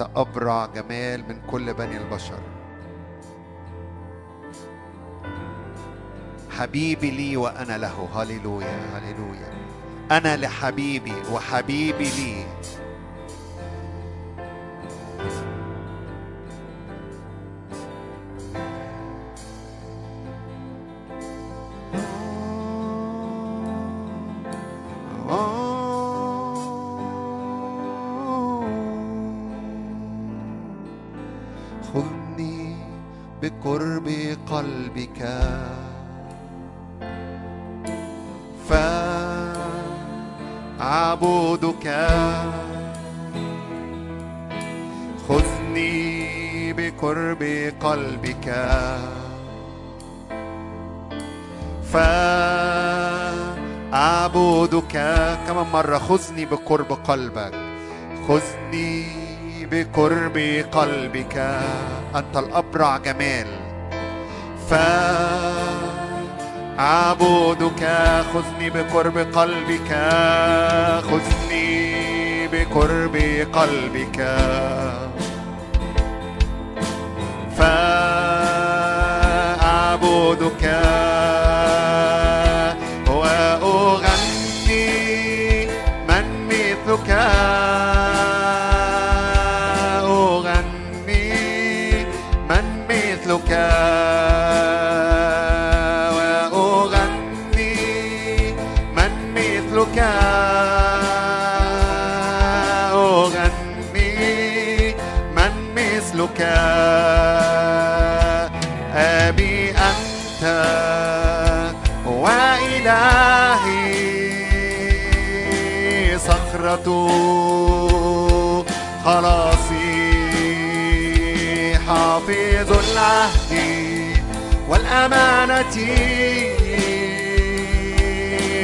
[0.00, 2.38] أنت أبرع جمال من كل بني البشر.
[6.50, 8.08] حبيبي لي وأنا له.
[8.14, 9.52] هللويا هللويا.
[10.10, 12.46] أنا لحبيبي وحبيبي لي.
[55.80, 57.54] مرة خذني بقرب قلبك
[58.28, 59.06] خذني
[59.70, 60.36] بقرب
[60.72, 61.36] قلبك.
[62.16, 63.46] أنت الأبرع جمال.
[66.76, 67.82] فأعبدك
[68.34, 69.92] خذني بقرب قلبك
[71.10, 73.16] خذني بقرب
[73.52, 74.18] قلبك.
[77.56, 78.20] فأعبدك.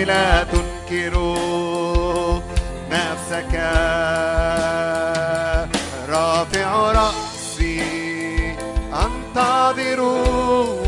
[0.05, 1.15] لا تنكر
[2.91, 3.53] نفسك.
[6.09, 7.83] رافع رأسي
[8.93, 10.86] أنتظرك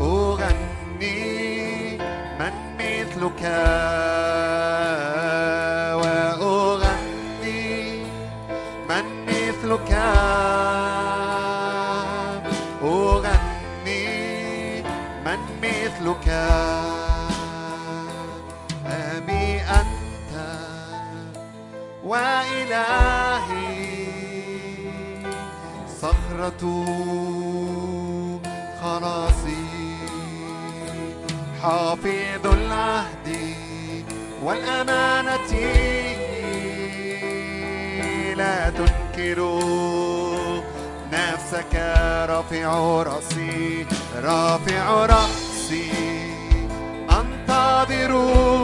[0.00, 1.98] أغني
[2.38, 3.42] من مثلك
[28.82, 29.66] خلاصي.
[31.62, 33.28] حافظ العهد
[34.42, 35.52] والأمانة
[38.36, 39.38] لا تنكر
[41.12, 41.74] نفسك.
[42.28, 43.86] رافع رأسي
[44.22, 45.90] رافع رأسي.
[47.10, 48.61] أنتظرك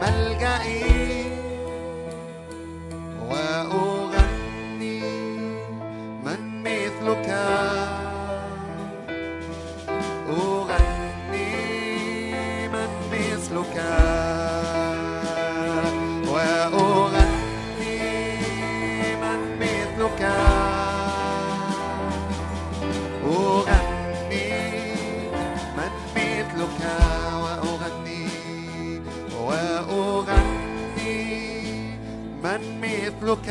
[0.00, 0.31] ملجئي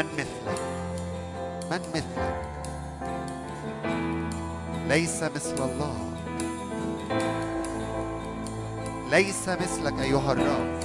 [0.00, 0.60] من مثلك؟
[1.70, 2.34] من مثلك؟
[4.88, 5.96] ليس مثل الله.
[9.10, 10.80] ليس مثلك أيها الرب.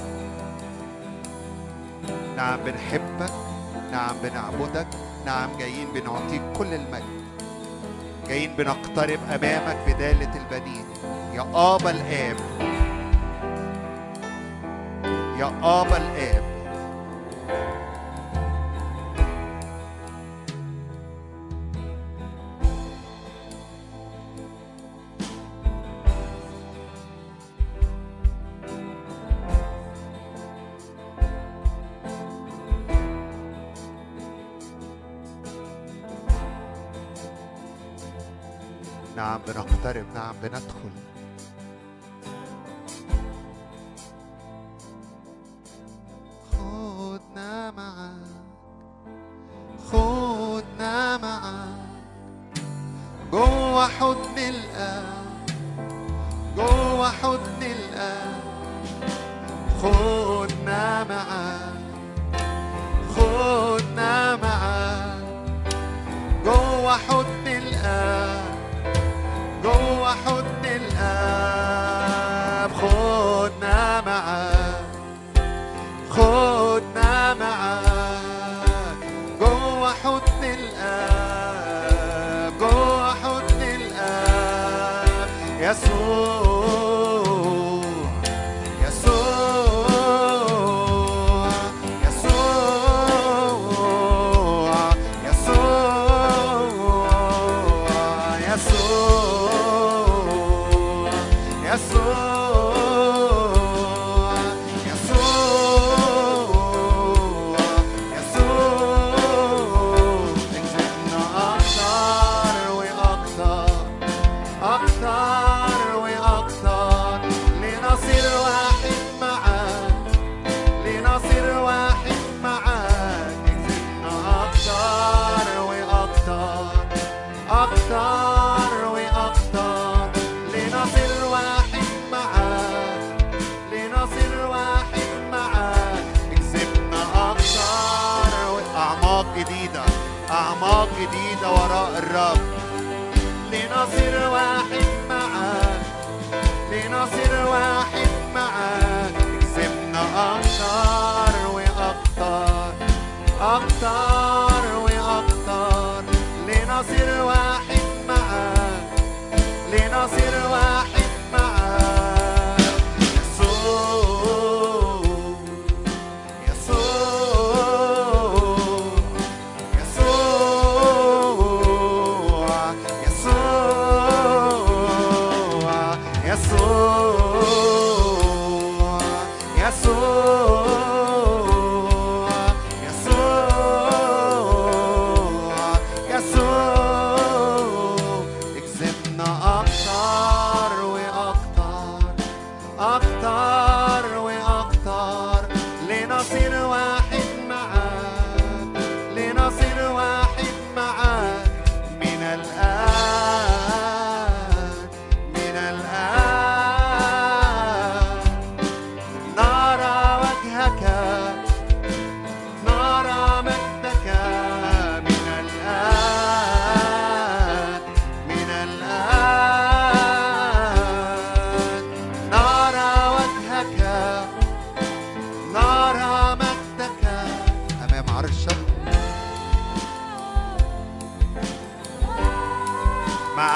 [2.36, 3.32] نعم بنحبك
[3.92, 4.86] نعم بنعبدك
[5.26, 7.26] نعم جايين بنعطيك كل المجد.
[8.28, 10.84] جايين بنقترب أمامك بدالة البنين.
[11.34, 12.36] يا آبا الآب.
[15.38, 16.35] يا آبا الآب.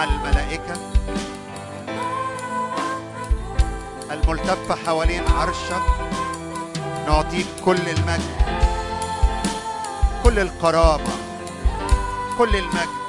[0.00, 0.74] مع الملائكة
[4.10, 5.82] الملتفة حوالين عرشك
[7.06, 8.30] نعطيك كل المجد
[10.24, 11.12] كل القرابة
[12.38, 12.99] كل المجد.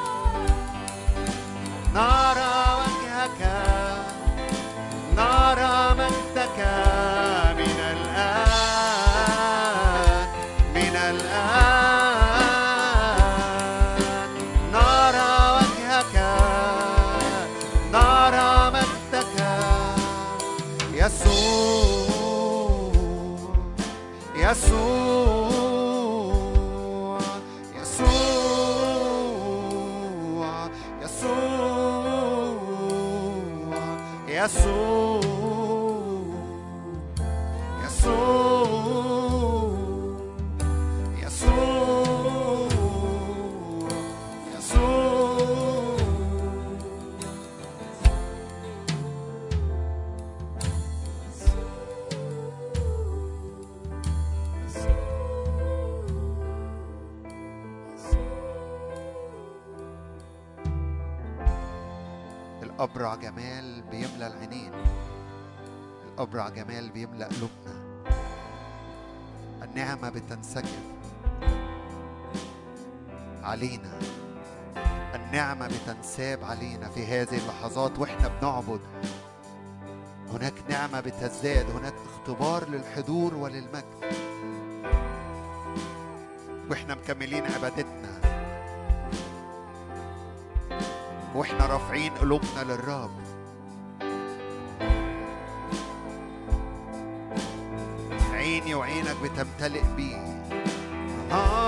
[76.12, 78.80] بتنساب علينا في هذه اللحظات وإحنا بنعبد.
[80.34, 83.84] هناك نعمة بتزداد هناك اختبار للحضور وللمجد.
[86.70, 88.22] وإحنا مكملين عبادتنا.
[91.36, 93.12] وإحنا رافعين قلوبنا للرب.
[98.34, 100.18] عيني وعينك بتمتلئ بيه.
[101.32, 101.61] آه.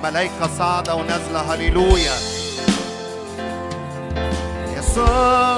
[0.03, 2.15] ملايكة صاعدة ونازلة هللويا.
[4.79, 5.50] يسوع.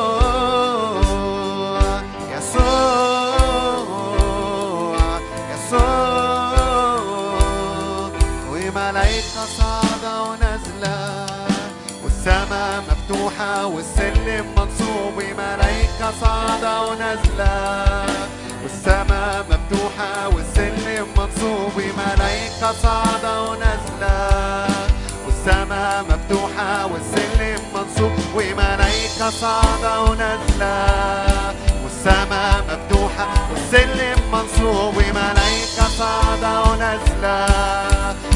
[13.66, 18.07] والسلم منصوب وملايكة صاعدة ونازلة.
[18.62, 24.66] والسماء مفتوحة والسلم منصوب وملايكة صاعدة ونازلة.
[25.26, 31.54] والسماء مفتوحة والسلم منصوب وملايكة صاعدة ونازلة.
[31.85, 37.47] والسماء مفتوحة والسلم منصوب وملايكة صاعدة ونازلة.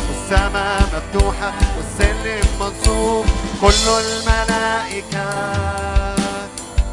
[0.08, 2.05] والسماء مفتوحة والسلم
[2.60, 3.26] منصوب
[3.60, 5.28] كل الملائكة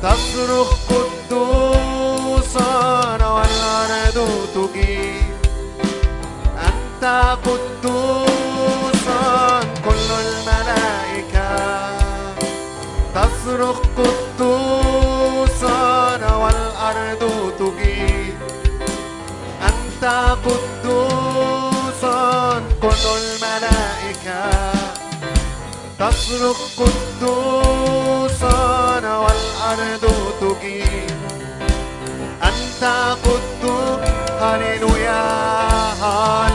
[0.03, 2.71] تصرخ قدوسا
[3.35, 4.17] والأرض
[4.55, 5.33] تجيب.
[6.57, 7.03] أنت
[7.45, 9.23] قدوسا
[9.85, 11.51] كل الملائكة
[13.15, 15.77] تصرخ قدوسا
[16.35, 17.23] والأرض
[17.59, 18.37] تجيب.
[19.61, 20.03] أنت
[20.45, 22.19] قدوسا
[22.81, 24.72] كل الملائكة
[25.99, 28.47] تصرخ قدوسا
[29.17, 30.03] والأرض
[30.41, 31.19] تجيب
[32.43, 32.83] أنت
[33.23, 34.07] قدوس
[34.41, 35.23] هللويا
[36.01, 36.52] هللويا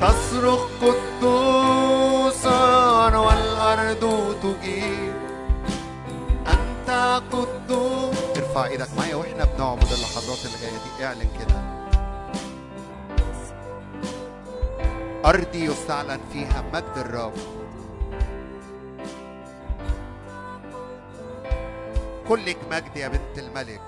[0.00, 2.46] تصرخ قدوس
[3.14, 5.14] والأرض تجيب.
[6.46, 6.90] أنت
[7.32, 8.18] قدوس.
[8.36, 10.56] ارفع إيدك معايا وإحنا بنعبد اللحظات اللي
[10.98, 11.74] دي اعلن كده.
[15.24, 17.32] أرضي يستعلن فيها مجد الرب.
[22.28, 23.80] كلك مجد يا بنت الملك.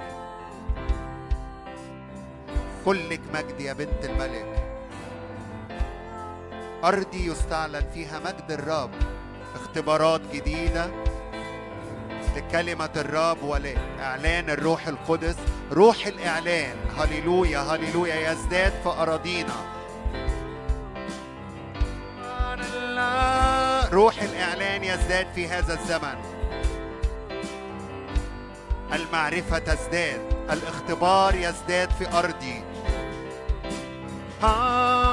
[2.86, 4.46] كلك مجد يا بنت الملك.
[6.84, 8.90] أرضي يستعلن فيها مجد الرب.
[9.54, 10.90] اختبارات جديدة
[12.36, 15.36] لكلمة الرب ولإعلان الروح القدس.
[15.72, 16.76] روح الإعلان.
[16.98, 18.32] هللويا هللويا.
[18.32, 19.56] يزداد في أراضينا.
[23.92, 26.16] روح الإعلان يزداد في هذا الزمن.
[28.92, 30.20] المعرفة تزداد.
[30.50, 32.75] الاختبار يزداد في أرضي.
[34.42, 35.05] هللويا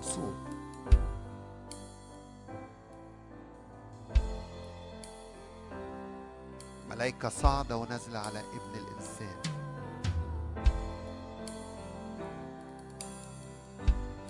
[0.00, 0.34] منصوب
[6.90, 9.36] ملائكة صاعدة ونازلة على ابن الإنسان.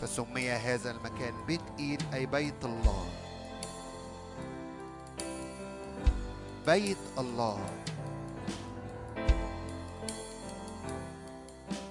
[0.00, 3.06] فسمي هذا المكان بيت إيل أي بيت الله.
[6.66, 7.58] بيت الله.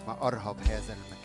[0.08, 1.19] ما أرهب هذا المكان.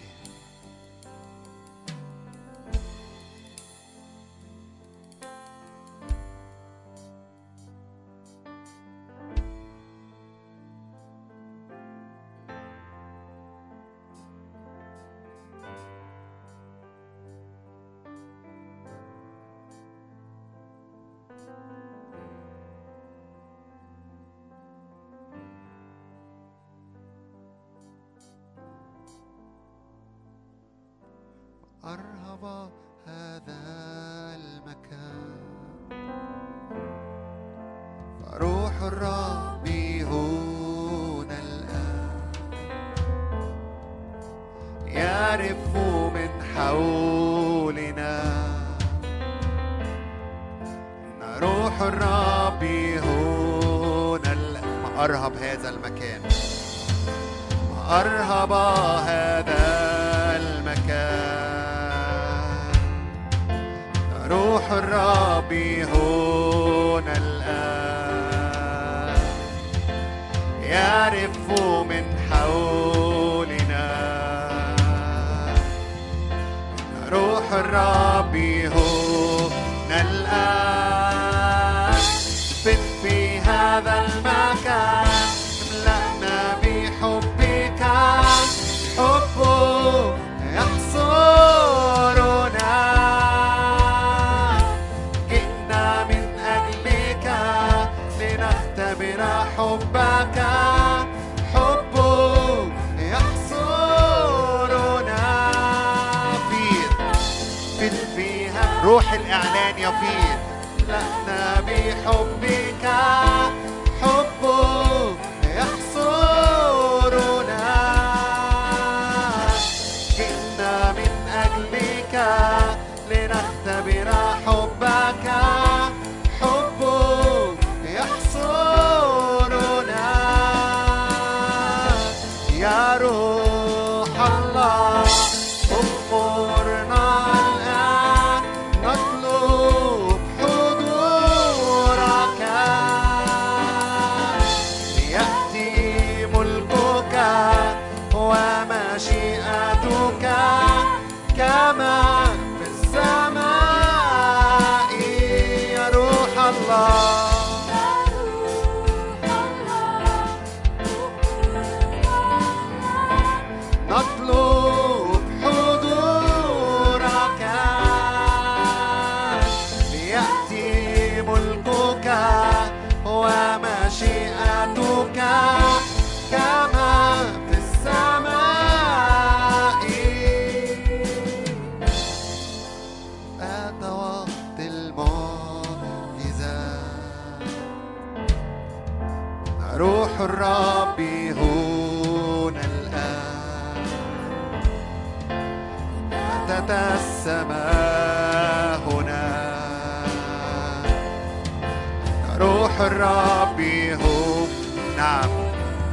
[204.96, 205.28] نعم.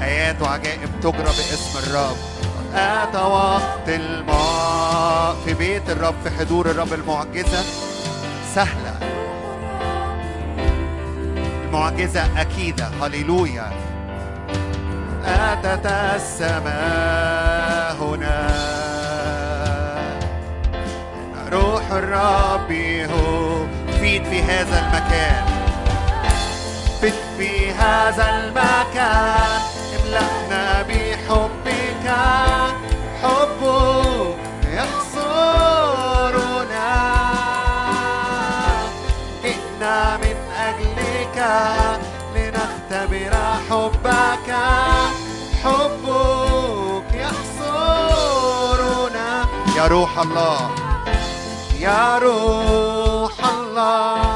[0.02, 2.16] آيات وعجائب تجرى باسم الرب.
[2.76, 5.36] أتى وقت الماء.
[5.46, 7.64] في بيت الرب في حضور الرب المعجزة.
[8.56, 9.00] سهلة.
[11.66, 12.90] المعجزة أكيدة.
[13.02, 13.72] هللويا.
[15.26, 15.86] أتت
[16.16, 18.48] السماء هنا.
[21.52, 22.72] روح الرب
[23.12, 23.66] هو.
[24.00, 25.61] فيد في هذا المكان.
[27.82, 29.62] هذا المكان
[30.00, 32.06] املأنا بحبك
[33.24, 34.36] حبه
[34.74, 36.12] يحصرنا
[39.44, 41.38] جئنا من أجلك
[42.36, 43.34] لنختبر
[43.70, 44.50] حبك
[45.64, 48.50] حبك يحصرنا
[49.78, 50.72] يا روح الله.
[51.80, 54.31] يا روح الله.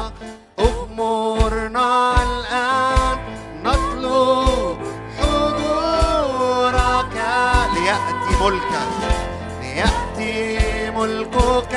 [11.06, 11.74] ملكك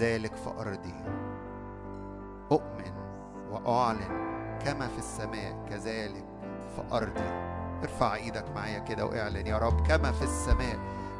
[0.00, 0.94] كذلك في أرضي.
[2.52, 2.92] أؤمن
[3.50, 4.30] وأعلن
[4.64, 6.24] كما في السماء كذلك
[6.76, 7.30] في أرضي.
[7.82, 10.78] ارفع إيدك معايا كده وإعلن يا رب كما في السماء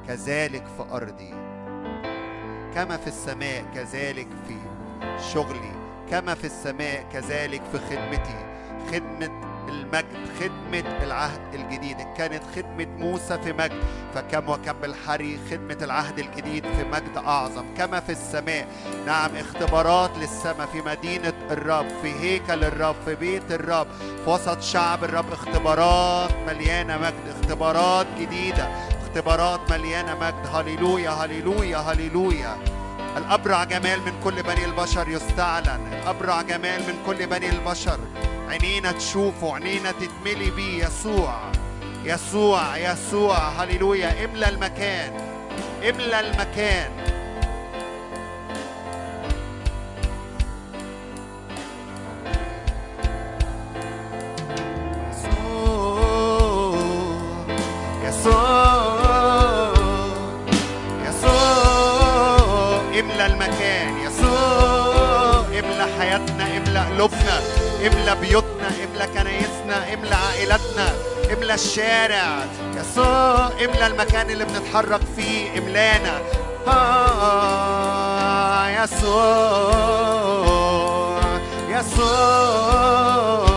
[0.09, 1.31] كذلك في أرضي.
[2.75, 4.57] كما في السماء كذلك في
[5.33, 5.73] شغلي.
[6.11, 8.39] كما في السماء كذلك في خدمتي.
[8.93, 11.97] خدمة المجد خدمة العهد الجديد.
[12.17, 13.83] كانت خدمة موسى في مجد
[14.15, 17.75] فكم وكم الحري خدمة العهد الجديد في مجد أعظم.
[17.79, 18.69] كما في السماء.
[19.07, 23.87] نعم اختبارات للسماء في مدينة الرب في هيكل الرب في بيت الرب.
[24.25, 28.69] في وسط شعب الرب اختبارات مليانة مجد اختبارات جديدة.
[29.03, 30.47] اختبارات مليانة مجد.
[30.55, 32.59] هللويا هللويا هللويا.
[33.17, 35.93] الأبرع جمال من كل بني البشر يستعلن.
[35.93, 37.99] الأبرع جمال من كل بني البشر.
[38.51, 41.53] عينينا تشوفه عينينا تتملي بيه يسوع.
[42.05, 44.25] يسوع يسوع هللويا.
[44.25, 45.13] املى المكان
[45.89, 46.91] املى المكان.
[55.11, 56.75] يسوع
[58.05, 59.73] يسوع
[61.09, 61.69] يسوع
[63.27, 65.45] المكان يسوع.
[65.99, 66.57] حياتنا
[66.91, 67.70] قلوبنا.
[67.87, 70.87] إملى بيوتنا إملى كنايسنا إملى عائلاتنا
[71.33, 72.29] إملى الشارع.
[72.77, 76.21] يسوع إملى المكان اللي بنتحرك فيه إملانا.
[76.69, 80.41] آه يسوع
[81.69, 83.50] يسوع.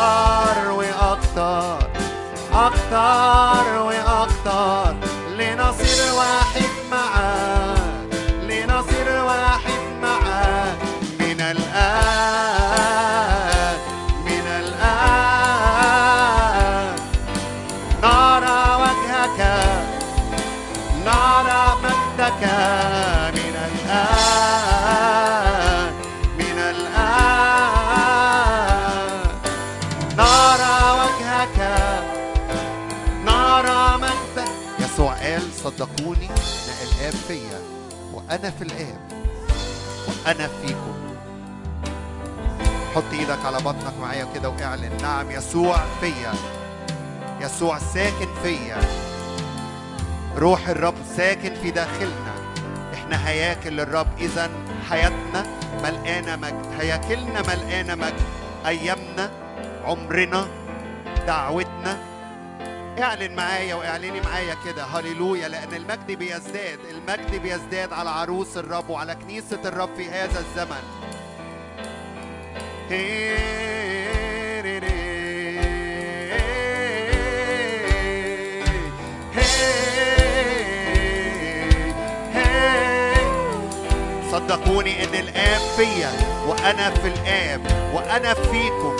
[0.00, 1.78] كسبنا أكتر وأكتر
[2.52, 4.94] أكتر وأكتر
[5.38, 6.69] لنصير واحد
[38.30, 39.00] وأنا في الآب
[40.08, 40.94] وأنا فيكم.
[42.94, 45.02] حط إيدك على بطنك معايا كده وإعلن.
[45.02, 46.32] نعم يسوع فيا.
[47.40, 48.80] يسوع ساكن فيا.
[50.36, 52.34] روح الرب ساكن في داخلنا.
[52.94, 54.50] إحنا هياكل للرب اذا
[54.90, 55.46] حياتنا
[55.82, 58.22] ملقانه مجد هياكلنا ملقانه مجد
[58.66, 59.30] أيامنا
[59.84, 60.48] عمرنا
[61.26, 61.98] دعوتنا
[62.98, 64.84] اعلن معايا واعلني معايا كده.
[64.84, 66.78] هللويا لأن المجد بيزداد.
[66.90, 70.82] المجد بيزداد على عروس الرب وعلى كنيسة الرب في هذا الزمن.
[84.32, 86.12] صدقوني إن الآب فيا
[86.46, 87.60] وأنا في الآب
[87.94, 88.96] وأنا فيكم.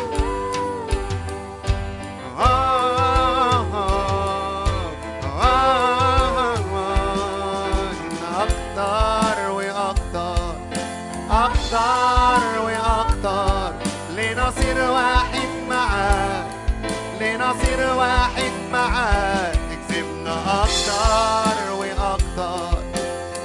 [17.60, 19.58] لنصير واحد معاك.
[19.70, 22.78] اكسبنا أكتر وأكتر.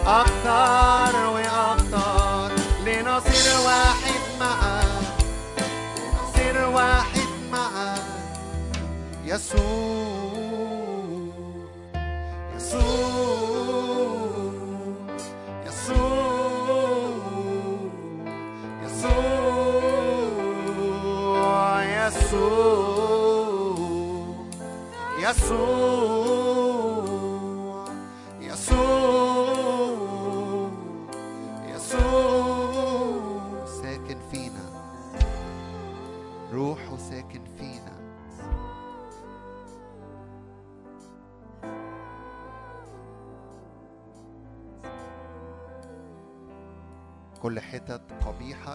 [0.07, 2.51] أكتر وأكتر.
[2.85, 4.85] لنصير واحد معاك.
[5.97, 8.01] لنصير واحد معاك.
[9.25, 10.14] يسوع.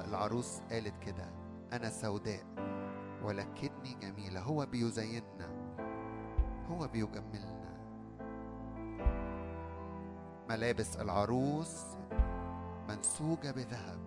[0.04, 1.30] العروس قالت كده
[1.72, 2.44] أنا سوداء
[3.22, 4.40] ولكني جميلة.
[4.40, 5.48] هو بيزيننا
[6.70, 7.70] هو بيجملنا.
[10.48, 11.84] ملابس العروس
[12.88, 13.98] منسوجة بذهب.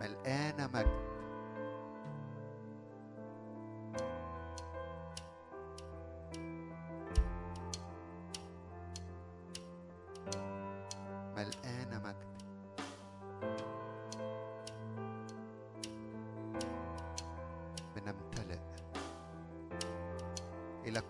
[0.00, 1.13] ملقانة مجد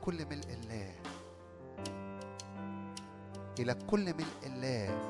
[0.04, 0.94] كل ملء الله.
[3.58, 5.00] إلى كل ملء الله.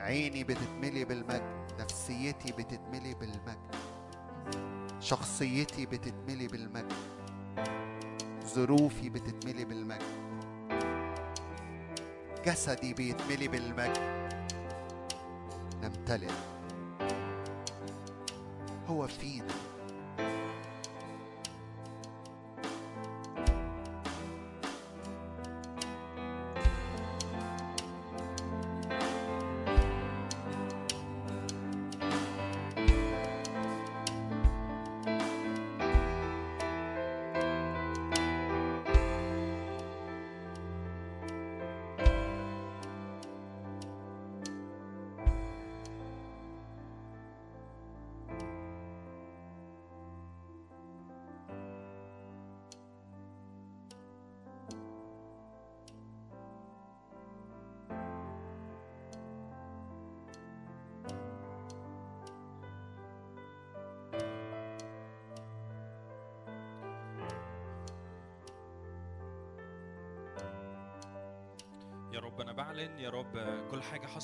[0.00, 1.42] عيني بتتملي بالمجد
[1.80, 3.74] نفسيتي بتتملي بالمجد.
[5.00, 6.92] شخصيتي بتتملي بالمجد.
[8.46, 10.02] ظروفي بتتملي بالمجد.
[12.46, 13.98] جسدي بيتملي بالمجد.
[15.82, 16.57] نمتلئ.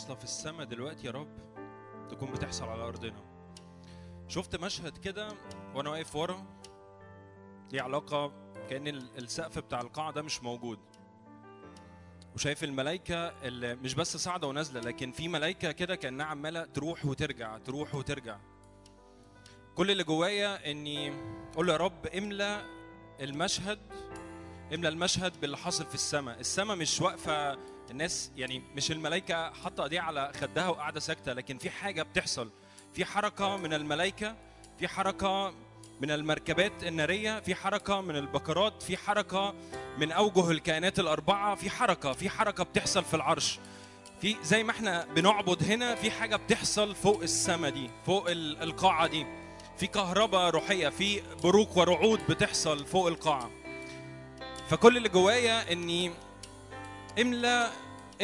[0.05, 1.29] حاصله في السماء دلوقتي يا رب
[2.11, 3.25] تكون بتحصل على أرضنا.
[4.29, 5.29] شفت مشهد كده
[5.75, 6.45] وأنا واقف ورا؟
[7.73, 8.33] ليه علاقة؟
[8.71, 10.79] كأن ال- السقف بتاع القاعه ده مش موجود.
[12.35, 17.59] وشايف الملائكه اللي مش بس صاعده ونازلة لكن في ملائكه كده كأنها عمالة تروح وترجع
[17.59, 18.39] تروح وترجع.
[19.75, 21.13] كل اللي جوايا إني
[21.53, 22.65] أقول له يا رب املى
[23.21, 23.79] المشهد
[24.75, 26.41] املى المشهد باللي حاصل في السماء.
[26.41, 27.59] السماء مش واقفة
[27.91, 32.51] الناس يعني مش الملائكة حاطة إيديها على خدها وقاعدة ساكتة لكن في حاجة بتحصل.
[32.95, 34.37] في حركة من الملائكة
[34.79, 35.55] في حركة
[36.01, 39.55] من المركبات النارية في حركة من البكرات في حركة
[39.99, 43.59] من أوجه الكائنات الأربعة في حركة في حركة بتحصل في العرش.
[44.21, 49.07] في زي ما إحنا بنعبد هنا في حاجة بتحصل فوق السماء دي فوق ال- القاعة
[49.07, 49.27] دي.
[49.79, 53.51] في كهرباء روحية في بروق ورعود بتحصل فوق القاعة.
[54.69, 56.11] فكل اللي جوايا إني
[57.21, 57.71] املى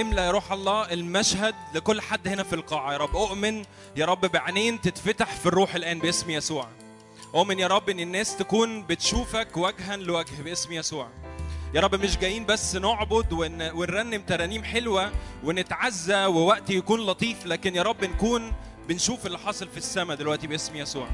[0.01, 2.93] املى يا روح الله المشهد لكل حد هنا في القاعة.
[2.93, 3.65] يا رب أؤمن
[3.97, 6.69] يا رب بعينين تتفتح في الروح الآن باسم يسوع.
[7.35, 11.09] أؤمن يا رب إن الناس تكون بتشوفك وجها لوجه باسم يسوع.
[11.75, 13.71] يا رب مش جايين بس نعبد ون...
[13.71, 15.13] ونرنم ترانيم حلوة
[15.45, 18.53] ونتعزى ووقت يكون لطيف لكن يا رب نكون
[18.89, 21.09] بنشوف اللي حاصل في السماء دلوقتي باسم يسوع.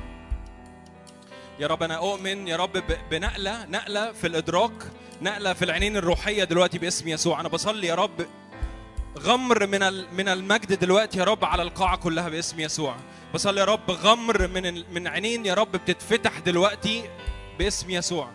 [1.60, 4.72] يا رب أنا أؤمن يا رب بنقلة نقلة في الإدراك
[5.22, 7.40] نقلة في العينين الروحية دلوقتي باسم يسوع.
[7.40, 8.26] أنا بصلي يا رب
[9.18, 9.80] غمر من
[10.16, 12.96] من المجد دلوقتي يا رب على القاعة كلها باسم يسوع.
[13.34, 17.10] بصلي يا رب غمر من من عينين يا رب بتتفتح دلوقتي
[17.58, 18.30] باسم يسوع.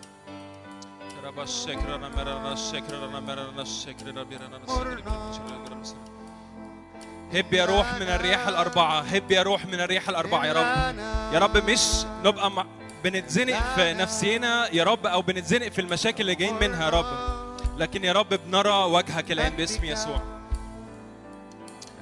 [7.34, 9.00] هب يا روح من الرياح الأربعة.
[9.00, 10.96] هب يا روح من الرياح الأربعة يا رب.
[11.34, 12.52] يا رب مش نبقى
[13.04, 17.42] بنتزنق في نفسينا يا رب أو بنتزنق في المشاكل اللي جايين منها يا رب.
[17.78, 20.22] لكن يا رب بنرى وجهك الآن باسم يسوع.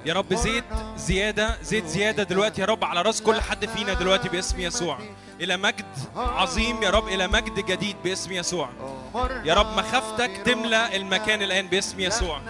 [0.06, 0.64] يا رب زيت
[0.96, 4.98] زيادة زيت زيادة دلوقتي يا رب على رأس كل حد فينا دلوقتي باسم يسوع.
[5.40, 5.86] إلى مجد
[6.16, 8.68] عظيم يا رب إلى مجد جديد باسم يسوع.
[9.44, 12.40] يا رب مخافتك تملى المكان الآن باسم يسوع.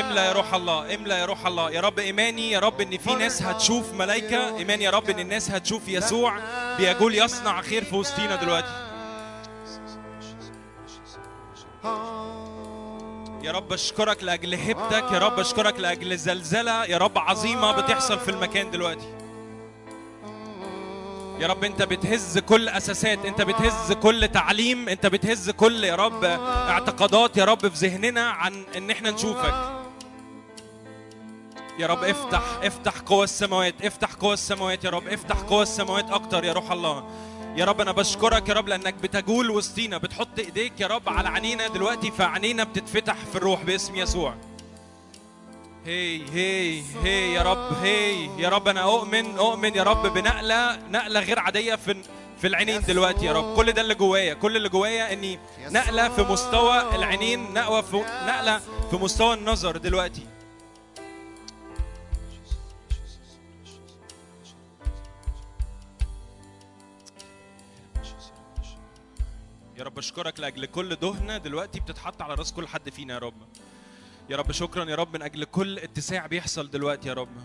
[0.00, 1.70] املى يا روح الله املى يا روح الله.
[1.70, 4.56] يا رب إيماني يا رب إن في ناس هتشوف ملائكة.
[4.56, 6.38] إيماني يا رب إن الناس هتشوف يسوع
[6.76, 8.88] بيقول يصنع خير في وسطينا دلوقتي.
[13.42, 16.84] يا رب أشكرك لأجل هبتك يا رب أشكرك لأجل زلزلة.
[16.84, 19.27] يا رب عظيمة بتحصل في المكان دلوقتي.
[21.40, 26.24] يا رب انت بتهز كل أساسات انت بتهز كل تعليم انت بتهز كل يا رب
[26.24, 29.54] اعتقادات يا رب في ذهننا عن إن إحنا نشوفك.
[31.78, 36.44] يا رب افتح افتح قوى السماوات افتح قوى السماوات يا رب افتح قوى السماوات أكتر
[36.44, 37.04] يا روح الله.
[37.56, 41.68] يا رب أنا بشكرك يا رب لأنك بتجول وسطينا بتحط إيديك يا رب على عينينا
[41.68, 44.34] دلوقتي فعينينا بتتفتح في الروح باسم يسوع.
[45.88, 48.68] هي هي هي يا رب هي يا رب.
[48.68, 52.02] أنا أؤمن أؤمن يا رب بنقلة نقلة غير عادية في
[52.38, 53.56] في العينين دلوقتي يا رب.
[53.56, 55.38] كل ده اللي جوايا كل اللي جوايا إني
[55.70, 58.58] نقلة في مستوى العينين نقله في نقلة
[58.90, 60.26] في مستوى النظر دلوقتي.
[69.76, 73.34] يا رب أشكرك لأجل كل دهنة دلوقتي بتتحط على رأس كل حد فينا يا رب.
[74.30, 75.14] يا رب شكرا يا رب.
[75.14, 77.36] من أجل كل اتساع بيحصل دلوقتي يا رب.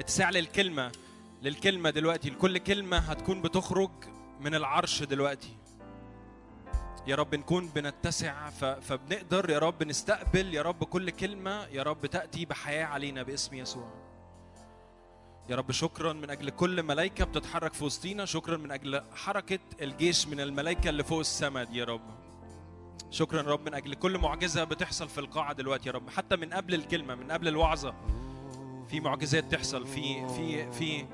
[0.00, 0.92] اتساع للكلمة
[1.42, 2.30] للكلمة دلوقتي.
[2.30, 3.90] لكل كلمة هتكون بتخرج
[4.40, 5.56] من العرش دلوقتي.
[7.06, 12.44] يا رب نكون بنتسع فبنقدر يا رب نستقبل يا رب كل كلمة يا رب تأتي
[12.44, 13.92] بحياة علينا باسم يسوع.
[15.48, 16.12] يا رب شكرا.
[16.12, 18.56] من أجل كل ملائكه بتتحرك في وسطينا شكرا.
[18.56, 22.31] من أجل حركة الجيش من الملائكه اللي فوق السماء دي يا رب.
[23.10, 26.10] شكرا يا رب من أجل كل معجزة بتحصل في القاعة دلوقتي يا رب.
[26.10, 27.94] حتى من قبل الكلمة من قبل الوعظة
[28.88, 31.06] في معجزات تحصل في في في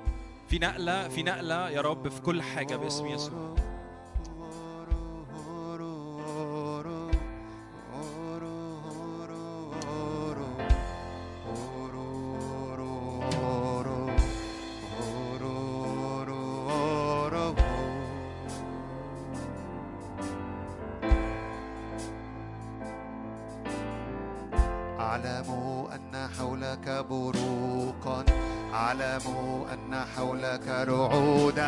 [0.49, 3.55] في نقلة في نقلة يا رب في كل حاجة باسم يسوع.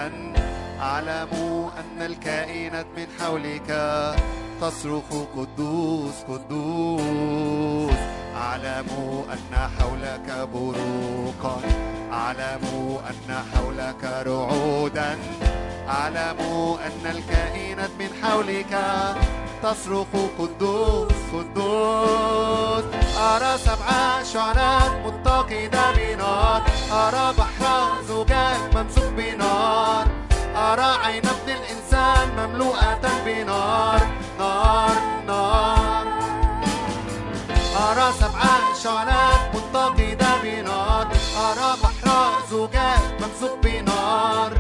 [0.00, 0.32] رعودا
[0.80, 1.32] أعلم
[1.80, 3.70] أن الكائنات من حولك
[4.60, 8.00] تصرخ قدوس قدوس.
[8.36, 8.88] أعلم
[9.32, 11.60] أن حولك بروقا
[12.12, 12.64] أعلم
[13.10, 15.18] أن حولك رعودا.
[15.88, 16.40] أعلم
[16.86, 18.72] أن الكائنات من حولك
[19.62, 20.06] تصرخ
[20.38, 22.84] قدوس قدوس.
[23.18, 26.62] أرى سبع شعلات متقدة بنار.
[26.92, 30.06] أرى بحر زجاج ممسوك بنار.
[30.56, 34.00] أرى عين ابن الإنسان مملوءة بنار.
[34.38, 34.96] نار
[35.26, 36.06] نار.
[37.76, 38.42] أرى سبع
[38.82, 41.06] شعلات متقدة بنار.
[41.46, 44.52] أرى بحر زجاج ممسوك بنار.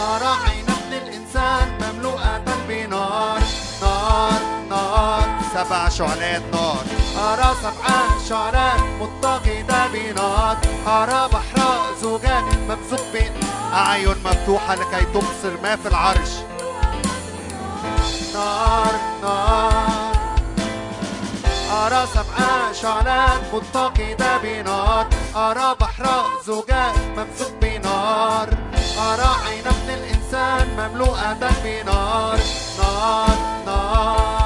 [0.00, 3.40] أرى عين ابن الإنسان مملوءة بنار.
[3.82, 4.45] نار نار
[5.56, 6.84] سبع شعلات نار.
[7.18, 7.88] أرى سبع
[8.28, 10.56] شعلات متقدة بنار.
[10.86, 16.32] أرى بحر زجاج ممسوك بأعين مفتوحة لكي تبصر ما في العرش.
[18.34, 20.12] نار نار.
[21.72, 25.06] أرى سبع شعلات متقدة بنار.
[25.36, 26.06] أرى بحر
[26.46, 28.48] زجاج ممسوك بنار.
[28.98, 32.38] أرى عين ابن الإنسان مملوءة بنار.
[32.78, 33.36] نار
[33.66, 34.45] نار.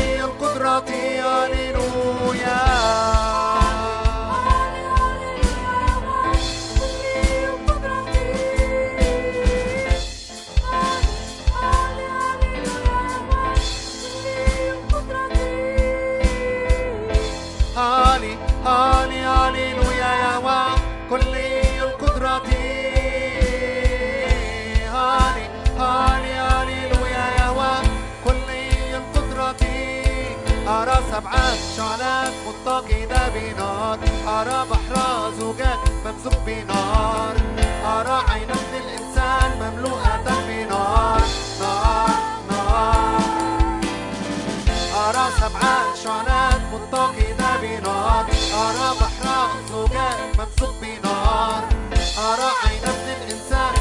[32.65, 37.35] متقين بنار أرى بحر زجاج ممزوج بنار
[37.85, 41.21] أرى عين ابن الإنسان مملوءة بنار
[41.59, 42.09] نار
[42.49, 43.21] نار.
[45.05, 51.63] أرى سبعة شعلات متقين بنار أرى بحر زجاج ممزوج بنار
[52.17, 53.80] أرى عين ابن الإنسان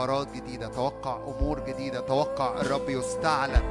[0.00, 3.62] خبرات جديدة توقع أمور جديدة توقع الرب يستعلن.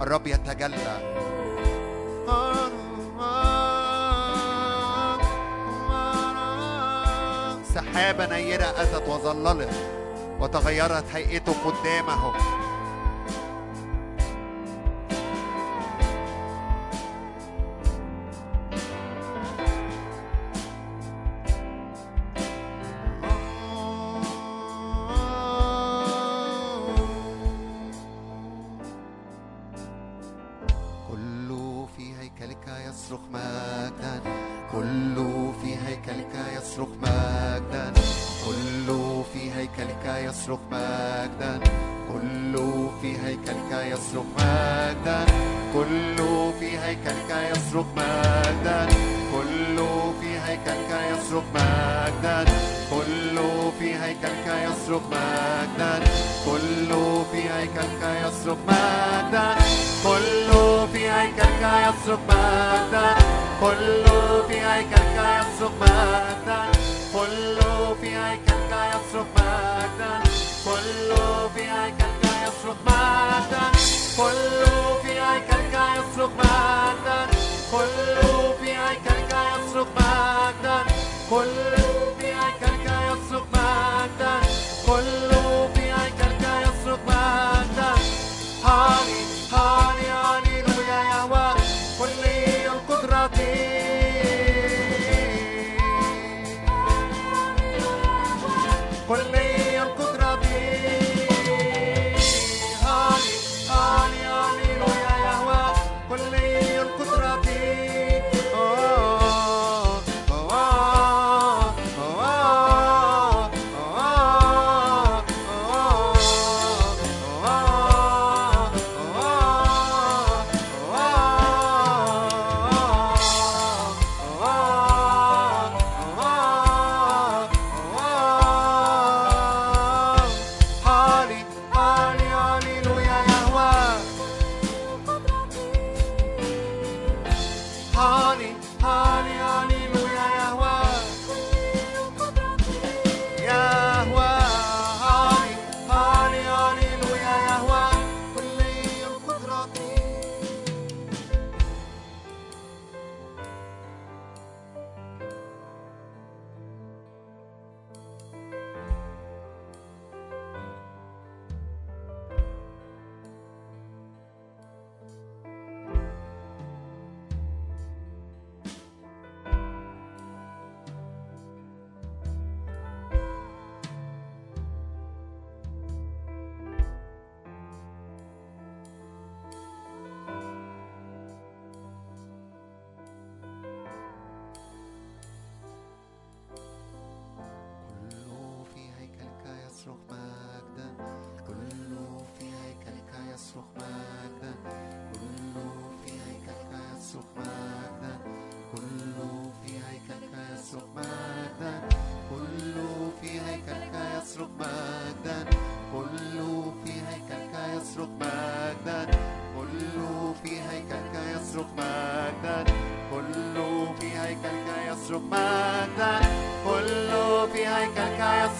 [0.00, 0.96] الرب يتجلى.
[7.74, 9.70] سحابة نيرة أتت وظللت
[10.40, 12.32] وتغيرت هيئته قدامه.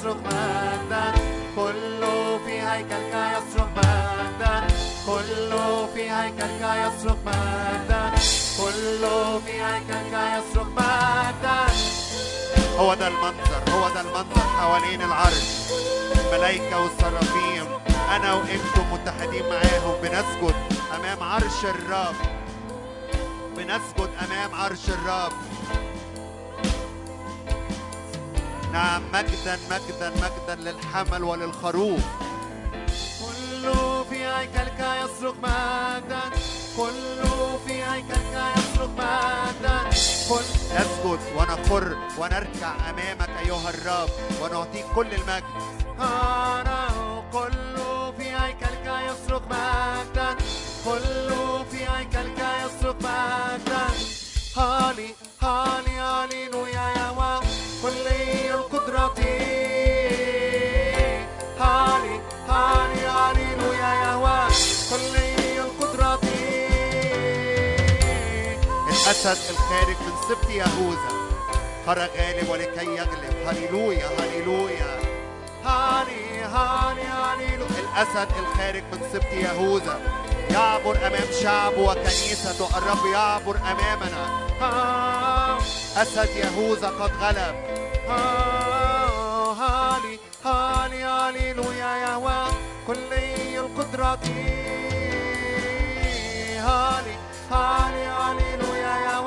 [0.03, 1.13] يصرخ مجدا
[1.57, 2.01] كل
[2.47, 4.67] في هيكلك يصرخ مجدا
[5.07, 5.53] كل
[5.95, 8.11] في هيكلك يصرخ مجدا
[8.59, 9.07] كل
[9.47, 11.67] في هيكلك يصرخ مجدا
[12.79, 15.49] هو ده المنظر هو ده المنظر حوالين العرش.
[16.27, 17.65] الملائكة والصرافيم
[18.17, 19.95] أنا وأنتم متحدين معاهم.
[20.03, 20.55] بنسجد
[20.97, 22.15] أمام عرش الرب.
[23.57, 25.33] بنسجد أمام عرش الرب.
[28.73, 32.01] نعم مجدا مجدا مجدا للحمل وللخروف.
[33.21, 33.73] كل
[34.11, 36.21] في هيكلك يصرخ مجدا.
[36.77, 37.23] كل
[37.67, 39.91] في هيكلك يصرخ مجدا.
[40.29, 40.45] كل
[40.75, 44.09] نسجد ونقر ونركع أمامك أيها الرب
[44.43, 45.45] ونعطيك كل المجد.
[69.13, 71.11] الأسد الخارج من سبط يهوذا
[71.87, 73.35] خرج غالب ولكي يغلب.
[73.47, 75.01] هللويا هللويا.
[75.65, 77.81] هالي هالي هللويا.
[77.81, 80.01] الأسد الخارج من سبط يهوذا
[80.51, 84.23] يعبر أمام شعبه وكنيسته الرب يعبر أمامنا.
[85.97, 87.55] أسد يهوذا قد غلب.
[88.09, 88.23] ها
[89.63, 92.47] هالي هالي هللويا يهوى
[92.87, 94.19] كلي القدرة
[96.59, 97.17] هالي
[97.53, 99.21] هالي هللويا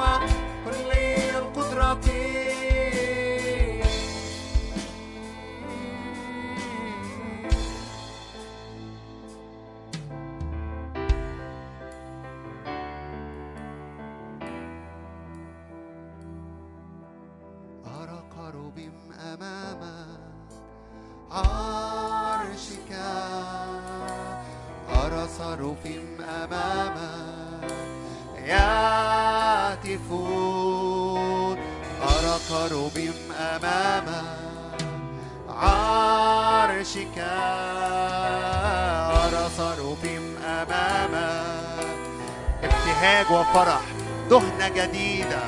[43.16, 43.82] ابتهاج وفرح
[44.30, 45.44] دهنة جديدة.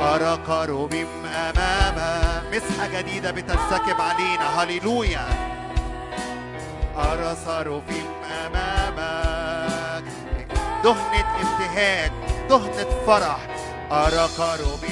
[0.00, 0.94] أرى كروب
[1.34, 1.96] أمام
[2.52, 4.62] مسحة جديدة بتنسكب علينا.
[4.62, 5.26] هللويا.
[6.96, 7.84] أرى صاروف
[8.46, 10.04] أمامك.
[10.84, 12.12] دهنة ابتهاج
[12.48, 13.38] دهنة فرح.
[13.92, 14.84] أرى كروب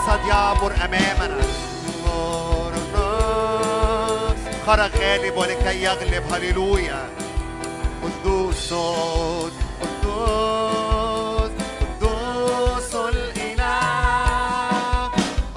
[0.00, 1.40] الأسد يعبر أمامنا.
[4.66, 6.32] خرج غالب ولكي يغلب.
[6.32, 7.08] هللويا.
[8.02, 8.72] قدوس
[9.80, 11.50] قدوس
[12.00, 13.80] قدوس الإله.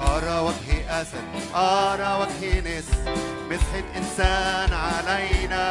[0.00, 1.24] أرى وجه أسد
[1.54, 2.90] أرى وجه نس.
[3.50, 5.64] مسحة إنسان علينا.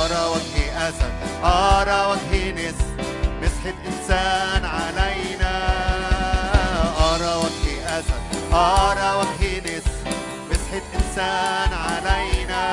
[0.00, 1.12] أرى وجه أسد
[1.44, 2.80] أرى وجه نس.
[3.42, 4.61] مسحة إنسان
[11.12, 12.64] إنسان علينا.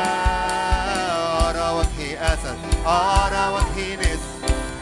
[1.50, 4.26] أرى وجه أسد أرى وجه نس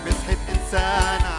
[0.05, 1.36] مسحة إنسان علينا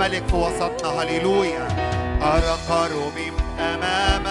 [0.00, 0.88] ملك في وسطنا.
[1.02, 1.68] هللويا.
[2.22, 3.18] أرى قروب
[3.60, 4.26] أمام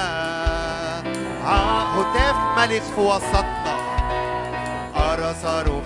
[1.46, 3.76] هتاف ملك في وسطنا.
[4.96, 5.85] أرى صاروف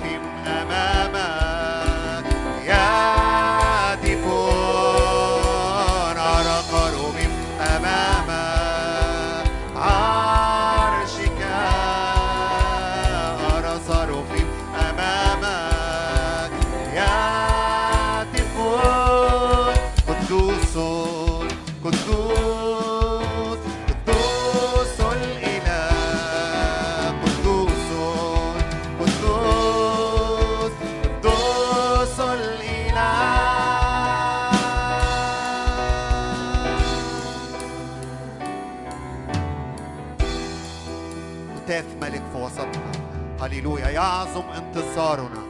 [44.99, 45.43] انتصارنا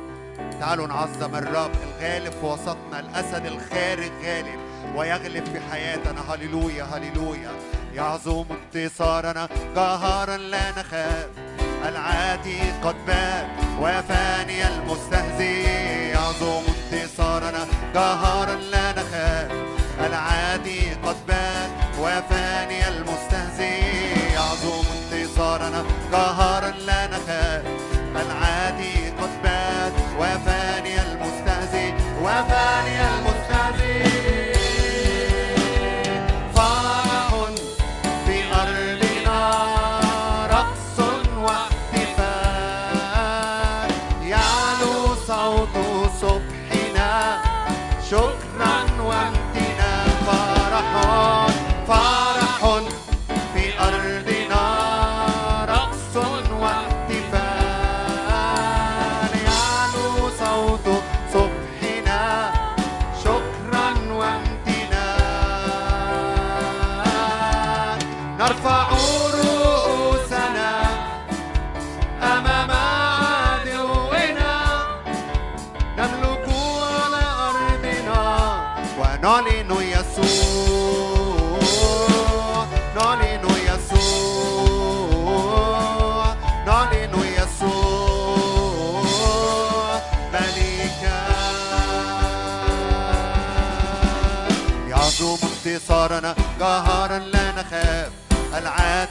[0.59, 4.59] تعالوا نعظم الرب الغالب في وسطنا الأسد الخارج غالب
[4.95, 6.33] ويغلب في حياتنا.
[6.33, 7.51] هللويا هللويا.
[7.93, 9.49] يعظم انتصارنا.
[9.75, 11.27] قهرا لا نخاف.
[11.87, 13.47] العادي قد بات.
[13.81, 15.67] وفاني المستهزئ.
[16.13, 16.61] يعظم
[16.93, 17.67] انتصارنا.
[17.95, 19.51] قهرا لا نخاف.
[20.05, 21.69] العادي قد بات.
[21.99, 23.83] وفاني المستهزئ.
[24.33, 25.83] يعظم انتصارنا.
[26.11, 27.88] قهرا لا نخاف.
[28.17, 33.38] العادي قد بات وفاني المستهزئ وفاني المستهزئ.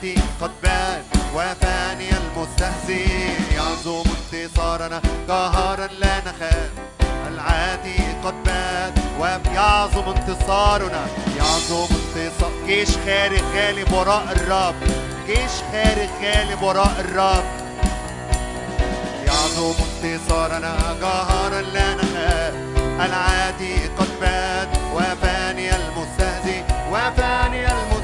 [0.03, 1.03] العادي قد بان
[1.35, 3.09] وفاني المستهزئ.
[3.55, 6.71] يعظم انتصارنا قهرا لا نخاف.
[7.29, 11.07] العادي قد بان ويعظم انتصارنا.
[11.39, 12.51] يعظم انتصار.
[12.67, 14.75] جيش خارج غالب وراء الرب.
[15.27, 17.45] جيش خارج غالب وراء الرب.
[19.27, 22.55] يعظم انتصارنا قهرا لا نخاف.
[23.07, 26.63] العادي قد بات وفاني المستهزئ.
[26.91, 27.98] وفاني المستهزئ.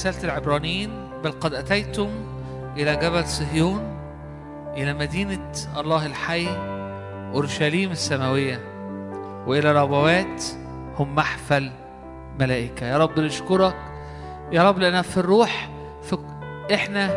[0.00, 0.90] رسالة العبرانيين
[1.24, 2.08] بل قد أتيتم
[2.76, 3.96] إلى جبل صهيون
[4.76, 6.48] إلى مدينة الله الحي
[7.34, 8.60] أورشليم السماوية
[9.46, 10.44] وإلى ربوات
[10.98, 11.70] هم محفل
[12.38, 12.86] ملائكة.
[12.86, 13.76] يا رب نشكرك
[14.52, 15.70] يا رب لأننا في الروح
[16.02, 16.18] في
[16.74, 17.08] إحنا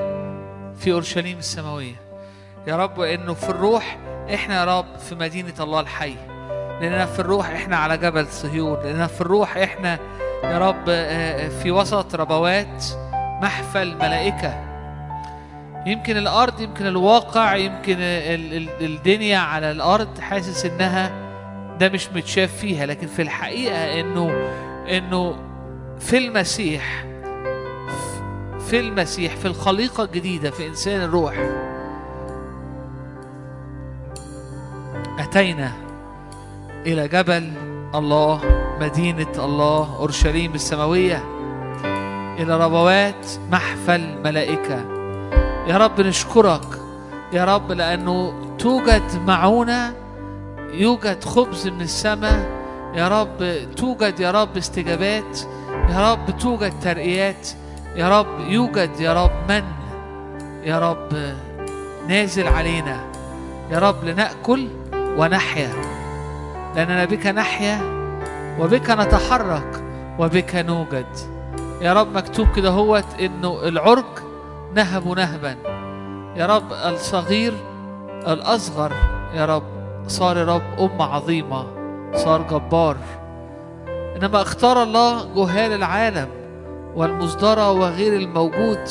[0.76, 1.96] في أورشليم السماوية.
[2.68, 3.98] يا رب إنه في الروح
[4.34, 6.16] إحنا يا رب في مدينة الله الحي.
[6.82, 8.80] لأننا في الروح إحنا على جبل صهيون.
[8.84, 10.00] لأننا في الروح إحنا
[10.44, 12.86] يا رب آه، في وسط ربوات
[13.42, 14.64] محفل ملائكة.
[15.86, 21.12] يمكن الأرض يمكن الواقع يمكن ال- ال- الدنيا على الأرض حاسس إنها
[21.80, 22.86] ده مش متشاف فيها.
[22.86, 24.32] لكن في الحقيقة إنه
[24.90, 25.36] إنه
[26.00, 27.06] في المسيح
[28.70, 31.34] في المسيح في الخليقة الجديدة في إنسان الروح
[35.20, 35.72] أتينا
[36.86, 37.52] إلى جبل
[37.96, 38.42] الله
[38.82, 41.24] مدينة الله أورشليم السماوية.
[42.40, 44.86] إلى ربوات محفل ملائكة.
[45.68, 46.68] يا رب نشكرك.
[47.34, 49.94] يا رب لأنه توجد معونة
[50.72, 52.50] يوجد خبز من السماء.
[52.96, 55.40] يا رب توجد يا رب استجابات.
[55.90, 57.48] يا رب توجد ترقيات.
[57.96, 59.64] يا رب يوجد يا رب من؟
[60.64, 61.36] يا رب
[62.08, 63.04] نازل علينا.
[63.72, 66.03] يا رب لنأكل ونحيا.
[66.76, 67.82] لأننا بك نحيا
[68.60, 69.84] وبك نتحرك
[70.20, 71.06] وبك نوجد.
[71.82, 74.06] يا رب مكتوب كده هوت إنه العرج
[74.76, 75.56] نهب نهبا.
[76.36, 77.54] يا رب الصغير
[78.28, 78.94] الأصغر
[79.34, 79.64] يا رب
[80.08, 81.66] صار يا رب أم عظيمة
[82.16, 82.98] صار جبار.
[83.88, 86.28] إنما اختار الله جهال العالم
[86.96, 88.90] والمصدرة وغير الموجود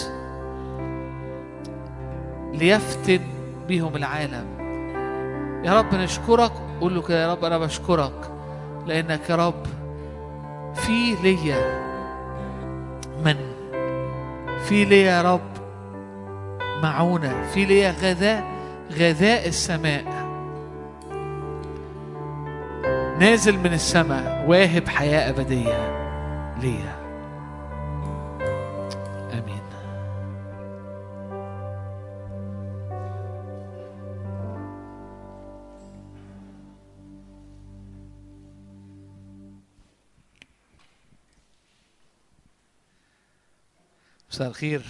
[2.52, 3.20] ليفتن
[3.68, 4.46] بهم العالم.
[5.64, 6.52] يا رب نشكرك
[6.82, 8.30] قول له كده يا رب أنا بشكرك
[8.86, 9.66] لأنك يا رب
[10.74, 11.82] في ليا
[13.24, 13.36] من
[14.64, 15.52] في ليا يا رب
[16.82, 18.44] معونة في ليا غذاء
[18.92, 20.04] غذاء السماء.
[23.18, 26.02] نازل من السماء واهب حياة أبدية
[26.62, 27.01] ليا.
[44.32, 44.82] مساء الخير.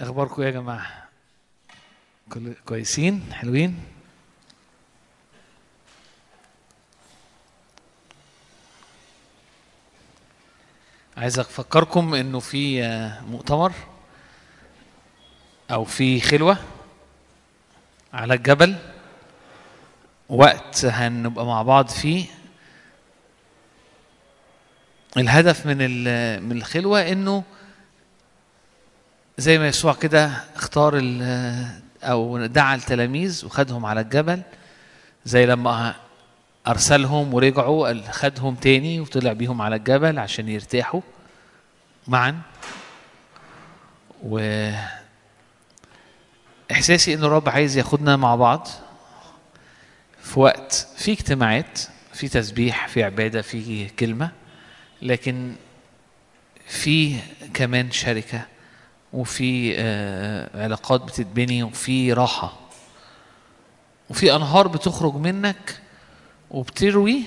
[0.00, 1.08] أخباركم إيه يا جماعة؟
[2.32, 3.80] كل كويسين؟ حلوين؟
[11.16, 13.72] عايز أفكركم إنه في آه، مؤتمر
[15.70, 16.56] أو في خلوة
[18.12, 18.76] على الجبل.
[20.28, 22.26] وقت هنبقى مع بعض فيه.
[25.16, 27.44] الهدف من ال- من الخلوة إنه
[29.38, 30.94] زي ما يسوع كده اختار
[32.02, 34.42] أو دعا التلاميذ وخدهم على الجبل
[35.24, 35.94] زي لما
[36.66, 41.00] أرسلهم ورجعوا خدهم تاني وطلع بيهم على الجبل عشان يرتاحوا
[42.08, 42.40] معا.
[44.22, 44.38] و
[46.72, 48.68] احساسي ان الرب عايز ياخدنا مع بعض
[50.22, 51.80] في وقت في اجتماعات
[52.12, 54.30] في تسبيح في عبادة في كلمة
[55.02, 55.54] لكن
[56.66, 57.16] في
[57.54, 58.46] كمان شركة.
[59.14, 62.58] وفي آه، علاقات بتتبني وفي راحة.
[64.10, 65.80] وفي أنهار بتخرج منك
[66.50, 67.22] وبتروي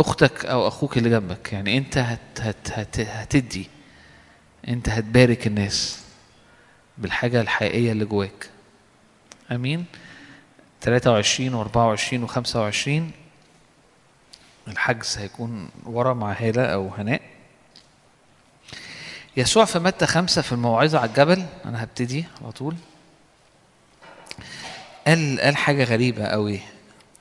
[0.00, 1.52] أختك أو أخوك اللي جنبك.
[1.52, 3.68] يعني أنت هت هت هت هتدي.
[4.68, 6.02] أنت هتبارك الناس
[6.98, 8.50] بالحاجة الحقيقية اللي جواك.
[9.52, 9.84] أمين.
[10.80, 13.12] 23 و24 و25
[14.68, 17.20] الحجز هيكون ورا مع هالة أو هناء.
[19.36, 22.74] يسوع في متى خمسة في الموعظة على الجبل؟ أنا هبتدي على طول.
[25.06, 26.26] قال قال حاجة غريبة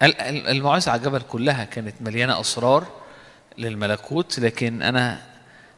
[0.01, 2.87] قال قال الموعظة على الجبل كلها كانت مليانة أسرار
[3.57, 5.21] للملكوت لكن أنا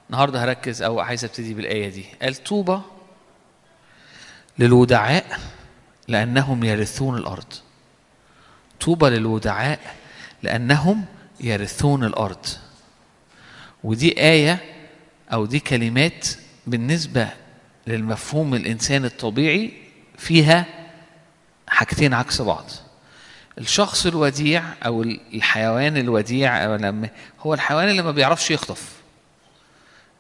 [0.10, 2.06] النهاردة هركز أو عايز أبتدي بالآية دي.
[2.22, 2.82] قال طوبى
[4.60, 5.40] للودعاء
[6.08, 7.54] لأنهم يرثون الأرض.
[8.80, 9.80] طوبى للودعاء
[10.44, 11.06] لأنهم
[11.40, 12.46] يرثون الأرض.
[13.84, 14.73] ودي آية
[15.34, 16.28] أو دي كلمات
[16.68, 17.28] بالنسبة
[17.88, 19.74] للمفهوم الإنسان الطبيعي
[20.18, 20.66] فيها
[21.68, 22.66] حاجتين عكس بعض.
[23.58, 27.10] الشخص الوديع أو الحيوان الوديع أو لما
[27.40, 28.92] هو الحيوان اللي ما بيعرفش يخطف.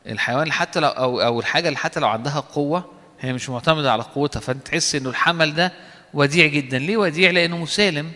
[0.05, 4.03] الحيوان حتى لو أو أو الحاجة اللي حتى لو عندها قوة هي مش معتمدة على
[4.03, 5.74] قوتها فأنت تحس إنه الحمل ده
[6.14, 6.78] وديع جدا.
[6.80, 8.11] ليه وديع؟ لأنه مسالم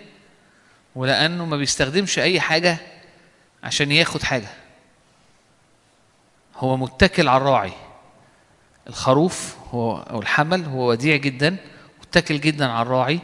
[0.95, 2.77] ولأنه ما بيستخدمش أي حاجة
[3.63, 4.47] عشان ياخد حاجة.
[6.57, 7.71] هو متكل على الراعي.
[8.87, 11.55] الخروف هو أو الحمل هو وديع جدا
[12.01, 13.19] متكل جدا على الراعي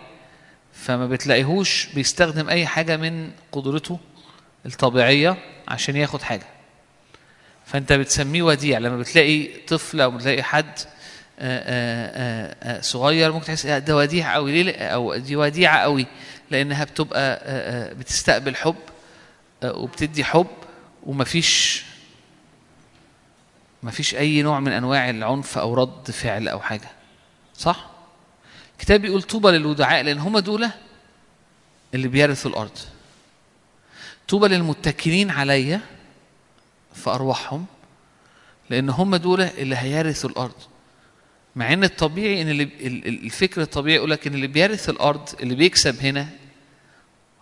[0.74, 4.00] فما بتلاقيهوش بيستخدم أي حاجة من قدرته
[4.66, 6.46] الطبيعية عشان ياخد حاجة.
[7.66, 8.80] فأنت بتسميه وديع.
[8.80, 10.80] لما بتلاقي طفل أو بتلاقي حد
[11.40, 16.06] آه، آه، آه، آه، صغير ممكن تحس ده وديع قوي ليه؟ أو دي وديعة قوي
[16.52, 17.42] لأنها بتبقى
[17.96, 18.76] بتستقبل حب
[19.64, 20.48] وبتدي حب
[21.04, 21.84] ومفيش
[23.84, 26.92] مفيش أي نوع من أنواع العنف أو رد فعل أو حاجة.
[27.58, 27.90] صح؟
[28.74, 30.70] الكتاب بيقول طوبى للودعاء لأن هم دول
[31.94, 32.78] اللي بيرثوا الأرض.
[34.28, 35.82] طوبى للمتكلين عليا
[36.94, 37.66] في ارواحهم
[38.70, 40.56] لأن هم دول اللي هيرثوا الأرض.
[41.56, 45.30] مع إن الطبيعي إن اللي ال- ال- الفكر الطبيعي يقول لك إن اللي بيرث الأرض
[45.40, 46.30] اللي بيكسب هنا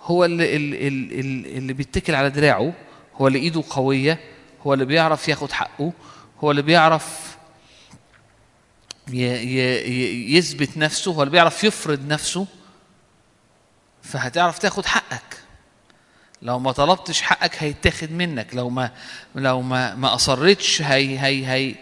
[0.02, 2.74] هو اللي اللي, اللي, اللي بيتكل على دراعه
[3.16, 4.20] هو اللي إيده قوية
[4.68, 5.94] هو اللي بيعرف ياخد حقه
[6.44, 7.38] هو اللي بيعرف
[9.14, 12.48] يثبت نفسه هو اللي بيعرف يفرض نفسه
[14.04, 15.38] فهتعرف تاخد حقك.
[16.42, 18.92] لو ما طلبتش حقك هيتاخد منك لو ما
[19.36, 21.76] لو ما ما أصرتش هي هي هي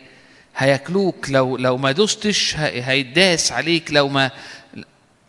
[0.58, 4.32] هياكلوك لو لو ما دوستش هي- هيداس عليك لو ما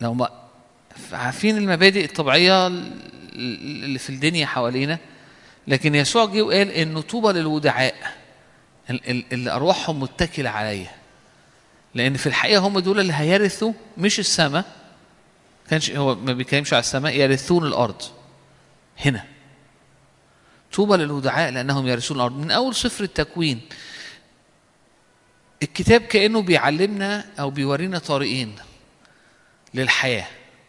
[0.00, 0.28] لو ما
[1.12, 4.98] عارفين المبادئ الطبيعية اللي في الدنيا حوالينا؟
[5.68, 8.19] لكن يسوع جه وقال انه طوبى للودعاء.
[8.90, 10.90] اللي ارواحهم متكلة عليا.
[11.94, 14.64] لأن في الحقيقة هم دول اللي هيرثوا مش السماء
[15.70, 18.02] كانش هو ما بيتكلمش على السماء يرثون الأرض.
[18.98, 19.24] هنا.
[20.72, 22.36] طوبى للودعاء لأنهم يرثون الأرض.
[22.36, 23.60] من أول سفر التكوين
[25.62, 28.54] الكتاب كأنه بيعلمنا أو بيورينا طريقين
[29.74, 30.26] للحياة.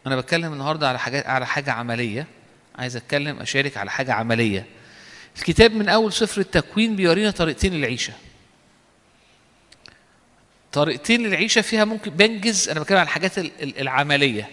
[0.08, 2.28] أنا بتكلم النهارده على حاجات على حاجة عملية.
[2.76, 4.66] عايز أتكلم أشارك على حاجة عملية.
[5.38, 8.14] الكتاب من أول سفر التكوين بيورينا طريقتين للعيشة.
[10.72, 14.50] طريقتين للعيشة فيها ممكن بنجز أنا بتكلم على الحاجات ال- ال- العملية.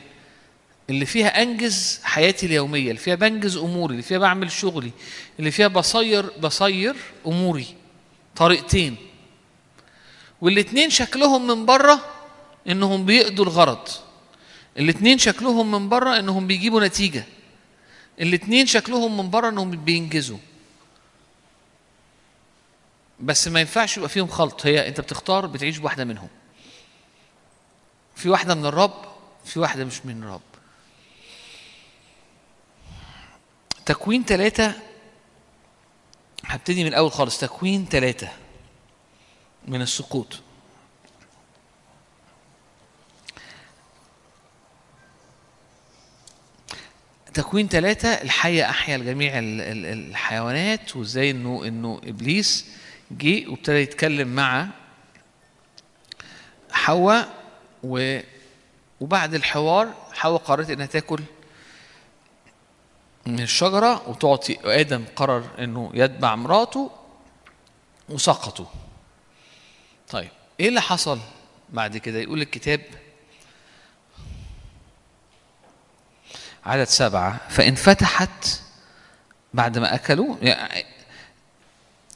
[0.90, 4.90] اللي فيها أنجز حياتي اليومية اللي فيها بنجز أموري اللي فيها بعمل شغلي
[5.38, 7.66] اللي فيها بصير بصير أموري.
[8.36, 8.96] طريقتين.
[10.40, 12.00] والاتنين شكلهم من بره
[12.68, 13.88] إنهم بيقضوا الغرض.
[14.78, 17.24] الاتنين شكلهم من بره إنهم بيجيبوا نتيجة.
[18.20, 20.38] الاتنين شكلهم من بره إنهم بينجزوا.
[23.20, 24.66] بس ما ينفعش يبقى فيهم خلط.
[24.66, 26.28] هي انت بتختار بتعيش بواحدة منهم.
[28.16, 29.04] في واحدة من الرب
[29.44, 30.40] في واحدة مش من الرب.
[33.86, 34.74] تكوين ثلاثة
[36.44, 37.38] هبتدي من الأول خالص.
[37.40, 38.28] تكوين ثلاثة
[39.68, 40.40] من السقوط.
[47.34, 52.66] تكوين ثلاثة الحية أحيا لجميع ال- ال- الحيوانات وإزاي إنه إنه إبليس
[53.10, 54.68] جه وابتدى يتكلم مع
[56.72, 57.34] حواء
[57.82, 58.18] و
[59.00, 61.22] وبعد الحوار حواء قررت إنها تاكل
[63.26, 66.90] من الشجرة وتعطي آدم قرر إنه يتبع مراته
[68.08, 68.66] وسقطوا
[70.08, 70.28] طيب
[70.60, 71.18] إيه اللي حصل
[71.70, 72.80] بعد كده؟ يقول الكتاب
[76.66, 78.60] عدد سبعة فإن فتحت
[79.54, 80.97] بعد ما أكلوا يعني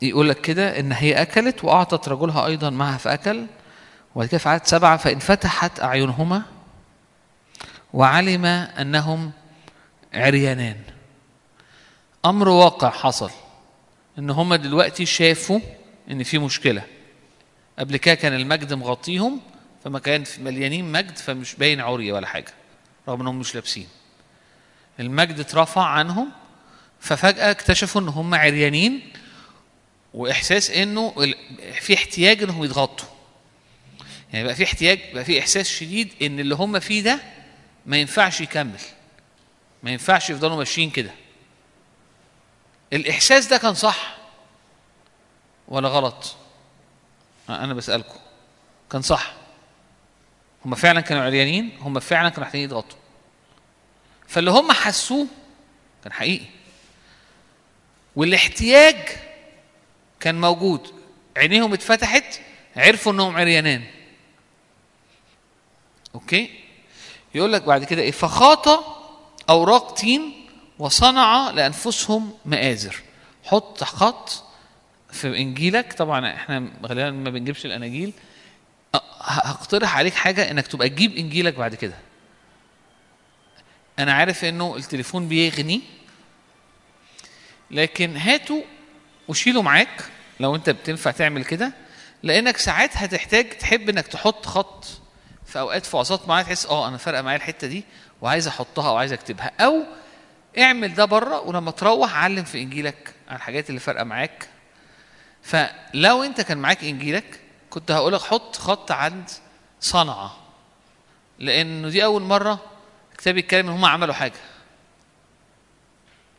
[0.03, 3.47] يقول لك كده إن هي أكلت وأعطت رجلها أيضا معها فأكل
[4.15, 6.43] وبعد كده في عدد سبعة فإن فتحت أعينهما
[7.93, 9.33] وعلم أنهم
[10.15, 10.77] عريانان
[12.25, 13.31] أمر واقع حصل
[14.19, 15.61] إن هما دلوقتي شافوا
[16.11, 16.83] إن في مشكلة.
[17.79, 19.41] قبل كده كان المجد مغطيهم
[19.85, 22.53] فما كان مليانين مجد فمش باين عري ولا حاجة
[23.09, 23.89] رغم إنهم مش لابسين.
[25.01, 26.29] المجد اترفع عنهم
[27.01, 29.13] ففجأة اكتشفوا إن هم عريانين
[30.15, 31.15] وإحساس إنه
[31.81, 33.09] في احتياج إنهم يتغطوا
[34.33, 37.21] يعني بقى في احتياج بقى في إحساس شديد إن اللي هم فيه ده
[37.87, 38.81] ما ينفعش يكمل.
[39.83, 41.11] ما ينفعش يفضلوا ماشيين كده.
[42.93, 44.17] الإحساس ده كان صح
[45.69, 46.37] ولا غلط؟
[47.49, 48.19] أنا بسألكم.
[48.91, 49.35] كان صح.
[50.65, 52.99] هم فعلا كانوا عريانين؟ هم فعلا كانوا محتاجين يتغطوا
[54.29, 55.27] فاللي هم حسوه
[56.05, 56.47] كان حقيقي.
[58.17, 58.97] والاحتياج
[60.23, 60.87] كان موجود.
[61.37, 62.41] عينيهم اتفتحت
[62.77, 63.85] عرفوا إنهم عريانان
[66.15, 66.51] أوكي؟
[67.35, 68.85] يقول لك بعد كده إيه؟ فخاط
[69.51, 70.49] أوراق تين
[70.79, 72.97] وصنع لأنفسهم مآزر.
[73.45, 74.45] حط خط
[75.13, 75.93] في إنجيلك.
[75.93, 78.13] طبعا إحنا غالبا ما بنجيبش الأناجيل.
[79.21, 81.99] هقترح عليك حاجة إنك تبقى تجيب إنجيلك بعد كده.
[83.99, 85.81] أنا عارف إنه التليفون بيغني
[87.71, 88.65] لكن هاته
[89.29, 90.05] وشيله معاك.
[90.41, 91.73] لو انت بتنفع تعمل كده
[92.23, 94.85] لانك ساعات هتحتاج تحب انك تحط خط
[95.47, 97.85] في اوقات في وسط معينه تحس آه أنا فارقة معايا الحتة دي
[98.21, 99.51] وعايز أحطها أو عايز أكتبها.
[99.61, 99.83] أو
[100.59, 104.49] اعمل ده بره ولما تروح علم في إنجيلك على الحاجات اللي فارقة معاك.
[105.43, 109.31] فلو انت كان معاك إنجيلك كنت هقولك حط خط عند
[109.81, 110.37] صنعة.
[111.39, 112.61] لأنه دي أول مرة
[113.13, 114.33] الكتاب يتكلم إن هم عملوا حاجة.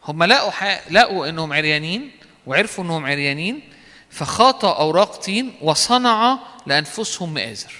[0.08, 0.82] هم لقوا ح...
[0.92, 2.12] لقوا إنهم عريانين
[2.48, 3.70] وعرفوا انهم عريانين
[4.10, 7.74] فخاطوا أوراق طين وصنع لأنفسهم مآزر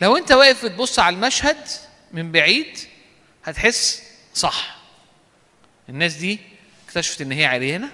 [0.00, 1.56] لو انت واقف بتبص على المشهد
[2.12, 2.78] من بعيد
[3.44, 4.02] هتحس
[4.34, 4.76] صح.
[5.88, 6.38] الناس دي
[6.86, 7.88] اكتشفت إن هي عريانة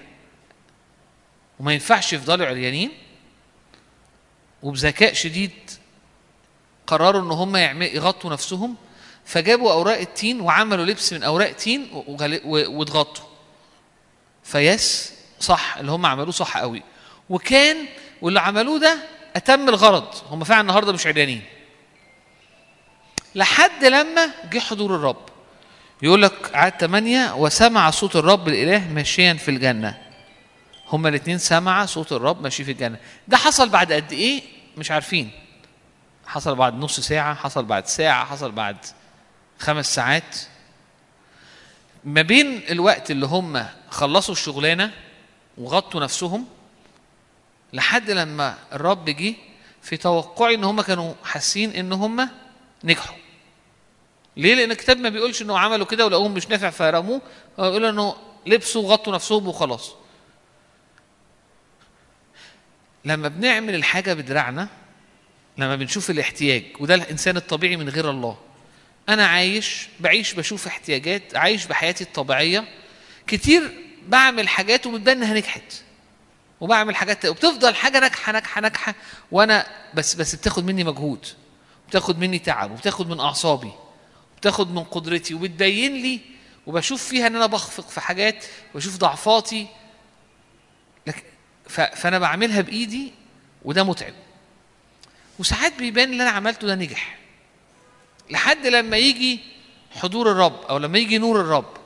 [1.59, 2.91] وما ينفعش يفضلوا عريانين
[4.63, 5.51] وبذكاء شديد
[6.87, 8.75] قرروا إن هم يغطوا نفسهم
[9.25, 11.89] فجابوا أوراق التين وعملوا لبس من أوراق تين
[12.45, 13.28] واتغطوا.
[14.51, 16.83] فيس صح اللي هم عملوه صح قوي.
[17.29, 17.77] وكان
[18.21, 18.97] واللي عملوه ده
[19.35, 20.07] أتم الغرض.
[20.29, 21.43] هم فعلا النهارده مش عريانين.
[23.35, 25.29] لحد لما جه حضور الرب.
[26.01, 29.97] يقول لك عاد 8 وسمع صوت الرب الإله ماشيا في الجنة.
[30.87, 32.97] هما الاثنين سمع صوت الرب ماشي في الجنة.
[33.27, 34.41] ده حصل بعد قد إيه؟
[34.77, 35.31] مش عارفين.
[36.27, 38.77] حصل بعد نص ساعة حصل بعد ساعة حصل بعد
[39.59, 40.37] خمس ساعات.
[42.03, 44.91] ما بين الوقت اللي هم خلصوا الشغلانة
[45.57, 46.45] وغطوا نفسهم
[47.73, 49.33] لحد لما الرب جه
[49.81, 52.29] في توقعي إن هم كانوا حاسين إن هم
[52.83, 53.17] نجحوا.
[54.37, 57.21] ليه؟ لأن الكتاب ما بيقولش إنه عملوا كده ولقوهم مش نافع فرموه
[57.59, 59.93] هو بيقول إنه لبسوا وغطوا نفسهم وخلاص.
[63.05, 64.67] لما بنعمل الحاجة بدراعنا
[65.57, 68.37] لما بنشوف الاحتياج وده الإنسان الطبيعي من غير الله.
[69.09, 72.65] أنا عايش بعيش بشوف احتياجات عايش بحياتي الطبيعية.
[73.27, 73.71] كتير
[74.07, 75.73] بعمل حاجات وبتبان إنها نجحت.
[76.61, 78.95] وبعمل حاجات وبتفضل حاجة ناجحة ناجحة ناجحة
[79.31, 81.25] وأنا بس بس بتاخد مني مجهود
[81.89, 83.71] بتاخد مني تعب وبتاخد من أعصابي
[84.37, 86.19] بتاخد من قدرتي وبتبين لي
[86.67, 88.45] وبشوف فيها إن أنا بخفق في حاجات
[88.75, 89.67] وبشوف ضعفاتي.
[91.69, 93.11] فأنا بعملها بإيدي
[93.65, 94.13] وده متعب.
[95.39, 97.18] وساعات بيبان اللي أنا عملته ده نجح.
[98.29, 99.39] لحد لما يجي
[99.91, 101.77] حضور الرب أو لما يجي نور الرب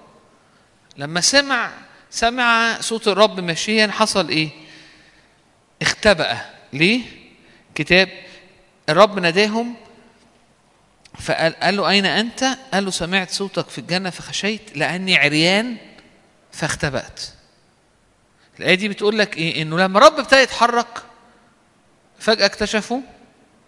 [0.97, 1.71] لما سمع
[2.09, 4.49] سمع صوت الرب ماشيا حصل إيه
[5.81, 6.37] اختبأ
[6.73, 7.01] ليه
[7.75, 8.09] كتاب
[8.89, 9.75] الرب ناداهم
[11.19, 15.77] فقال قال له أين أنت؟ قال له سمعت صوتك في الجنة فخشيت لأني عريان
[16.51, 17.21] فاختبأت.
[18.59, 21.03] الآية دي بتقول لك إيه؟ إنه لما الرب ابتدى يتحرك
[22.19, 23.01] فجأة اكتشفوا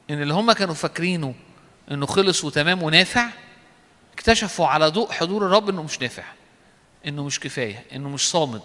[0.10, 1.34] إن اللي هم كانوا فاكرينه
[1.92, 3.28] إنه خلص وتمام ونافع
[4.14, 6.24] اكتشفوا على ضوء حضور الرب إنه مش نافع.
[7.08, 8.62] إنه مش كفاية، إنه مش صامد.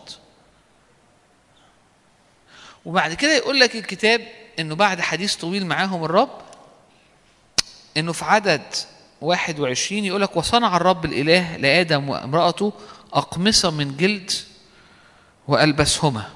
[2.84, 6.40] وبعد كده يقول لك الكتاب إنه بعد حديث طويل معاهم الرب
[7.96, 8.62] إنه في عدد
[9.20, 12.72] 21 يقول لك وصنع الرب الإله لآدم وامرأته
[13.12, 14.30] أقمصة من جلد
[15.48, 16.30] وألبسهما.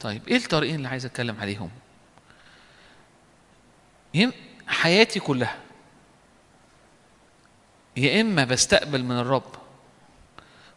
[0.00, 1.70] طيب إيه الطريقين اللي عايز أتكلم عليهم؟
[4.66, 5.56] حياتي كلها.
[7.96, 9.54] يا إما بستقبل من الرب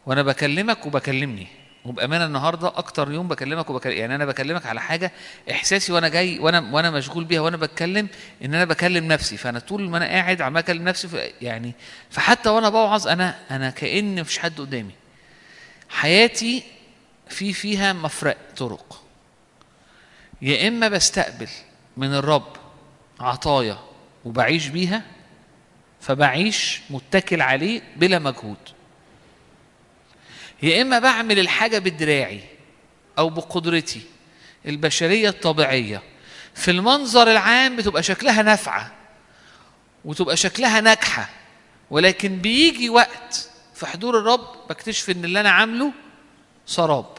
[0.06, 1.46] وأنا بكلمك وبكلمني
[1.84, 5.12] وبأمانة النهارده أكتر يوم بكلمك وبكلم يعني أنا بكلمك على حاجة
[5.50, 8.08] إحساسي وأنا جاي وأنا وأنا مشغول بيها وأنا بتكلم
[8.44, 9.36] إن أنا بكلم نفسي.
[9.36, 11.72] فأنا طول ما أنا قاعد عمال أكلم نفسي يعني
[12.10, 14.92] فحتى وأنا بوعظ أنا أنا كأن مفيش حد قدامي.
[15.88, 16.62] حياتي
[17.28, 19.02] في فيها مفرق طرق.
[20.42, 21.48] يا إما بستقبل
[21.96, 22.56] من الرب
[23.20, 23.78] عطايا
[24.24, 25.02] وبعيش بيها
[26.00, 28.56] فبعيش متكل عليه بلا مجهود.
[30.62, 32.40] يا إما بعمل الحاجة بدراعي
[33.18, 34.02] أو بقدرتي
[34.66, 36.02] البشرية الطبيعية.
[36.54, 38.92] في المنظر العام بتبقى شكلها نافعة
[40.04, 41.28] وتبقى شكلها ناجحة
[41.90, 45.92] ولكن بيجي وقت في حضور الرب بكتشف إن اللي أنا عامله
[46.66, 47.18] سراب.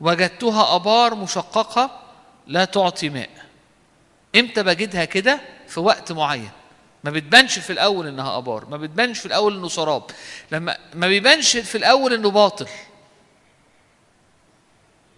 [0.00, 2.02] وجدتها أبار مشققة
[2.46, 3.41] لا تعطي ماء.
[4.36, 6.50] إمتى بجدها كده؟ في وقت معين.
[7.04, 10.02] ما بتبانش في الأول إنها أبار ما بتبانش في الأول إنه سراب.
[10.52, 12.66] لما ما بيبانش في الأول إنه باطل.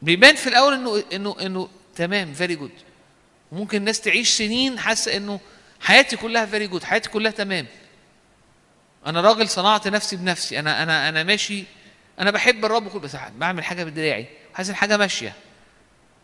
[0.03, 2.71] بيبان في الأول إنه إنه إنه تمام very good
[3.53, 5.41] ممكن الناس تعيش سنين حاسة إنه
[5.81, 7.67] حياتي كلها very good حياتي كلها تمام.
[9.07, 11.65] أنا راجل صنعت نفسي بنفسي أنا أنا أنا ماشي
[12.21, 15.33] أنا بحب الرب كل بس بعمل حاجة بدراعي حاسس الحاجة ماشية.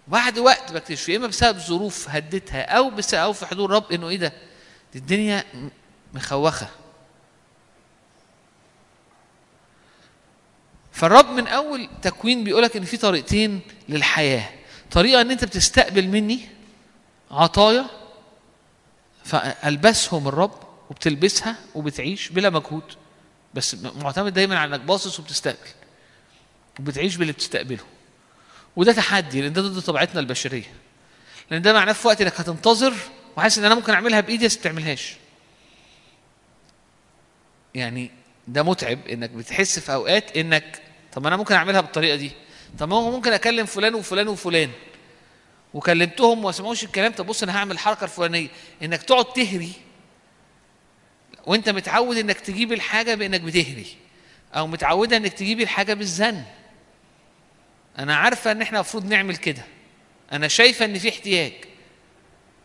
[0.08, 4.08] بعد وقت بكتشف يا إما بسبب ظروف هدتها أو بسبب أو في حضور الرب إنه
[4.08, 4.32] إيه ده؟
[4.92, 5.44] دي الدنيا
[6.14, 6.68] مخوخة.
[10.92, 14.50] فالرب من أول تكوين بيقولك إن في طريقتين للحياة.
[14.90, 16.40] طريقة إن أنت بتستقبل مني
[17.30, 17.86] عطايا
[19.24, 22.82] فألبسهم الرب وبتلبسها وبتعيش بلا مجهود.
[23.54, 25.68] بس معتمد دايما على إنك باصص وبتستقبل
[26.80, 27.84] وبتعيش باللي بتستقبله.
[28.80, 30.72] وده تحدي لأن ده ضد طبيعتنا البشرية.
[31.50, 32.94] لأن ده معناه في وقت إنك هتنتظر
[33.36, 35.16] وحاسس إن أنا ممكن أعملها بإيدي بس ما تعملهاش.
[37.74, 38.10] يعني
[38.48, 42.30] ده متعب إنك بتحس في أوقات إنك طب أنا ممكن أعملها بالطريقة دي.
[42.78, 44.70] طب ما ممكن أكلم فلان وفلان وفلان.
[45.74, 48.48] وكلمتهم وما سمعوش الكلام طب بص أنا هعمل الحركه الفلانية.
[48.82, 49.72] إنك تقعد تهري
[51.46, 53.86] وأنت متعود إنك تجيب الحاجة بإنك بتهري
[54.54, 56.44] أو متعوده إنك تجيب الحاجة بالزن.
[57.98, 59.62] أنا عارفة إن إحنا المفروض نعمل كده.
[60.32, 61.52] أنا شايفة إن في احتياج.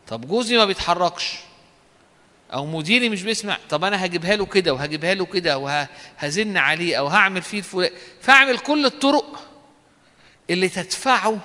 [0.06, 1.34] طب جوزي ما بيتحركش.
[2.52, 3.58] أو مديري مش بيسمع.
[3.70, 7.90] طب أنا هجيبها له كده وهجيبها له كده وهزن عليه أو هعمل فيه الفلان.
[8.20, 9.48] فأعمل كل الطرق
[10.50, 11.38] اللي تدفعه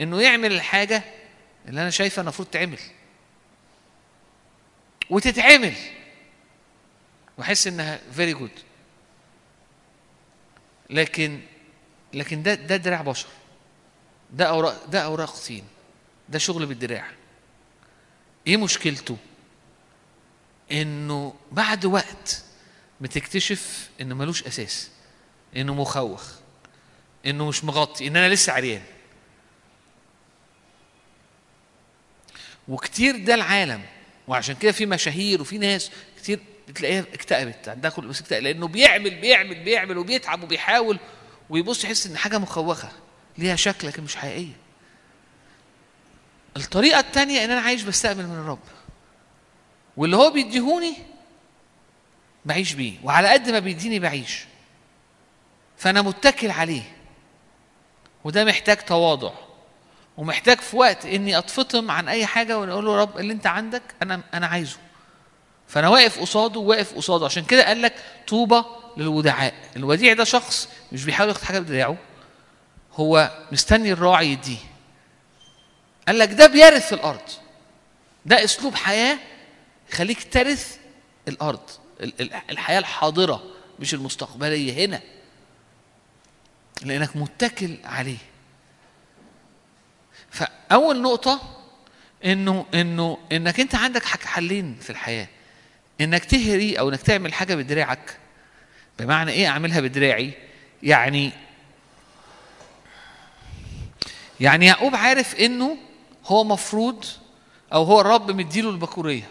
[0.00, 1.02] إنه يعمل الحاجة
[1.68, 2.78] اللي أنا شايفة المفروض تعمل.
[5.10, 5.74] وتتعمل.
[7.38, 8.50] وأحس إنها very good
[10.90, 11.40] لكن
[12.16, 13.26] لكن ده ده دراع بشر.
[14.32, 15.64] ده أوراق ده أوراق تين
[16.28, 17.06] ده شغل بالدراع.
[18.46, 19.16] إيه مشكلته؟
[20.72, 22.42] إنه بعد وقت
[23.00, 24.90] بتكتشف إنه ملوش أساس
[25.56, 26.32] إنه مخوخ
[27.26, 28.82] إنه مش مغطي إن أنا لسه عريان.
[32.68, 33.82] وكتير ده العالم
[34.28, 39.20] وعشان كده في مشاهير وفي ناس كتير بتلاقيها اكتئبت عندها كل بس اكتئب لأنه بيعمل
[39.20, 40.98] بيعمل بيعمل وبيتعب وبيحاول
[41.50, 42.88] ويبص يحس إن حاجة مخوخة
[43.38, 44.52] ليها شكل لكن مش حقيقية.
[46.56, 48.58] الطريقة الثانية إن أنا عايش بستقبل من الرب.
[49.96, 50.96] واللي هو بيديهوني
[52.44, 54.44] بعيش بيه وعلى قد ما بيديني بعيش.
[55.76, 56.82] فأنا متكل عليه.
[58.24, 59.32] وده محتاج تواضع.
[60.16, 64.20] ومحتاج في وقت إني أتفطم عن أي حاجة ونقول له رب اللي أنت عندك أنا
[64.34, 64.78] أنا عايزه.
[65.68, 67.24] فأنا واقف قصاده واقف قصاده.
[67.24, 67.94] عشان كده قال لك
[68.28, 68.62] طوبى
[68.96, 69.54] للودعاء.
[69.76, 71.96] الوديع ده شخص مش بيحاول ياخد حاجة بدراعه
[72.94, 74.58] هو مستني الراعي يديه
[76.06, 77.20] قال لك ده بيرث في الأرض.
[78.26, 79.18] ده أسلوب حياة
[79.92, 80.76] يخليك ترث
[81.28, 81.70] الأرض.
[82.00, 83.42] ال- ال- الحياة الحاضرة
[83.80, 84.86] مش المستقبلية.
[84.86, 85.00] هنا.
[86.82, 88.16] لأنك متكل عليه.
[90.30, 91.40] فأول نقطة
[92.24, 95.28] إنه إنه إنك أنت عندك حلين في الحياة.
[96.00, 98.16] إنك تهري أو إنك تعمل حاجة بدراعك.
[98.98, 100.32] بمعنى إيه أعملها بدراعي؟
[100.82, 101.32] يعني
[104.40, 105.76] يعني يعقوب عارف إنه
[106.26, 107.04] هو مفروض
[107.72, 109.30] أو هو الرب مديله البكورية.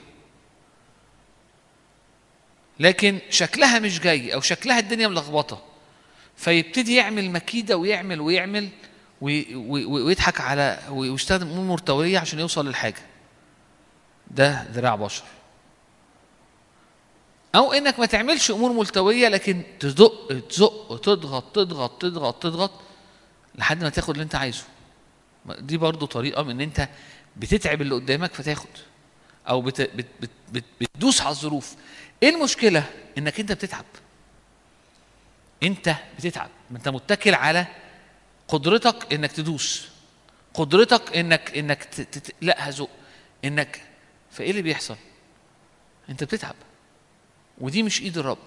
[2.79, 5.63] لكن شكلها مش جاي أو شكلها الدنيا ملخبطة.
[6.37, 8.69] فيبتدي يعمل مكيدة ويعمل ويعمل
[9.21, 13.01] وي- وي- ويضحك على ويستخدم أمور مرتوية عشان يوصل للحاجة.
[14.31, 15.23] ده ذراع بشر.
[17.55, 22.71] أو إنك ما تعملش أمور ملتوية لكن تزق تزق تضغط تضغط تضغط تضغط
[23.55, 24.63] لحد ما تاخد اللي أنت عايزه.
[25.45, 26.89] دي برضو طريقة من إن أنت
[27.37, 28.69] بتتعب اللي قدامك فتاخد
[29.49, 31.75] أو بت بت بت بت بتدوس على الظروف.
[32.23, 32.83] إيه المشكلة؟
[33.17, 33.85] إنك أنت بتتعب.
[35.63, 36.49] أنت بتتعب.
[36.71, 37.67] ما أنت متكل على
[38.47, 39.87] قدرتك إنك تدوس.
[40.53, 42.01] قدرتك إنك إنك ت...
[42.01, 42.35] ت...
[42.41, 42.89] لا هزق.
[43.45, 43.81] إنك
[44.31, 44.97] فإيه اللي بيحصل؟
[46.09, 46.55] أنت بتتعب.
[47.57, 48.37] ودي مش ايد الرب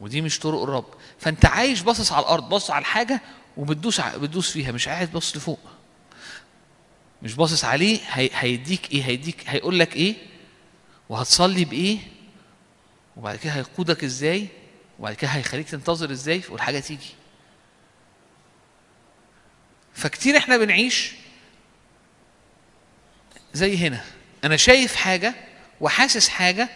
[0.00, 0.94] ودي مش طرق الرب.
[1.18, 3.20] فانت عايش باصص على الأرض باصص على الحاجة
[3.56, 5.60] وبتدوس بتدوس فيها مش قاعد باصص لفوق.
[7.22, 8.30] مش باصص عليه هي...
[8.32, 10.14] هيديك إيه؟ هيديك هيقول لك إيه؟
[11.08, 11.98] وهتصلي بإيه؟
[13.16, 14.48] وبعد كده هيقودك إزاي؟
[14.98, 17.10] وبعد كده هيخليك تنتظر إزاي؟ والحاجة تيجي.
[19.94, 21.12] فكتير إحنا بنعيش
[23.52, 24.04] زي هنا.
[24.44, 25.34] أنا شايف حاجة
[25.80, 26.68] وحاسس حاجة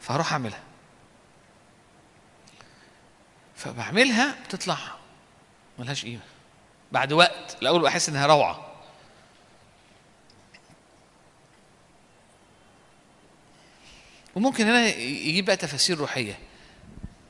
[0.00, 0.65] فهروح أعملها.
[3.56, 4.78] فبعملها بتطلع
[5.78, 6.20] ملهاش قيمة.
[6.92, 8.72] بعد وقت الأول بحس إنها روعة.
[14.34, 16.38] وممكن هنا يجيب بقى تفاسير روحية.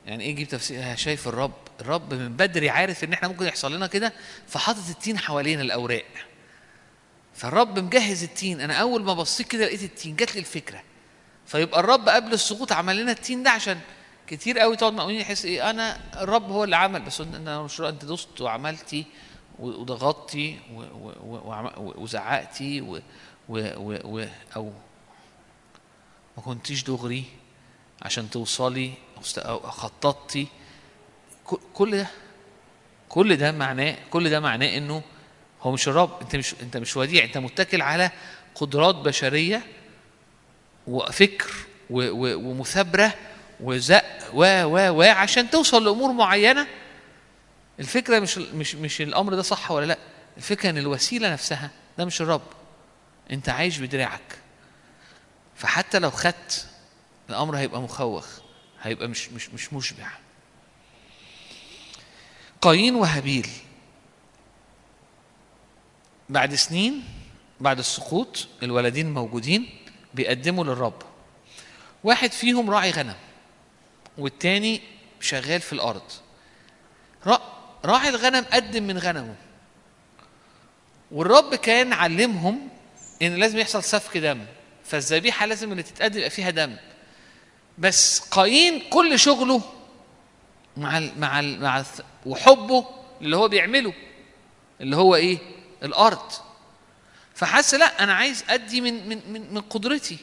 [0.07, 1.55] يعني إيه يجيب تفسير؟ شايف الرب.
[1.81, 4.13] الرب من بدري عارف إن إحنا ممكن يحصل لنا كده
[4.49, 6.05] فحاطط التين حوالين الأوراق.
[7.35, 8.61] فالرب مجهز التين.
[8.61, 10.17] أنا أول ما بصيت كده لقيت التين.
[10.17, 10.83] جات لي الفكرة.
[11.47, 13.81] فيبقى الرب قبل السقوط عمل لنا التين ده عشان
[14.27, 18.05] كتير قوي تقعد مؤمنين يحس إيه؟ أنا الرب هو اللي عمل بس أنا مش أنت
[18.05, 19.05] دوست وعملتي
[19.59, 20.59] وضغطتي
[21.79, 23.01] وزعقتي و- و-
[23.77, 24.73] و- و- أو
[26.37, 27.25] ما كنتيش دغري
[28.03, 28.93] عشان توصلي
[29.39, 30.47] أو خططتي.
[31.75, 32.07] كل ده
[33.09, 35.03] كل ده معناه كل ده معناه إنه
[35.63, 38.11] هو مش الرب أنت مش أنت مش وديع أنت متكل على
[38.55, 39.63] قدرات بشرية
[40.87, 41.51] وفكر
[41.91, 43.15] ومثابرة
[43.61, 44.05] وزق
[44.35, 46.67] و و و عشان توصل لأمور معينة.
[47.81, 49.99] الفكرة مش مش مش الأمر ده صح ولا لأ.
[50.37, 52.43] الفكرة إن الوسيلة نفسها ده مش الرب.
[53.31, 54.39] أنت عايش بدراعك.
[55.57, 56.67] فحتى لو خدت
[57.31, 58.27] الأمر هيبقى مخوخ
[58.83, 60.09] هيبقى مش مش مش مشبع.
[62.61, 63.49] قايين وهابيل.
[66.29, 67.05] بعد سنين
[67.61, 69.69] بعد السقوط الولدين موجودين
[70.15, 71.03] بيقدموا للرب.
[72.05, 73.15] واحد فيهم راعي غنم.
[74.19, 74.81] والتاني
[75.21, 76.03] شغال في الأرض.
[77.27, 77.43] را-
[77.85, 79.35] راعي الغنم قدم من غنمه.
[81.11, 82.69] والرب كان علمهم
[83.23, 84.45] إن لازم يحصل سفك دم
[84.85, 86.77] فالذبيحة لازم اللي تتقدم يبقى فيها دم.
[87.79, 89.63] بس قايين كل شغله
[90.77, 92.87] مع ال مع ال مع الث- وحبه
[93.21, 93.93] اللي هو بيعمله
[94.81, 95.39] اللي هو إيه؟
[95.83, 96.33] الأرض.
[97.35, 100.19] فحس لا أنا عايز أدي من من, من قدرتي.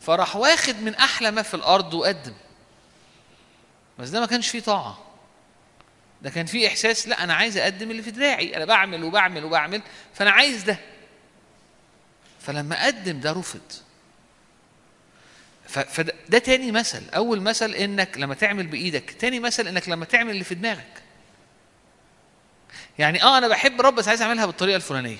[0.00, 2.34] فراح واخد من أحلى ما في الأرض وقدم.
[3.98, 4.98] بس ده ما كانش فيه طاعة.
[6.22, 8.56] ده كان فيه إحساس لا أنا عايز أقدم اللي في دراعي.
[8.56, 9.82] أنا بعمل وبعمل وبعمل
[10.14, 10.76] فأنا عايز ده.
[12.40, 13.60] فلما قدم ده رفض.
[15.66, 17.02] فده ده تاني مثل.
[17.14, 19.10] أول مثل إنك لما تعمل بإيدك.
[19.10, 21.02] تاني مثل إنك لما تعمل اللي في دماغك.
[22.98, 25.18] يعني آه أنا بحب رب بس عايز أعملها بالطريقة الفلانية.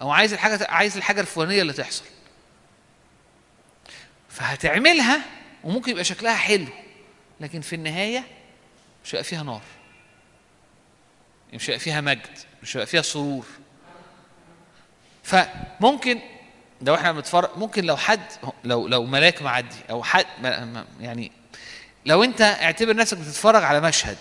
[0.00, 2.04] أو عايز الحاجة عايز الحاجة الفلانية اللي تحصل.
[4.36, 5.20] فهتعملها
[5.64, 6.66] وممكن يبقى شكلها حلو
[7.40, 8.24] لكن في النهاية
[9.04, 9.62] مش هيبقى فيها نار
[11.52, 13.46] مش هيبقى فيها مجد مش هيبقى فيها سرور.
[15.22, 16.20] فممكن
[16.82, 18.20] لو إحنا بنتفرج ممكن لو حد
[18.64, 20.26] لو لو ملاك معدي أو حد
[21.00, 21.32] يعني
[22.06, 24.18] لو انت اعتبر نفسك بتتفرج على مشهد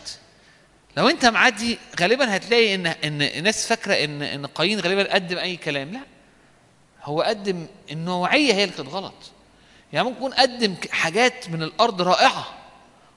[0.97, 5.57] لو انت معدي غالبا هتلاقي إن إن الناس فاكرة إن إن قايين غالبا قدم أي
[5.57, 6.01] كلام لا
[7.03, 9.31] هو قدم النوعية هي اللي كانت غلط.
[9.95, 12.47] يعني ممكن يكون قدم ك- حاجات من الأرض رائعة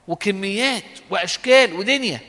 [0.07, 2.19] وكميات وأشكال ودنيا.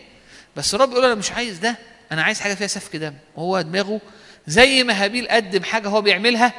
[0.56, 1.76] بس الرب يقول أنا مش عايز ده
[2.12, 3.14] أنا عايز حاجة فيها سفك دم.
[3.36, 4.00] وهو دماغه
[4.46, 6.52] زي ما هابيل قدم حاجة هو بيعملها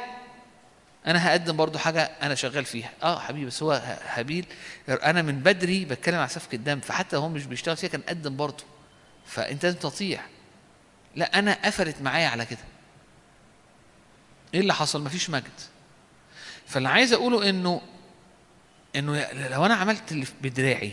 [1.06, 2.90] أنا هقدم برضو حاجة أنا شغال فيها.
[3.02, 4.46] آه حبيبي بس هو هابيل
[4.88, 8.64] أنا من بدري بتكلم على سفك الدم فحتى هو مش بيشتغل فيها كان قدم برضو.
[9.26, 10.20] فأنت لازم تطيع.
[11.16, 12.58] لا أنا قفلت معايا على كده.
[14.54, 15.50] إيه اللي حصل؟ مفيش مجد.
[16.72, 17.80] فاللي عايز أقوله إنه
[18.96, 20.92] إنه لو أنا عملت اللي بدراعي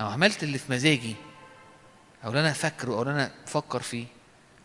[0.00, 1.14] أو عملت اللي في مزاجي
[2.24, 4.06] أو اللي أنا فاكره أو اللي أنا بفكر فيه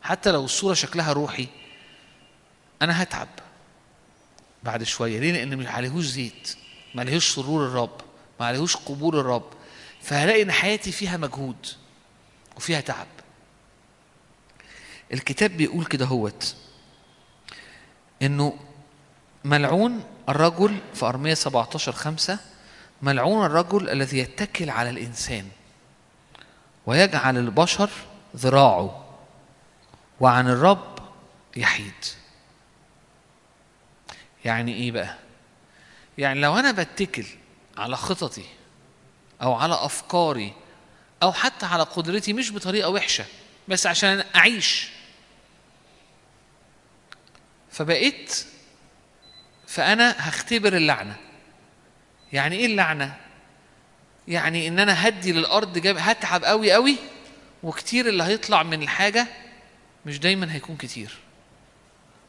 [0.02, 1.48] حتى لو الصورة شكلها روحي
[2.82, 3.28] أنا هتعب
[4.64, 5.20] بعد شوية.
[5.20, 6.56] ليه؟ لأن ما عليهوش زيت
[6.96, 8.02] ما عليهوش سرور الرب
[8.40, 9.50] ما عليهوش قبول الرب.
[10.02, 11.68] فهلاقي إن حياتي فيها مجهود
[12.56, 13.08] وفيها تعب.
[15.14, 16.56] الكتاب بيقول كده هوت
[18.22, 18.60] إنه
[19.44, 22.40] ملعون الرجل في أرمية 17 5
[23.02, 25.48] ملعون الرجل الذي يتكل على الإنسان
[26.86, 27.90] ويجعل البشر
[28.36, 29.06] ذراعه
[30.20, 31.00] وعن الرب
[31.56, 31.94] يحيد.
[34.46, 35.16] يعني إيه بقى؟
[36.18, 37.26] يعني لو أنا بتكل
[37.78, 38.46] على خططي
[39.42, 40.54] أو على أفكاري
[41.24, 43.26] أو حتى على قدرتي مش بطريقة وحشة
[43.68, 44.90] بس عشان أعيش.
[47.72, 48.46] فبقيت
[49.74, 51.16] فأنا هختبر اللعنة.
[52.34, 53.16] يعني إيه اللعنة؟
[54.28, 56.96] يعني إن أنا هدي للأرض جاب هتعب قوي قوي
[57.64, 59.28] وكتير اللي هيطلع من الحاجة
[60.06, 61.18] مش دايما هيكون كتير.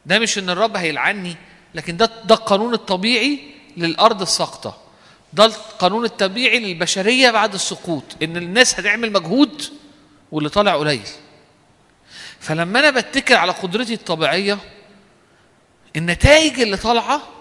[0.07, 1.37] ده مش إن الرب هيلعني
[1.75, 3.41] لكن ده ده القانون الطبيعي
[3.77, 4.83] للأرض الساقطة.
[5.33, 9.63] ده القانون الطبيعي للبشرية بعد السقوط إن الناس هتعمل مجهود
[10.33, 11.07] واللي طالع قليل.
[12.41, 14.59] فلما أنا بتكل على قدرتي الطبيعية
[15.97, 17.34] النتائج اللي طالعة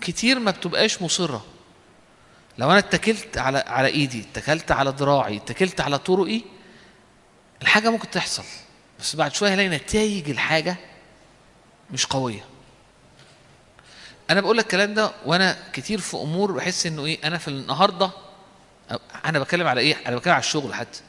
[0.00, 1.44] كتير ما بتبقاش مصرة.
[2.58, 6.42] لو أنا اتكلت على على إيدي اتكلت على ذراعي اتكلت على طرقي
[7.62, 8.44] الحاجة ممكن تحصل.
[9.00, 10.76] بس بعد شوية هلاقي نتائج الحاجة
[11.90, 12.44] مش قوية.
[14.30, 18.10] أنا بقول لك الكلام ده وأنا كتير في أمور بحس إنه إيه أنا في النهارده
[19.24, 21.00] أنا بتكلم على إيه أنا بتكلم على الشغل حتى.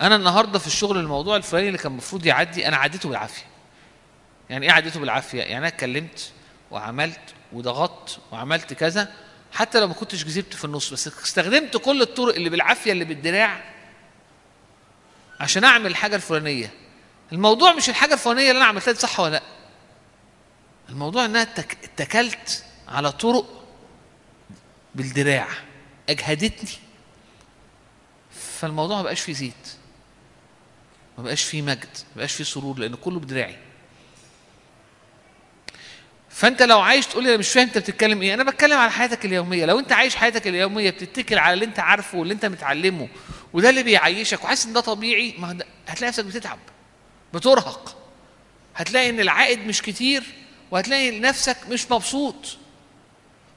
[0.00, 3.44] أنا النهارده في الشغل الموضوع الفلاني اللي كان المفروض يعدي أنا عديته بالعافية.
[4.50, 6.30] يعني إيه عديته بالعافية؟ يعني أنا اتكلمت
[6.70, 7.20] وعملت
[7.52, 9.12] وضغطت وعملت كذا.
[9.52, 13.64] حتى لو ما كنتش كذبت في النص بس استخدمت كل الطرق اللي بالعافية اللي بالدراع
[15.40, 16.70] عشان أعمل الحاجة الفلانية.
[17.32, 19.42] الموضوع مش الحاجة الفلانية اللي أنا عملتها دي صح ولا لأ.
[20.88, 23.64] الموضوع انها اتك- اتكلت على طرق
[24.94, 25.48] بالدراع
[26.08, 26.70] أجهدتني.
[28.58, 29.68] فالموضوع ما بقاش فيه زيت
[31.18, 33.58] ما بقاش فيه مجد ما بقاش فيه سرور لأن كله بدراعي.
[36.32, 38.34] فانت لو عايش تقول لي أنا مش فاهم أنت بتتكلم إيه.
[38.34, 39.64] أنا بتكلم على حياتك اليومية.
[39.66, 43.08] لو أنت عايش حياتك اليومية بتتكل على اللي أنت عارفه واللي أنت متعلمه
[43.52, 46.58] وده اللي بيعيشك وحاسس إن ده طبيعي ما هتلاقي نفسك بتتعب
[47.34, 47.96] بترهق.
[48.76, 50.22] هتلاقي إن العائد مش كتير
[50.70, 52.56] وهتلاقي نفسك مش مبسوط.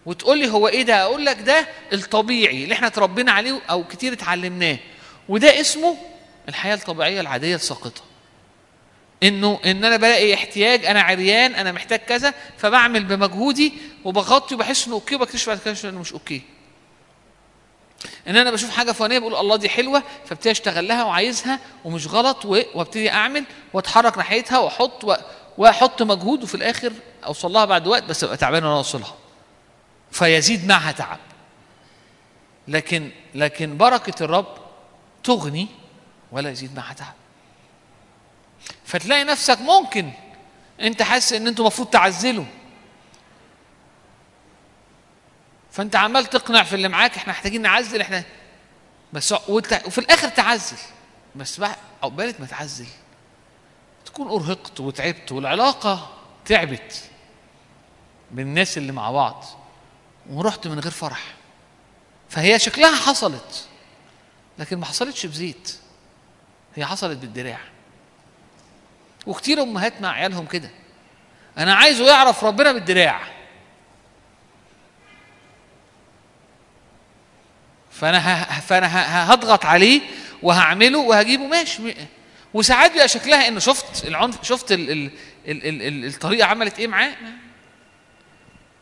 [0.06, 4.14] وتقول لي هو إيه ده؟ أقول لك ده الطبيعي اللي إحنا اتربينا عليه أو كتير
[4.14, 4.78] اتعلمناه.
[5.30, 5.98] وده اسمه
[6.50, 8.02] الحياة الطبيعية العادية الساقطة.
[9.24, 13.74] إنه إن أنا بلاقي احتياج أنا عريان أنا محتاج كذا فبعمل بمجهودي
[14.04, 16.42] وبغطي وبحس إنه okay وبكتشف بعد كده إنه مش okay.
[18.28, 22.46] إن أنا بشوف حاجة فلانية بقول الله دي حلوة فابتدي أشتغل لها وعايزها ومش غلط
[22.46, 23.44] وأبتدي أعمل
[23.74, 25.20] وأتحرك ناحيتها وأحط
[25.58, 26.94] وأحط مجهود وفي الآخر
[27.26, 29.16] أوصل لها بعد وقت بس أبقى تعبان وأنا أوصلها.
[30.12, 31.20] فيزيد معها تعب.
[32.68, 34.58] لكن لكن بركة الرب
[35.24, 35.68] تغني
[36.32, 37.14] ولا يزيد معها تعب.
[38.86, 40.12] فتلاقي نفسك ممكن
[40.82, 42.46] انت حاسس ان أنتوا المفروض تعزلوا.
[45.72, 48.24] فانت عمال تقنع في اللي معاك إحنا محتاجين نعزل إحنا
[49.14, 50.78] بس وفي الآخر تعزل.
[51.36, 52.88] بس بقى عقبالة ما تعزل.
[54.06, 56.14] تكون أرهقت وتعبت والعلاقة
[56.46, 57.04] تعبت
[58.32, 59.46] بالناس اللي مع بعض
[60.30, 61.36] ورحت من غير فرح.
[62.30, 63.68] فهي شكلها حصلت
[64.60, 65.76] لكن ما حصلتش بزيت.
[66.76, 67.60] هي حصلت بالدراع.
[69.28, 70.70] وكتير امهات مع عيالهم كده.
[71.58, 73.22] أنا عايزه يعرف ربنا بالدراع.
[77.92, 78.60] فأنا ه...
[78.60, 79.32] فأنا ه...
[79.32, 80.02] هضغط عليه
[80.42, 81.48] وهعمله وهجيبه.
[81.48, 81.96] ماشي.
[82.54, 84.92] وساعات بيبقى شكلها إنه شفت العنف شفت ال...
[84.92, 85.12] ال...
[85.48, 85.66] ال...
[85.68, 85.82] ال...
[85.82, 86.06] ال...
[86.06, 87.16] الطريقة عملت إيه معاه؟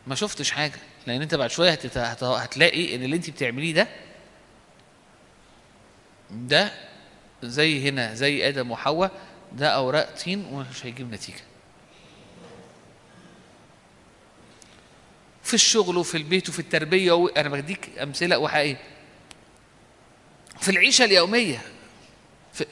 [0.07, 0.79] ما- شفتش حاجة.
[1.07, 1.97] لأن أنت بعد شوية هتت...
[1.97, 2.23] هت...
[2.23, 3.87] هتلاقي إن اللي أنت بتعمليه ده
[6.31, 6.71] ده
[7.43, 9.11] زي هنا زي آدم وحواء
[9.53, 11.41] ده أوراق طين ومش هيجيب نتيجة.
[15.43, 17.27] في الشغل وفي البيت وفي التربية.
[17.37, 18.81] أنا بديك أمثلة وحقيقية.
[20.59, 21.61] في العيشة اليومية
[22.53, 22.65] في...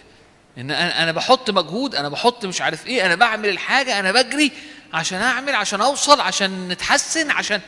[0.57, 4.51] إن أنا أنا بحط مجهود أنا بحط مش عارف إيه أنا بعمل الحاجة أنا بجري
[4.93, 7.61] عشان أعمل عشان أوصل عشان نتحسن عشان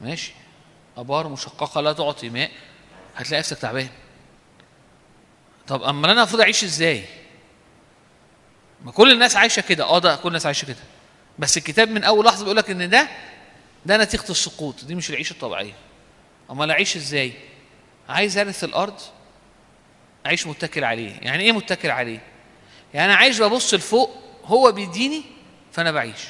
[0.00, 0.32] ماشي.
[0.96, 2.50] أبار مشققة لا تعطي ماء
[3.16, 3.88] هتلاقي نفسك تعبان.
[5.66, 7.04] طب اما أنا المفروض أعيش إزاي؟
[8.84, 9.84] ما كل الناس عايشة كده.
[9.84, 10.76] آه ده كل الناس عايشة كده.
[11.38, 13.08] بس الكتاب من أول لحظة بيقول لك إن ده
[13.86, 14.84] ده نتيجة السقوط.
[14.84, 15.72] دي مش العيشة الطبيعية.
[16.50, 17.32] أمال أعيش إزاي؟
[18.08, 19.00] عايز أرث الأرض؟
[20.26, 21.12] أعيش متكل عليه.
[21.22, 22.20] يعني إيه متكل عليه؟
[22.94, 25.22] يعني أنا عايش ببص لفوق هو بيديني
[25.72, 26.20] فأنا بعيش.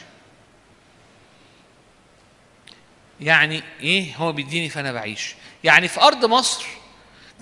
[3.21, 5.35] يعني إيه؟ هو بيديني فأنا بعيش.
[5.65, 6.65] يعني في أرض مصر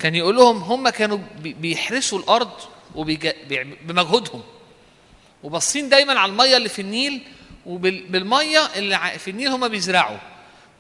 [0.00, 2.52] كان يقول لهم هم كانوا بي- بيحرسوا الأرض
[2.94, 4.42] وبيجا- بيعم- بمجهودهم.
[5.42, 7.22] وباصين دايما على المية اللي في النيل
[7.66, 10.18] وبالميه اللي في النيل هم بيزرعوا.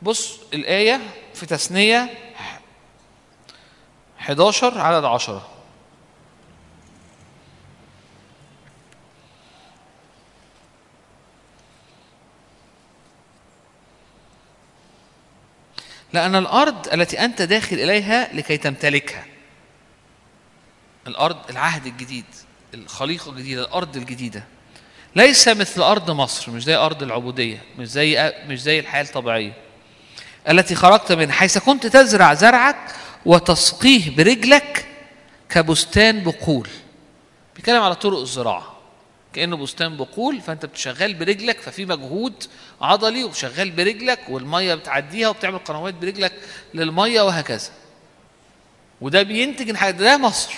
[0.02, 1.00] بص الآية
[1.34, 2.10] في تثنية
[4.20, 5.48] 11 عدد 10
[16.12, 19.26] لأن الأرض التي أنت داخل إليها لكي تمتلكها.
[21.06, 22.24] الأرض العهد الجديد.
[22.74, 24.44] الخليقة الجديدة الأرض الجديدة.
[25.16, 29.52] ليس مثل أرض مصر مش زي أرض العبودية مش زي مش زي الحياة الطبيعية.
[30.48, 32.94] التي خرجت منها حيث كنت تزرع زرعك
[33.26, 34.86] وتسقيه برجلك
[35.48, 36.68] كبستان بقول.
[37.56, 38.72] بيتكلم على طرق الزراعة.
[39.32, 42.44] كأنه بستان بقول فأنت بتشغل برجلك ففي مجهود
[42.80, 46.32] عضلي وشغال برجلك والمية بتعديها وبتعمل قنوات برجلك
[46.74, 47.70] للمية وهكذا.
[49.00, 50.52] وده بينتج الحاجة ده مصر.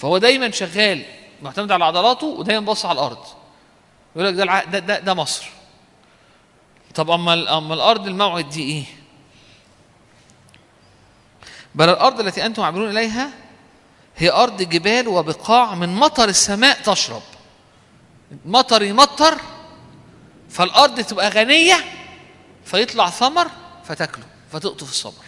[0.00, 1.04] فهو دايما شغال
[1.42, 3.26] معتمد على عضلاته ودايما باص على الأرض.
[4.16, 4.64] يقول لك ده.
[4.64, 5.46] ده, ده ده مصر.
[6.94, 8.84] طب أما أما الأرض الموعد دي إيه؟
[11.74, 13.30] بل الأرض التي أنتم عابرون إليها
[14.16, 17.22] هي أرض جبال وبقاع من مطر السماء تشرب.
[18.44, 19.38] مطر يمطر
[20.50, 21.84] فالأرض تبقى غنية
[22.64, 23.48] فيطلع ثمر
[23.84, 25.24] فتاكله فتقطف الصبر.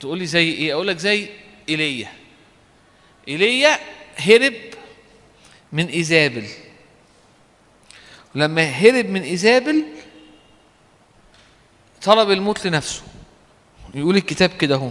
[0.00, 1.28] تقول لي زي إيه؟ أقول لك زي
[1.68, 2.12] إيليا.
[3.28, 3.78] إيليا
[4.16, 4.54] هرب
[5.72, 6.46] من إيزابل.
[8.34, 9.84] لما هرب من إيزابل
[12.02, 13.02] طلب الموت لنفسه.
[13.94, 14.90] يقول الكتاب كده أهو.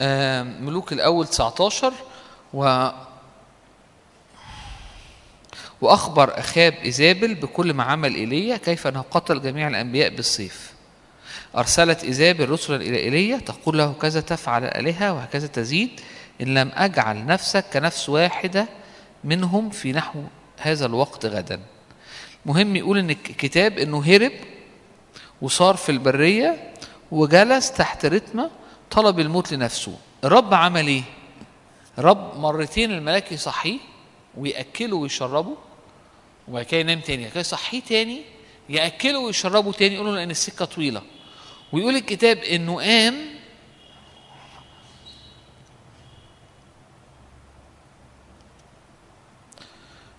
[0.00, 1.92] آه، ملوك الأول 19
[2.54, 2.88] و
[5.80, 10.72] وأخبر أخاب إيزابل بكل ما عمل إيليا كيف أنه قتل جميع الأنبياء بالسيف
[11.56, 16.00] أرسلت إيزابل رسلا إلى إيليا تقول له كذا تفعل الآلهة وهكذا تزيد
[16.40, 18.68] إن لم أجعل نفسك كنفس واحدة
[19.24, 20.22] منهم في نحو
[20.60, 21.60] هذا الوقت غدا.
[22.46, 24.32] مهم يقول إن الكتاب إنه هرب
[25.42, 26.72] وصار في البرية
[27.10, 28.50] وجلس تحت رتمة
[28.90, 29.98] طلب الموت لنفسه.
[30.24, 31.02] الرب عمل إيه؟
[31.98, 33.78] الرب مرتين الملاك يصحيه
[34.36, 35.56] ويأكله ويشربه
[36.48, 37.30] وبعد كده ينام تاني.
[37.30, 38.22] كده يصحيه تاني
[38.68, 41.02] يأكله ويشربه تاني يقول له لأن السكة طويلة.
[41.72, 43.14] ويقول الكتاب إنه قام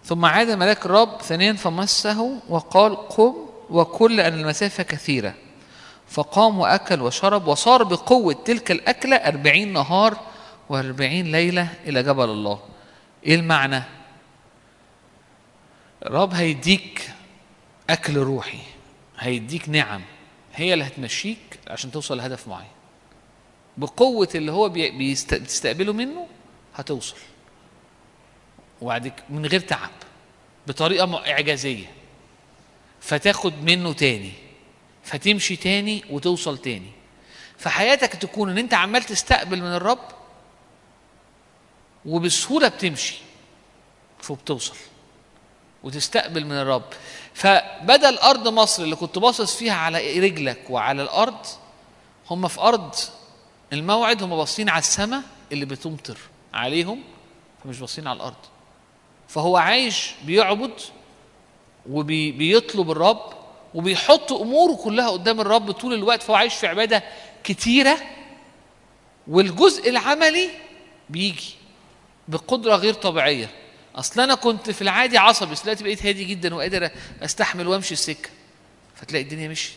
[0.04, 3.36] ثم عاد ملاك الرب ثانيا فمسه وقال قم
[3.70, 5.34] وكل أن المسافة كثيرة.
[6.08, 10.18] فقام وأكل وشرب وصار بقوة تلك الأكلة أربعين نهار
[10.70, 12.60] وأربعين ليلة إلى جبل الله.
[13.26, 13.84] إيه المعنى؟
[16.06, 17.12] الرب هيديك
[17.90, 18.60] أكل روحي
[19.20, 20.02] هيديك نعم
[20.56, 22.68] هي اللي هتمشيك عشان توصل لهدف معين.
[23.78, 26.28] بقوة اللي هو بتستقبله منه
[26.76, 27.16] هتوصل.
[28.82, 29.90] وبعد ك- من غير تعب
[30.68, 31.92] بطريقة م- إعجازية.
[33.02, 34.32] فتاخد منه تاني
[35.04, 36.92] فتمشي تاني وتوصل تاني.
[37.58, 40.08] فحياتك تكون إن أنت عمال تستقبل من الرب
[42.06, 43.16] وبسهولة بتمشي
[44.20, 44.76] فبتوصل.
[45.86, 46.84] وتستقبل من الرب.
[47.34, 51.46] فبدل أرض مصر اللي كنت باصص فيها على رجلك وعلى الأرض
[52.30, 52.96] هم في أرض
[53.74, 55.22] الموعد هم باصين على السماء
[55.52, 56.18] اللي بتمطر
[56.54, 57.04] عليهم
[57.64, 58.36] فمش باصين على الأرض.
[59.28, 60.72] فهو عايش بيعبد
[61.90, 63.34] وبيطلب الرب
[63.74, 67.04] وبيحط أموره كلها قدام الرب طول الوقت فهو عايش في عبادة
[67.44, 67.98] كتيرة.
[69.28, 70.50] والجزء العملي
[71.10, 71.56] بيجي
[72.28, 73.50] بقدرة غير طبيعية.
[73.96, 76.90] أصل أنا كنت في العادي عصبي بس دلوقتي بقيت هادي جدا وقادر
[77.22, 78.30] أستحمل وأمشي السكة.
[78.96, 79.76] فتلاقي الدنيا مشيت.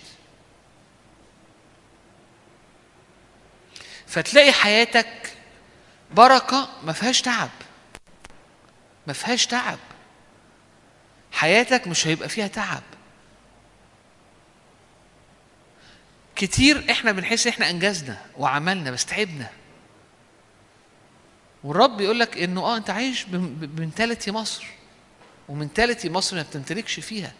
[4.07, 5.32] فتلاقي حياتك
[6.15, 7.51] بركة ما فيهاش تعب.
[9.07, 9.78] ما فيهاش تعب.
[11.32, 12.82] حياتك مش هيبقى فيها تعب.
[16.36, 19.51] كتير إحنا بنحس إحنا انجزنا وعملنا بس تعبنا.
[21.65, 24.67] والرب يقول لك إنه آه أنت عايش بمنتاليتي مصر
[25.49, 27.33] ومنتاليتي مصر ما بتمتلكش فيها.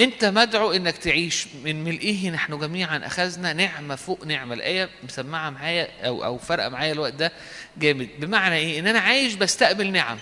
[0.00, 4.54] أنت مدعو إنك تعيش من ملئه نحن جميعا أخذنا نعمة فوق نعمة.
[4.54, 7.32] الآية مسمعة معايا أو أو فارقه معايا الوقت ده
[7.78, 8.08] جامد.
[8.18, 10.18] بمعنى إيه؟ إن أنا عايش بستقبل نعم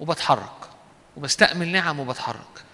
[0.00, 0.70] وبتحرك
[1.16, 2.64] وبستقبل نعم وبتحرك.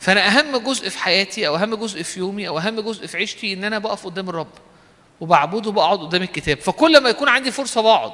[0.00, 3.52] فأنا أهم جزء في حياتي أو أهم جزء في يومي أو أهم جزء في عيشتي
[3.52, 4.52] إن أنا بقف قدام الرب.
[5.20, 6.58] وبعبده بقعد قدام الكتاب.
[6.60, 8.12] فكل ما يكون عندي فرصة بقعد.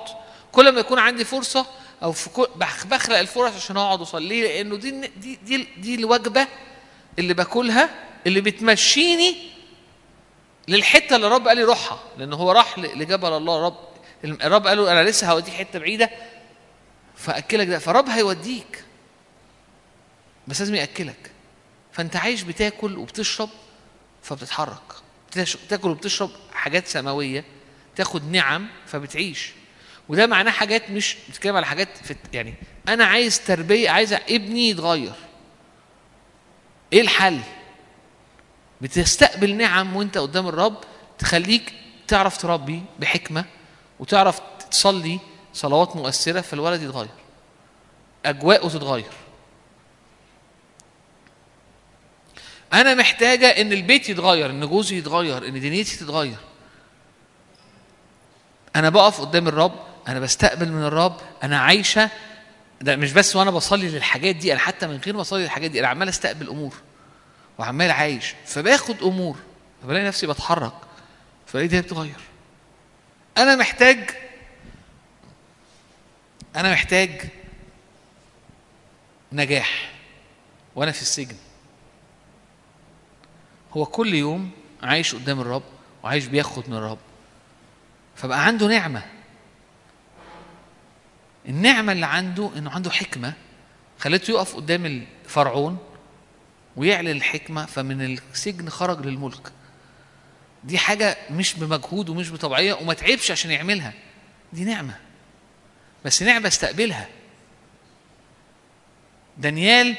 [0.53, 1.67] كل ما يكون عندي فرصة
[2.03, 2.47] أو في
[2.85, 6.47] بخلق الفرص عشان أقعد أصلي لأنه دي دي دي, دي الوجبة
[7.19, 7.91] اللي باكلها
[8.27, 9.37] اللي بتمشيني
[10.69, 11.99] للحتة اللي الرب قال لي روحها.
[12.19, 13.77] لأن هو راح لجبل الله الرب
[14.25, 16.11] الرب قال له أنا لسه هوديك حتة بعيدة
[17.17, 17.79] فأكلك ده.
[17.79, 18.85] فالرب هيوديك.
[20.49, 21.31] بس لازم يأكلك.
[21.93, 23.49] فأنت عايش بتاكل وبتشرب
[24.23, 24.93] فبتتحرك.
[25.39, 27.45] بتاكل وبتشرب حاجات سماوية
[27.97, 29.53] تاخد نعم فبتعيش.
[30.09, 32.55] وده معناه حاجات مش بتتكلم على حاجات في يعني
[32.89, 35.13] أنا عايز تربية عايز ابني يتغير.
[36.93, 37.41] إيه الحل؟
[38.81, 40.81] بتستقبل نعم وأنت قدام الرب
[41.19, 41.73] تخليك
[42.09, 43.45] تعرف تربي بحكمة
[43.99, 44.41] وتعرف
[44.71, 45.21] تصلي
[45.55, 47.09] صلوات مؤثرة فالولد يتغير.
[48.27, 49.13] أجواءه تتغير.
[52.73, 56.37] أنا محتاجة إن البيت يتغير إن جوزي يتغير إن دنيتي تتغير.
[58.77, 62.11] أنا بقف قدام الرب أنا بستقبل من الرب أنا عايشة.
[62.81, 65.81] ده مش بس وأنا بصلي للحاجات دي أنا حتى من غير ما أصلي للحاجات دي
[65.81, 66.75] أنا عمال أستقبل أمور
[67.59, 69.37] وعمال عايش فباخد أمور
[69.83, 70.73] فبلاقي نفسي بتحرك
[71.47, 72.21] فبلاقي دي بتتغير.
[73.39, 74.11] أنا محتاج
[76.57, 77.21] أنا محتاج
[79.33, 79.93] نجاح
[80.77, 81.37] وأنا في السجن.
[83.77, 84.51] هو كل يوم
[84.83, 85.63] عايش قدام الرب
[86.03, 86.99] وعايش بياخد من الرب.
[88.17, 89.03] فبقى عنده نعمة.
[91.49, 93.33] النعمة اللي عنده إنه عنده حكمة
[93.99, 95.79] خلته يقف قدام الفرعون
[96.77, 99.53] ويعلن الحكمة فمن السجن خرج للملك.
[100.65, 103.93] دي حاجة مش بمجهود ومش بطبيعية وما تعبش عشان يعملها.
[104.53, 104.97] دي نعمة.
[106.05, 107.09] بس نعمة استقبلها.
[109.39, 109.97] دانيال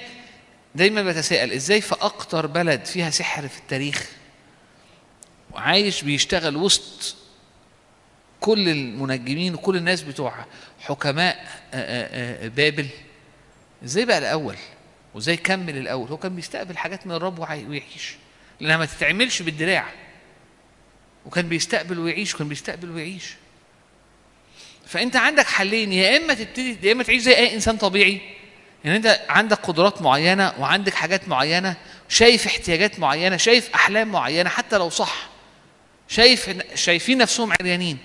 [0.76, 4.10] دايما بتساءل إزاي في أكتر بلد فيها سحر في التاريخ؟
[5.52, 7.15] وعايش بيشتغل وسط
[8.39, 10.45] كل المنجمين وكل الناس بتوع
[10.80, 11.35] حكماء
[11.73, 12.88] آه، آه، آه، بابل.
[13.84, 14.56] إزاي بقى الأول؟
[15.14, 18.15] وإزاي كمل الأول؟ هو كان بيستقبل حاجات من الرب ويعيش
[18.60, 19.85] لأنها ما تتعملش بالدراع.
[21.26, 23.35] وكان بيستقبل ويعيش وكان بيستقبل ويعيش.
[24.85, 28.22] فأنت عندك حلين يا إما تبتدي يا إما تعيش زي أي إنسان طبيعي.
[28.84, 31.76] يعني أنت عندك قدرات معينة وعندك حاجات معينة
[32.10, 35.30] شايف احتياجات معينة شايف أحلام معينة حتى لو صح
[36.08, 37.98] شايف شايفين نفسهم عريانين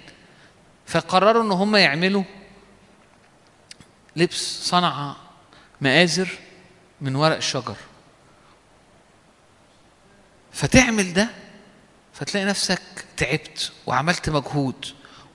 [0.87, 2.23] فقرروا إن هم يعملوا
[4.17, 5.17] لبس صنع
[5.81, 6.29] مآزر
[7.01, 7.77] من ورق الشجر.
[10.53, 11.29] فتعمل ده
[12.13, 12.83] فتلاقي نفسك
[13.17, 14.87] تعبت وعملت مجهود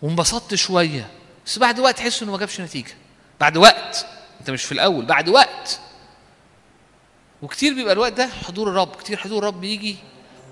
[0.01, 1.09] وانبسطت شوية
[1.45, 2.93] بس بعد وقت تحس إنه ما جابش نتيجة.
[3.39, 4.05] بعد وقت
[4.41, 5.79] انت مش في الأول بعد وقت.
[7.41, 9.95] وكتير بيبقى الوقت ده حضور الرب كتير حضور الرب بيجي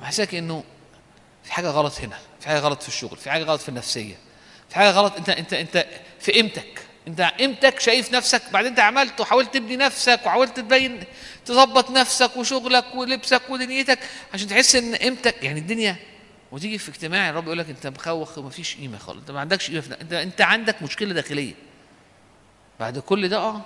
[0.02, 0.64] ويحسسك انه
[1.44, 4.16] في حاجة غلط هنا في حاجة غلط في الشغل في حاجة غلط في النفسية
[4.70, 5.86] في حاجة غلط انت انت انت
[6.20, 6.82] في قيمتك.
[7.08, 11.04] انت قيمتك شايف نفسك بعدين انت عملت وحاولت تبني نفسك وحاولت تبين
[11.46, 14.00] تظبط نفسك وشغلك ولبسك ودنيتك
[14.34, 15.96] عشان تحس ان قيمتك يعني الدنيا
[16.52, 19.20] وتيجي في اجتماع الرب يقول لك انت مخوخ ومفيش قيمة خالص.
[19.20, 21.54] انت ما عندكش قيمة انت انت عندك مشكلة داخلية.
[22.80, 23.62] بعد كل ده آه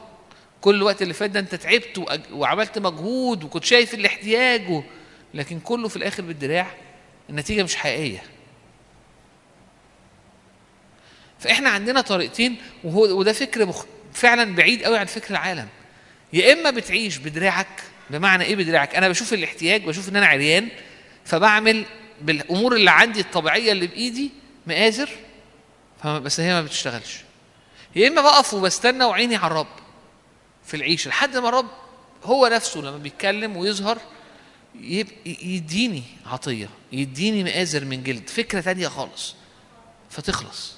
[0.64, 4.84] كل الوقت اللي فات ده انت تعبت وعملت مجهود وكنت شايف الاحتياج.
[5.34, 6.68] لكن كله في الآخر بالدراع
[7.30, 8.23] النتيجة مش حقيقية.
[11.40, 13.85] فإحنا عندنا طريقتين وهو وده فكر مخ...
[14.14, 15.68] فعلا بعيد قوي عن فكر العالم.
[16.34, 20.69] يا إما بتعيش بدراعك بمعنى إيه بدراعك؟ أنا بشوف الاحتياج بشوف إن أنا عريان
[21.26, 21.85] فبعمل
[22.22, 24.31] بالأمور اللي عندي الطبيعية اللي بإيدي
[24.68, 25.10] مآزر
[26.06, 27.18] بس هي ما بتشتغلش.
[27.95, 29.82] يا إما بقف وبستنى وعيني على الرب.
[30.65, 31.68] في العيشة لحد ما الرب
[32.23, 33.98] هو نفسه لما بيتكلم ويظهر
[35.26, 39.35] يديني عطية يديني مآزر من جلد فكرة تانية خالص
[40.10, 40.73] فتخلص.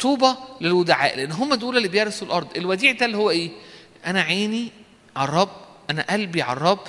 [0.00, 2.56] طوبى للودعاء لأن هم دول اللي بيرثوا الأرض.
[2.56, 3.50] الوديع ده اللي هو إيه؟
[4.06, 4.70] أنا عيني
[5.16, 5.50] على الرب
[5.90, 6.80] أنا قلبي على الرب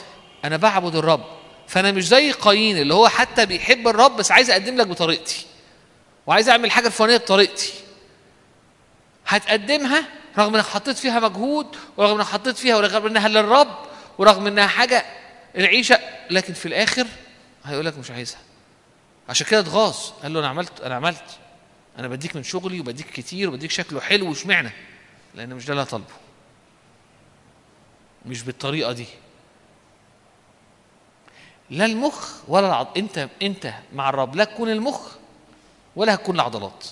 [0.46, 1.26] أنا بعبد الرب.
[1.68, 5.46] فأنا مش زي قايين اللي هو حتى بيحب الرب بس عايز أقدم لك بطريقتي
[6.28, 7.74] وعايز أعمل حاجة الفلانيه بطريقتي.
[9.30, 10.04] هتقدمها
[10.38, 13.78] رغم انك حطيت فيها مجهود ورغم انك حطيت فيها ورغم انها للرب
[14.18, 15.06] ورغم انها حاجة
[15.58, 16.00] العيشة
[16.30, 17.08] لكن في الآخر
[17.66, 18.40] هيقول لك مش عايزها.
[19.30, 19.98] عشان كده اتغاظ.
[20.24, 21.24] قال له أنا عملت أنا عملت.
[22.00, 24.72] أنا بديك من شغلي وبديك كتير وبديك شكله حلو واشمعنى؟
[25.36, 26.14] لأن مش ده اللي أنا طالبه.
[28.26, 29.06] مش بالطريقة دي.
[31.70, 32.88] لا المخ ولا العض...
[32.98, 35.02] أنت أنت مع الرب لا تكون المخ
[35.96, 36.86] ولا هتكون العضلات.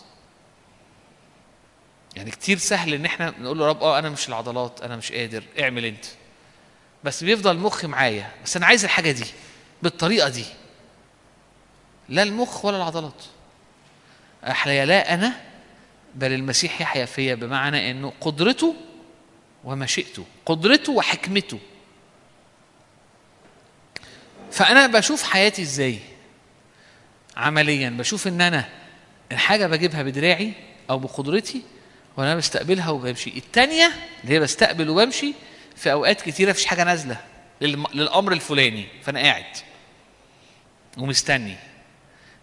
[2.17, 5.43] يعني كتير سهل إن إحنا نقول له رب آه أنا مش العضلات أنا مش قادر
[5.59, 6.05] اعمل أنت.
[7.03, 8.31] بس بيفضل المخ معايا.
[8.45, 9.25] بس أنا عايز الحاجة دي
[9.83, 10.45] بالطريقة دي.
[12.09, 13.23] لا المخ ولا العضلات.
[14.43, 15.33] احيا لا أنا
[16.15, 18.75] بل المسيح يحيا فيا بمعنى إنه قدرته
[19.63, 21.59] ومشيئته قدرته وحكمته.
[24.51, 25.99] فأنا بشوف حياتي إزاي؟
[27.37, 27.89] عمليا.
[27.89, 28.69] بشوف إن أنا
[29.31, 30.53] الحاجة بجيبها بدراعي
[30.89, 31.61] أو بقدرتي
[32.17, 33.29] وأنا بستقبلها وبمشي.
[33.37, 33.91] التانية
[34.23, 35.33] اللي هي بستقبل وبمشي
[35.75, 37.17] في أوقات كتيرة مفيش حاجة نازلة
[37.61, 39.45] للأمر الفلاني فأنا قاعد
[40.97, 41.55] ومستني.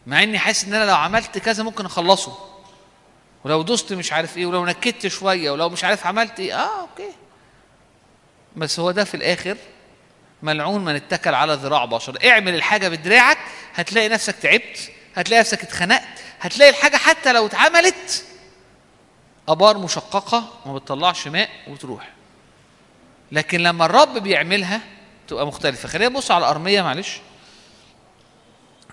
[0.06, 2.38] مع إني حاسس إن أنا لو عملت كذا ممكن أخلصه.
[3.44, 7.10] ولو دوست مش عارف إيه ولو نكدت شوية ولو مش عارف عملت إيه آه أوكي.
[8.56, 9.56] بس هو ده في الآخر
[10.42, 12.18] ملعون من اتكل على ذراع بشر.
[12.24, 13.38] اعمل الحاجة بدراعك
[13.74, 16.02] هتلاقي نفسك تعبت هتلاقي نفسك اتخنقت
[16.40, 18.24] هتلاقي الحاجة حتى لو اتعملت
[19.48, 22.10] أبار مشققة ما بتطلعش ماء وتروح.
[23.32, 24.80] لكن لما الرب بيعملها
[25.28, 25.88] تبقى مختلفة.
[25.88, 27.20] خلينا نبص على أرمية معلش.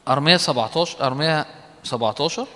[0.08, 1.46] أرمية 17 أرمية
[1.84, 2.48] 17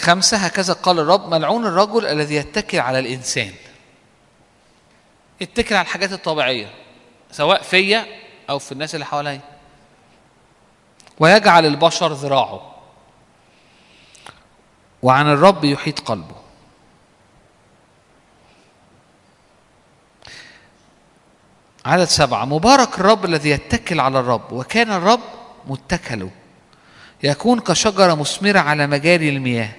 [0.00, 3.52] خمسة هكذا قال الرب ملعون الرجل الذي يتكل على الإنسان.
[5.40, 6.85] يتكل على الحاجات الطبيعية.
[7.30, 8.06] سواء فيا
[8.50, 9.40] أو في الناس اللي حواليا.
[11.18, 12.74] ويجعل البشر ذراعه.
[15.02, 16.36] وعن الرب يحيط قلبه.
[21.86, 22.44] عدد سبعة.
[22.44, 24.52] مبارك الرب الذي يتكل على الرب.
[24.52, 25.20] وكان الرب
[25.66, 26.30] متكله.
[27.22, 29.70] يكون كشجرة مثمرة على مجاري المياه.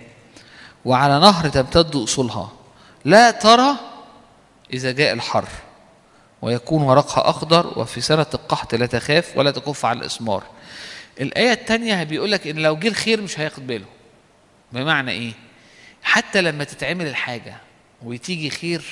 [0.85, 2.51] وعلى نهر تمتد أصولها.
[3.05, 3.75] لا ترى
[4.73, 5.47] إذا جاء الحر.
[6.41, 10.43] ويكون ورقها أخضر وفي سنة القحط لا تخاف ولا تكف على الإسمار.
[11.21, 13.85] الآية التانية بيقول لك إن لو جه الخير مش هياخد باله
[14.71, 15.31] بمعنى إيه؟
[16.03, 17.57] حتى لما تتعمل الحاجة
[18.03, 18.83] وتيجي خير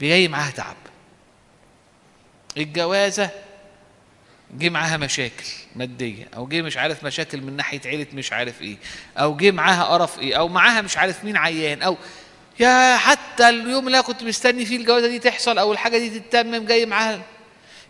[0.00, 0.76] بيجي معاها تعب.
[2.56, 3.30] الجوازة
[4.58, 5.44] جه معاها مشاكل
[5.76, 8.76] مادية أو جه مش عارف مشاكل من ناحية عيلة مش عارف إيه
[9.18, 11.96] أو جه معاها قرف إيه أو معاها مش عارف مين عيان أو
[12.60, 16.64] يا حتى اليوم اللي أنا كنت مستني فيه الجوازة دي تحصل أو الحاجة دي تتمم
[16.64, 17.22] جاي معاها.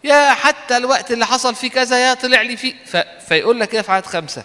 [0.04, 2.74] يا حتى الوقت اللي حصل فيه كذا يا طلع لي فيه.
[3.28, 4.44] فيقول لك كده في عدد خمسة؟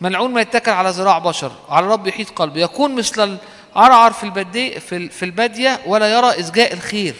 [0.00, 2.60] ملعون ما يتكل على ذراع بشر على الرب يحيط قلبه.
[2.60, 3.38] يكون مثل
[3.76, 7.16] العرعر في البدي في في البادية ولا يرى اسجاء الخير.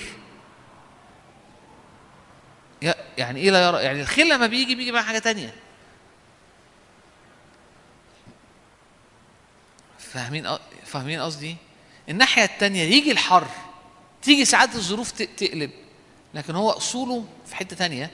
[3.19, 5.55] يعني إيه لا يرى؟ يعني الخير لما بيجي بيجي مع حاجة تانية.
[9.99, 10.49] فاهمين
[10.87, 11.57] فاهمين قصدي؟
[12.11, 13.47] الناحية التانية يجي الحر
[14.23, 15.71] تيجي ساعات الظروف تقلب
[16.35, 18.11] لكن هو أصوله في حتة تانية.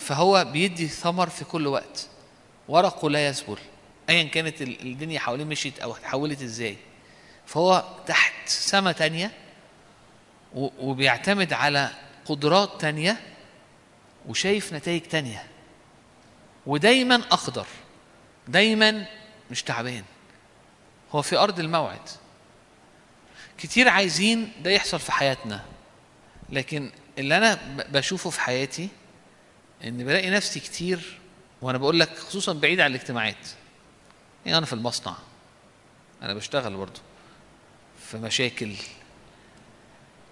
[0.00, 2.08] فهو بيدي ثمر في كل وقت
[2.68, 3.58] ورقه لا يذبل
[4.10, 6.76] ايا كانت ال- الدنيا حواليه مشيت أو اتحولت إزاي.
[7.46, 9.32] فهو تحت سما تانية
[10.54, 11.90] وبيعتمد على
[12.24, 13.20] قدرات تانية
[14.28, 15.46] وشايف نتائج تانية.
[16.66, 17.66] ودايما أخضر
[18.48, 19.06] دايما
[19.50, 20.04] مش تعبان.
[21.12, 22.08] هو في أرض الموعد.
[23.58, 25.64] كتير عايزين ده يحصل في حياتنا.
[26.50, 28.88] لكن اللي أنا ب- بشوفه في حياتي
[29.84, 31.18] إن بلاقي نفسي كتير
[31.62, 33.48] وأنا بقول لك خصوصا بعيد عن الاجتماعات.
[34.46, 35.16] يعني أنا في المصنع.
[36.22, 37.00] أنا بشتغل برضه
[38.10, 38.72] في مشاكل.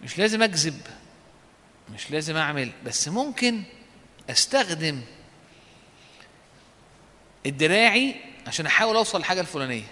[0.03, 0.81] مش لازم أكذب.
[1.95, 2.73] مش لازم أعمل.
[2.85, 3.63] بس ممكن
[4.31, 5.01] أستخدم
[7.47, 8.15] الدراعي
[8.47, 9.85] عشان أحاول أوصل للحاجة الفلانية.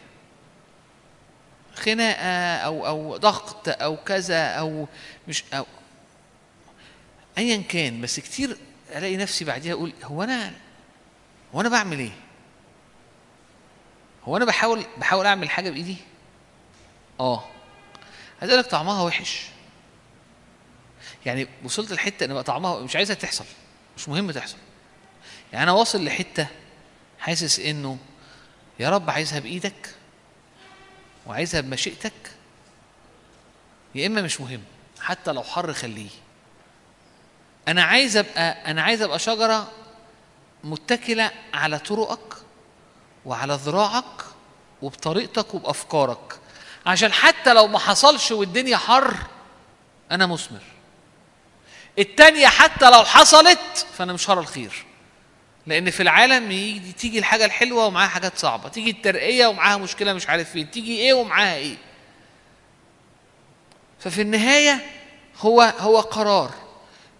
[1.76, 4.88] خناقة أو أو ضغط أو كذا أو
[5.28, 5.66] مش أو
[7.38, 8.56] ايا كان بس كتير
[8.96, 10.52] ألاقي نفسي بعديها أقول هو أنا
[11.54, 12.12] هو أنا بعمل إيه؟
[14.24, 15.96] هو أنا بحاول بحاول أعمل حاجة بإيدي؟
[17.20, 17.44] آه.
[18.40, 19.46] عايز أقول لك طعمها وحش.
[21.26, 23.44] يعني وصلت لحتة إن بقى طعمها مش عايزها تحصل
[23.96, 24.56] مش مهم تحصل.
[25.52, 26.46] يعني أنا واصل لحتة
[27.18, 27.98] حاسس إنه
[28.80, 29.94] يا رب عايزها بإيدك.
[31.26, 32.12] وعايزها بمشيئتك
[33.94, 34.62] يا إما مش مهم
[35.00, 36.10] حتى لو حر خليه.
[37.68, 39.70] أنا عايز أبقى أنا عايز أبقى شجرة
[40.64, 42.34] متكلة على طرقك
[43.24, 44.22] وعلى ذراعك
[44.82, 46.38] وبطريقتك وبأفكارك.
[46.86, 49.16] عشان حتى لو ما حصلش والدنيا حر
[50.10, 50.62] أنا مثمر.
[51.98, 54.84] التانية حتى لو حصلت فأنا مش هرى الخير.
[55.66, 60.28] لأن في العالم يجي تيجي الحاجة الحلوة ومعاها حاجات صعبة تيجي الترقية ومعاها مشكلة مش
[60.28, 61.76] عارف فين تيجي إيه ومعاها إيه.
[64.00, 64.80] ففي النهاية
[65.40, 66.54] هو هو قرار.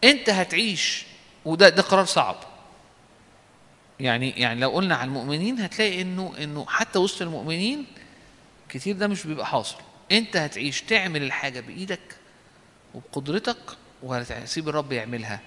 [0.04, 1.04] انت هتعيش
[1.44, 2.36] وده ده قرار صعب.
[4.00, 7.86] يعني يعني لو قلنا على المؤمنين هتلاقي انه انه حتى وسط المؤمنين
[8.68, 9.76] كتير ده مش بيبقى حاصل.
[10.12, 12.16] انت هتعيش تعمل الحاجة بإيدك
[12.94, 13.56] وبقدرتك
[14.02, 15.40] وهتسيب الرب يعملها.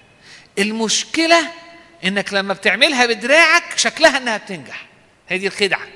[0.58, 1.50] المشكلة
[2.04, 4.86] إنك لما بتعملها بدراعك شكلها إنها بتنجح.
[5.28, 5.86] هي دي الخدعة.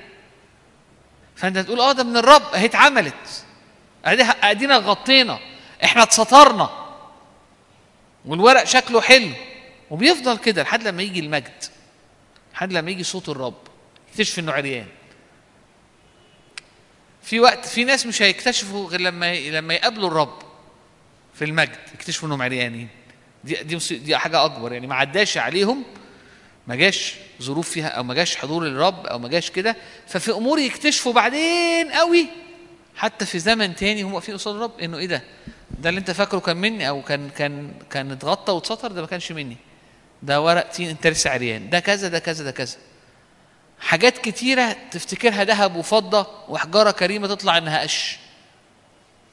[1.36, 3.44] فأنت تقول آه ده من الرب أهي اتعملت.
[4.04, 5.38] أدينا غطينا.
[5.84, 6.70] إحنا اتسطرنا.
[8.24, 9.30] والورق شكله حلو.
[9.90, 11.64] وبيفضل كده لحد لما يجي المجد.
[12.54, 13.58] لحد لما يجي صوت الرب.
[14.10, 14.86] يكتشف إنه عريان.
[17.22, 20.42] في وقت في ناس مش هيكتشفوا غير لما لما يقابلوا الرب
[21.34, 21.78] في المجد.
[21.94, 22.88] يكتشفوا إنهم عريانين.
[23.44, 25.84] دي دي دي حاجة أكبر يعني ما عداش عليهم
[26.66, 29.76] ما جاش ظروف فيها أو ما جاش حضور الرب أو ما جاش كده.
[30.06, 32.26] ففي أمور يكتشفوا بعدين قوي
[32.96, 35.22] حتى في زمن تاني هم واقفين قصاد الرب إنه إيه ده؟
[35.70, 39.32] ده اللي أنت فاكره كان مني أو كان كان كان اتغطى واتسطر ده ما كانش
[39.32, 39.56] مني.
[40.22, 41.70] ده ورق تين انت لسه عريان.
[41.70, 42.76] ده كذا ده كذا ده كذا.
[43.80, 48.18] حاجات كتيرة تفتكرها ذهب وفضة وحجارة كريمة تطلع إنها قش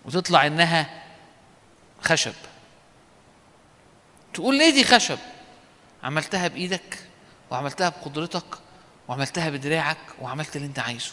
[0.06, 1.04] وتطلع إنها
[2.02, 2.34] خشب.
[4.38, 5.18] تقول ليه دي خشب؟
[6.04, 6.98] عملتها بإيدك
[7.52, 8.44] وعملتها بقدرتك
[9.08, 11.12] وعملتها بدراعك وعملت اللي أنت عايزه.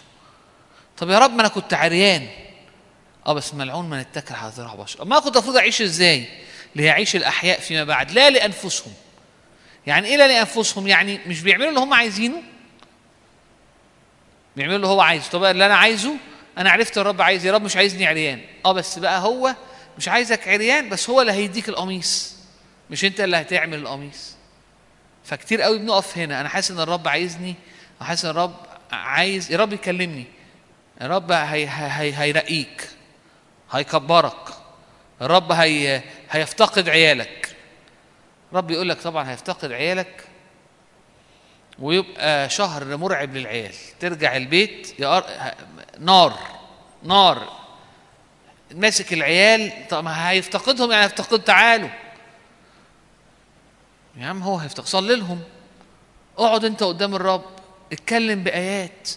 [0.96, 2.28] طب يا رب ما أنا كنت عريان.
[3.26, 5.04] آه بس ملعون من اتكل على ذراع بشر.
[5.04, 6.28] ما كنت المفروض أعيش إزاي؟
[6.74, 8.10] ليعيش الأحياء فيما بعد.
[8.10, 8.92] لا لأنفسهم.
[9.86, 12.42] يعني إيه لا لأنفسهم؟ يعني مش بيعملوا اللي هم عايزينه؟
[14.56, 15.30] بيعملوا اللي هو عايزه.
[15.30, 16.16] طب اللي أنا عايزه
[16.58, 18.40] أنا عرفت الرب عايز يا رب مش عايزني عريان.
[18.66, 19.54] آه بس بقى هو
[19.98, 22.33] مش عايزك عريان بس هو اللي هيديك القميص.
[22.94, 24.36] مش انت اللي هتعمل القميص.
[25.24, 26.40] فكتير قوي بنقف هنا.
[26.40, 27.54] أنا حاسس إن الرب عايزني
[28.00, 28.54] وحاسس إن الرب
[28.92, 30.24] عايز يا رب يكلمني.
[31.00, 32.88] يا رب هي هي هيرقيك
[33.70, 34.48] هيكبرك.
[35.22, 37.56] الرب هي هيفتقد عيالك.
[38.52, 40.24] رب يقول لك طبعا هيفتقد عيالك
[41.78, 43.74] ويبقى شهر مرعب للعيال.
[44.00, 45.22] ترجع البيت يا.
[45.98, 46.38] نار
[47.02, 47.52] نار.
[48.74, 52.03] ماسك العيال طب ما هيفتقدهم يعني هيفتقد تعالوا.
[54.16, 55.42] يا عم هو هيفتقد صلي لهم.
[56.38, 57.44] اقعد انت قدام الرب.
[57.92, 59.08] اتكلم بآيات.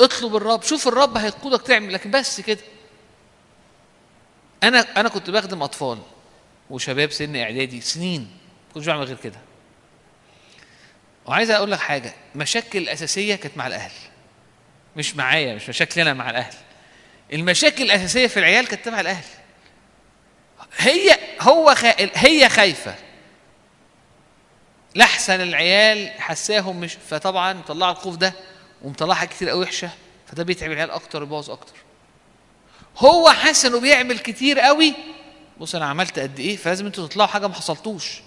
[0.00, 0.62] اطلب الرب.
[0.62, 1.92] شوف الرب هيقودك تعمل.
[1.92, 2.60] لكن بس كده.
[4.62, 5.98] أنا أنا كنت بخدم أطفال
[6.70, 8.20] وشباب سن إعدادي سنين.
[8.20, 9.38] ما كنتش بعمل غير كده.
[11.26, 12.14] وعايز أقول لك حاجة.
[12.34, 13.92] مشاكل الأساسية كانت مع الأهل.
[14.96, 16.54] مش معايا مش مشاكل أنا مع الأهل.
[17.32, 19.24] المشاكل الأساسية في العيال كانت تبع الأهل.
[20.78, 21.94] هي هو خا...
[22.14, 22.94] هي خايفة.
[24.94, 28.32] لحسن العيال حساهم مش فطبعا مطلع الخوف ده
[28.82, 29.90] ومطلع حاجات كتير قوي وحشة
[30.26, 31.74] فده بيتعب العيال أكتر ويبوظ أكتر.
[32.98, 34.94] هو حاسس انه بيعمل كتير قوي
[35.60, 38.20] بص أنا عملت قد إيه؟ فلازم أنتوا تطلعوا حاجة ما حصلتوش.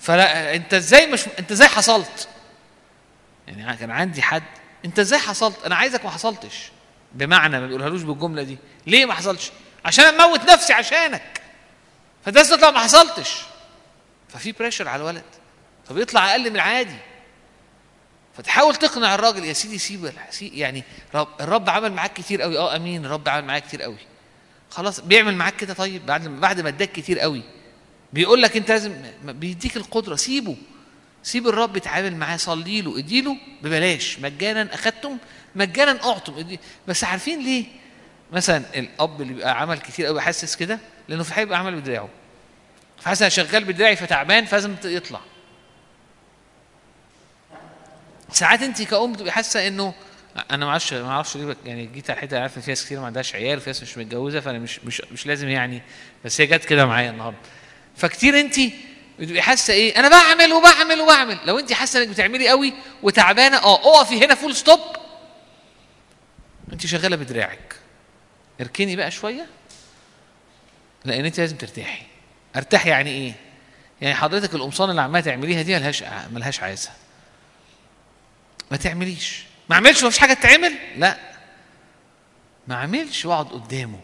[0.00, 2.28] فلا أنت إزاي مش أنت إزاي حصلت؟
[3.48, 4.42] يعني كان عندي حد
[4.84, 6.70] أنت إزاي حصلت؟ أنا عايزك ما حصلتش.
[7.12, 8.58] بمعنى ما بيقولهالوش بالجملة دي.
[8.86, 9.50] ليه ما حصلش
[9.84, 11.40] عشان أموت نفسي عشانك.
[12.24, 13.36] فده تطلع ما حصلتش.
[14.28, 15.24] ففي بريشر على الولد.
[15.90, 16.96] فبيطلع أقل من العادي.
[18.36, 20.12] فتحاول تقنع الراجل يا سيدي سيب
[20.42, 20.84] يعني
[21.14, 23.96] رب الرب عمل معاك كتير قوي آه آمين الرب عمل معاك كتير قوي
[24.70, 27.42] خلاص بيعمل معاك كده طيب؟ بعد بعد ما اداك كتير قوي
[28.12, 30.16] بيقول لك أنت لازم بيديك القدرة.
[30.16, 30.56] سيبه.
[31.22, 32.36] سيب الرب يتعامل معاه.
[32.36, 34.18] صلي له اديله ببلاش.
[34.18, 35.18] مجانا أخدتم
[35.54, 36.56] مجانا أعطم.
[36.88, 37.64] بس عارفين ليه؟
[38.32, 42.08] مثلا الأب اللي بيبقى عمل كتير قوي حاسس كده لأنه في بيبقى عمل بدراعه.
[43.00, 45.20] فحاسس أنا شغال بدراعي فتعبان فلازم يطلع.
[48.32, 49.94] ساعات انت كأم بتبقي حاسة إنه
[50.50, 53.00] أنا ما أعرفش ما أعرفش ليه يعني جيت على الحتة عارف إن في ناس كتير
[53.00, 55.82] ما عندهاش عيال وفي ناس مش متجوزة فأنا مش مش مش لازم يعني
[56.24, 57.38] بس هي جت كده معايا النهارده.
[57.96, 58.56] فكتير انت
[59.18, 61.38] بتبقي حاسة إيه؟ أنا بعمل وبعمل وبعمل.
[61.44, 64.80] لو انت حاسة إنك بتعملي قوي وتعبانة آه اقفي هنا full stop
[66.72, 67.74] انت شغالة بدراعك.
[68.60, 69.46] اركني بقى شوية
[71.04, 72.02] لأن انت لازم ترتاحي.
[72.56, 73.32] أرتاح يعني إيه؟
[74.00, 76.90] يعني حضرتك القمصان اللي عمالة تعمليها دي ملهاش ملهاش عازة
[78.70, 79.44] ما تعمليش.
[79.68, 81.16] ما اعملش ما فيش حاجة تتعمل؟ لا.
[82.68, 84.00] ما اعملش واقعد قدامه.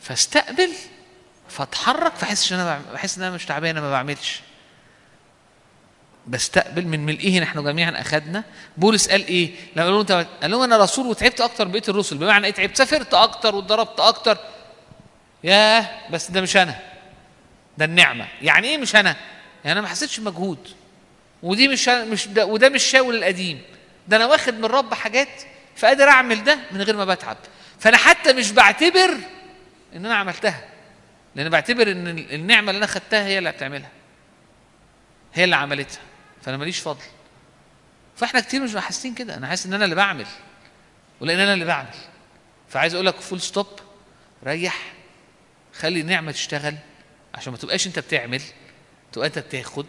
[0.00, 0.70] فاستقبل
[1.48, 4.40] فاتحرك فاحس إن أنا بحس إن أنا مش تعبان أنا ما بعملش.
[6.26, 8.44] بستقبل من ملئه نحن جميعا اخذنا
[8.76, 12.18] بولس قال إيه؟ لما قالوا أنت قال لهم أنا رسول وتعبت أكتر بقية الرسل.
[12.18, 14.38] بمعنى إيه؟ تعبت سافرت أكتر واتضربت أكتر.
[15.44, 16.80] ياه بس ده مش أنا.
[17.78, 18.28] ده النعمة.
[18.42, 19.16] يعني إيه مش أنا؟
[19.64, 20.68] يعني أنا ما حسيتش بمجهود.
[21.44, 23.62] ودي مش مش ده وده مش شاول القديم.
[24.08, 25.42] ده أنا واخد من الرب حاجات
[25.76, 27.36] فقادر أعمل ده من غير ما بتعب.
[27.80, 29.10] فأنا حتى مش بعتبر
[29.94, 30.68] إن أنا عملتها.
[31.34, 33.90] لأن بعتبر إن النعمة اللي أنا خدتها هي اللي بتعملها
[35.34, 36.00] هي اللي عملتها.
[36.42, 37.04] فأنا ماليش فضل.
[38.16, 39.36] فإحنا كتير مش حاسين كده.
[39.36, 40.26] أنا حاسس إن أنا اللي بعمل.
[41.20, 41.94] ولأن أنا اللي بعمل.
[42.68, 43.66] فعايز أقول لك full stop
[44.46, 44.92] ريح.
[45.74, 46.74] خلي النعمة تشتغل.
[47.34, 48.42] عشان ما تبقاش أنت بتعمل.
[49.12, 49.86] تبقى أنت بتاخد.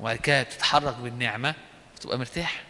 [0.00, 1.54] وبعد كده بتتحرك بالنعمة
[2.00, 2.62] تبقى مرتاح.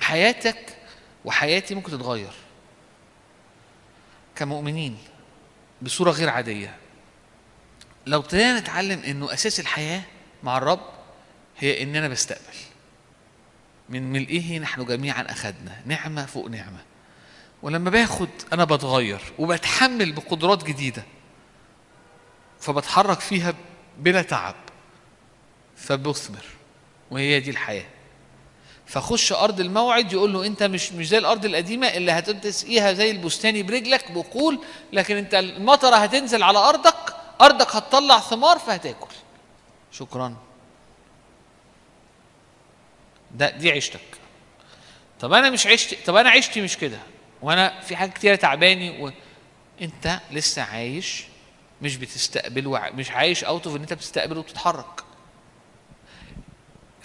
[0.00, 0.76] حياتك
[1.24, 2.32] وحياتي ممكن تتغير
[4.36, 4.98] كمؤمنين
[5.82, 6.76] بصورة غير عادية.
[8.06, 10.02] لو ابتدينا نتعلم إنه أساس الحياة
[10.42, 10.80] مع الرب
[11.58, 12.56] هي إننا بستقبل.
[13.88, 16.84] من ملئه نحن جميعا اخذنا نعمة فوق نعمة.
[17.62, 21.04] ولما باخد أنا بتغير وبتحمل بقدرات جديدة
[22.60, 23.54] فبتحرك فيها
[23.98, 24.54] بلا تعب.
[25.78, 26.44] فبثمر
[27.10, 27.86] وهي دي الحياة.
[28.86, 33.62] فخش أرض الموعد يقول له أنت مش مش زي الأرض القديمة اللي هتسقيها زي البستاني
[33.62, 34.60] برجلك بقول
[34.92, 39.14] لكن أنت المطرة هتنزل على أرضك أرضك هتطلع ثمار فهتاكل.
[39.92, 40.36] شكرا.
[43.34, 44.00] ده دي عيشتك.
[45.20, 46.98] طب أنا مش عشت طب أنا عشتي مش كده.
[47.42, 49.12] وأنا في حاجات كتيرة تعباني و...
[49.80, 51.24] أنت لسه عايش
[51.82, 52.90] مش بتستقبل وع...
[52.90, 55.04] مش عايش out of إن أنت بتستقبل وبتتحرك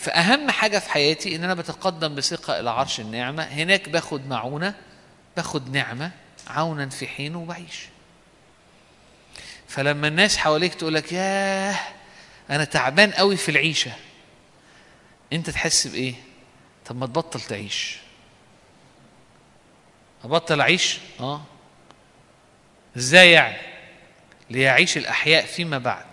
[0.04, 3.44] فأهم حاجة في حياتي إن أنا بتقدم بثقة إلى عرش النعمة.
[3.44, 4.76] هناك باخد معونة
[5.36, 6.12] باخد نعمة
[6.48, 7.80] عونا في حين وبعيش.
[9.68, 11.80] فلما الناس حواليك تقول لك ياه
[12.50, 13.92] أنا تعبان قوي في العيشة
[15.34, 16.14] أنت تحس بإيه؟
[16.86, 17.98] طب ما تبطل تعيش.
[20.24, 21.42] أبطل أعيش؟ آه.
[22.98, 23.58] إزاي يعني؟
[24.50, 26.06] ليعيش الأحياء فيما بعد.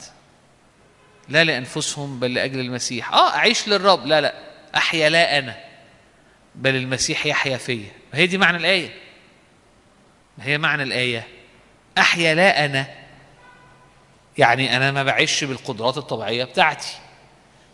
[1.30, 3.12] لا لأنفسهم بل لأجل المسيح.
[3.12, 4.06] آه أعيش للرب.
[4.06, 4.34] لا لا.
[4.76, 5.56] أحيا لا أنا
[6.54, 7.90] بل المسيح يحيا فيا.
[8.12, 8.94] هي دي معنى الآية.
[10.38, 11.26] ما هي معنى الآية.
[11.98, 12.86] أحيا لا أنا.
[14.38, 16.98] يعني أنا ما بعيش بالقدرات الطبيعية بتاعتي.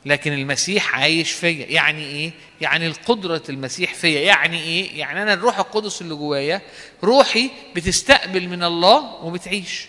[0.04, 1.66] لكن المسيح عايش فيا.
[1.66, 4.20] يعني إيه؟ يعني القدرة المسيح فيا.
[4.20, 6.60] يعني إيه؟ يعني أنا الروح القدس اللي جوايا
[7.04, 9.86] روحي بتستقبل من الله وبتعيش.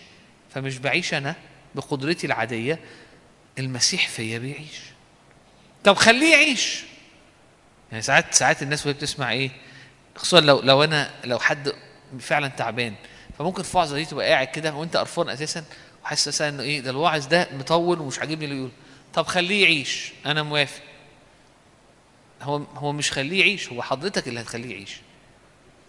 [0.54, 1.34] فمش بعيش أنا
[1.74, 2.78] بقدرتي العادية
[3.58, 4.78] المسيح فيا بيعيش.
[5.84, 6.82] طب خليه يعيش.
[7.90, 9.50] يعني ساعات ساعات الناس وهي بتسمع إيه
[10.16, 11.72] خصوصا لو لو أنا لو حد
[12.20, 12.94] فعلا تعبان
[13.38, 15.64] فممكن في وعظة دي تبقى قاعد كده وأنت قرفان أساسا
[16.04, 18.72] وحاسس إنه إيه ده الواعظ ده مطول ومش عاجبني اللي بيقوله.
[19.14, 20.12] طب خليه يعيش.
[20.26, 20.82] أنا موافق.
[22.42, 24.96] هو هو مش خليه يعيش هو حضرتك اللي هتخليه يعيش.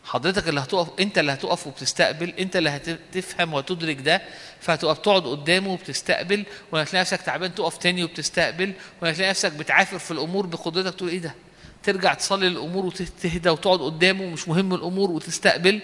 [0.10, 4.22] حضرتك اللي هتقف انت اللي هتقف وبتستقبل انت اللي هتفهم وتدرك ده
[4.62, 10.46] فهتقف تقعد قدامه وبتستقبل وهتلاقي نفسك تعبان تقف تاني وبتستقبل وهتلاقي نفسك بتعافر في الأمور
[10.46, 11.36] بقدرتك تقول إيه ده؟
[11.84, 15.82] ترجع تصلي الأمور وتهدى وتقعد قدامه ومش مهم الأمور وتستقبل.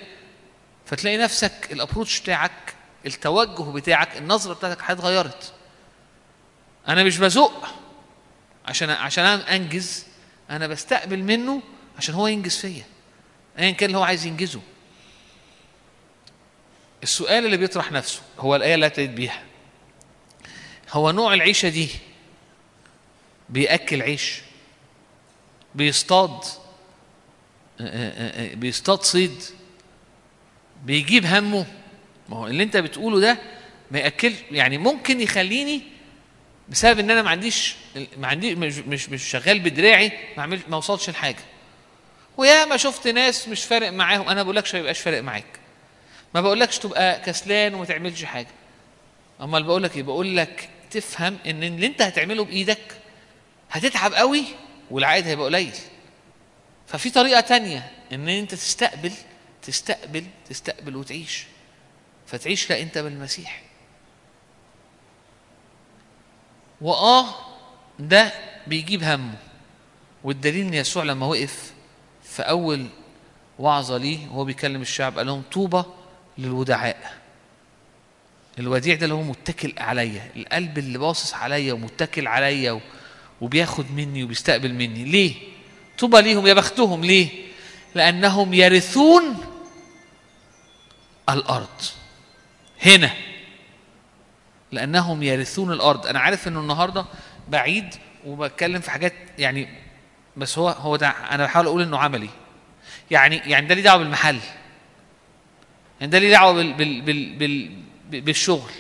[0.86, 2.74] فتلاقي نفسك الابروتش بتاعك
[3.06, 5.54] التوجه بتاعك النظرة بتاعتك اتغيرت
[6.88, 7.68] أنا مش بزق
[8.66, 10.06] عشان عشان أنجز
[10.50, 11.62] أنا بستقبل منه
[11.98, 12.84] عشان هو ينجز فيا.
[13.60, 14.62] ايا كان اللي هو عايز ينجزه.
[17.04, 19.44] السؤال اللي بيطرح نفسه هو الآية اللي ابتديت بيها.
[20.92, 21.90] هو نوع العيشه دي
[23.50, 24.42] بيأكل عيش
[25.76, 26.40] بيصطاد
[28.54, 29.44] بيصطاد صيد
[30.84, 31.66] بيجيب همه.
[32.30, 33.38] ما هو اللي أنت بتقوله ده
[33.92, 35.82] ما يأكلش يعني ممكن يخليني
[36.70, 37.76] بسبب إن أنا ما عنديش
[38.18, 41.40] ما عندي مش مش, مش شغال بدراعي ما اعمل ما اوصلش لحاجة.
[42.38, 45.60] ويا ما شفت ناس مش فارق معاهم أنا بقولكش ما يبقاش فارق معاك.
[46.34, 48.48] ما بقولكش تبقى كسلان وما تعملش حاجة.
[49.42, 52.98] أمال بقول لك إيه؟ بقول لك تفهم إن اللي أنت هتعمله بإيدك
[53.72, 54.44] هتتعب قوي
[54.92, 55.74] والعائد هيبقى قليل.
[56.88, 59.12] ففي طريقة تانية إن أنت تستقبل
[59.62, 61.46] تستقبل تستقبل وتعيش.
[62.28, 63.62] فتعيش لا أنت بالمسيح.
[66.82, 67.26] وآه
[68.00, 68.34] ده
[68.68, 69.36] بيجيب همه.
[70.24, 71.74] والدليل إن يسوع لما وقف
[72.36, 72.86] في اول
[73.60, 75.84] وعظة ليه وهو بيكلم الشعب قال لهم طوبى
[76.38, 77.14] للودعاء.
[78.60, 82.82] الوديع ده اللي هو متكل عليا القلب اللي باصص عليا ومتكل عليا
[83.42, 85.04] وبياخد مني وبيستقبل مني.
[85.04, 85.34] ليه؟
[86.00, 87.06] طوبى ليهم يا بختهم.
[87.06, 87.30] ليه؟
[87.96, 89.38] لأنهم يرثون
[91.30, 91.82] الأرض.
[92.86, 93.12] هنا.
[94.72, 96.08] لأنهم يرثون الأرض.
[96.08, 97.06] أنا عارف إنه النهارده
[97.48, 97.96] بعيد
[98.26, 99.85] وبتكلم في حاجات يعني
[100.38, 102.30] بس هو هو ده أنا بحاول أقول انه عملي.
[103.12, 104.40] يعني يعني ده ليه دعوة بالمحل.
[106.00, 107.30] يعني ده ليه دعوة بال بال بال
[108.10, 108.72] بال بالشغل.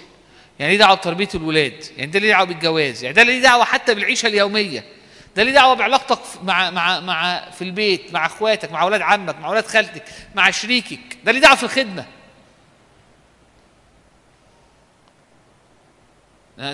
[0.60, 1.84] يعني ليه دعوة بتربية الولاد.
[1.98, 3.03] يعني ده ليه دعوة بالجواز.
[3.03, 4.84] يعني ده ليه دعوة حتى بالعيشة اليومية.
[5.36, 9.48] ده ليه دعوة بعلاقتك مع مع مع في البيت مع اخواتك مع أولاد عمك مع
[9.48, 10.03] أولاد خالتك
[10.36, 11.18] مع شريكك.
[11.23, 12.06] ده ليه دعوة في الخدمة.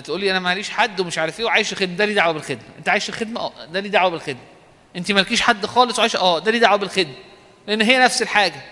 [0.04, 1.96] تقول لي أنا ماليش حد ومش عارف إيه وعايش خدمة.
[1.96, 2.62] ده ليه دعوة بالخدمة.
[2.78, 4.51] أنت عايش خدمة؟ أه ده ليه دعوة بالخدمة.
[4.96, 7.14] انت مالكيش حد خالص وعايش آه ده ليه دعوة بالخدمة.
[7.66, 8.62] لأن هي نفس الحاجة.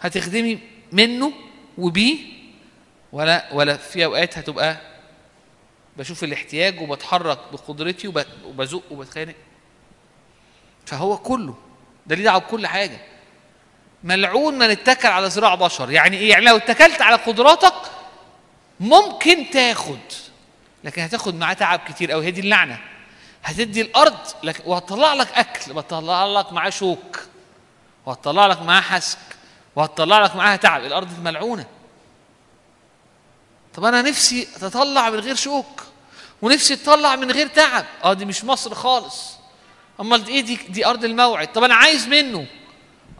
[0.00, 0.58] هتخدمي
[0.92, 1.32] منه
[1.78, 2.18] وبيه
[3.12, 4.76] ولا ولا في أوقات هتبقى
[5.96, 8.08] بشوف الاحتياج وبتحرك بقدرتي
[8.44, 9.34] وبزق وبتخانق.
[10.86, 11.54] فهو كله
[12.06, 12.98] ده ليه دعوة بكل حاجة.
[14.04, 15.90] ملعون من اتكل على ذراع بشر.
[15.90, 17.74] يعني إيه؟ يعني لو اتكلت على قدراتك
[18.80, 19.98] ممكن تاخد
[20.84, 22.78] لكن هتاخد معاه تعب كتير قوي هي دي اللعنة.
[23.46, 27.20] هتدي الأرض لك وهتطلع لك أكل وهتطلع لك معاه شوك
[28.06, 29.18] وهتطلع لك معاه حسك
[29.76, 30.84] وهتطلع لك معاها تعب.
[30.84, 31.66] الأرض ملعونة.
[33.74, 35.82] طب أنا نفسي تطلع من غير شوك
[36.42, 37.84] ونفسي تطلع من غير تعب.
[38.04, 39.32] آه دي مش مصر خالص.
[40.00, 41.52] أمال إيه؟ دي دي أرض الموعد.
[41.52, 42.46] طب أنا عايز منه.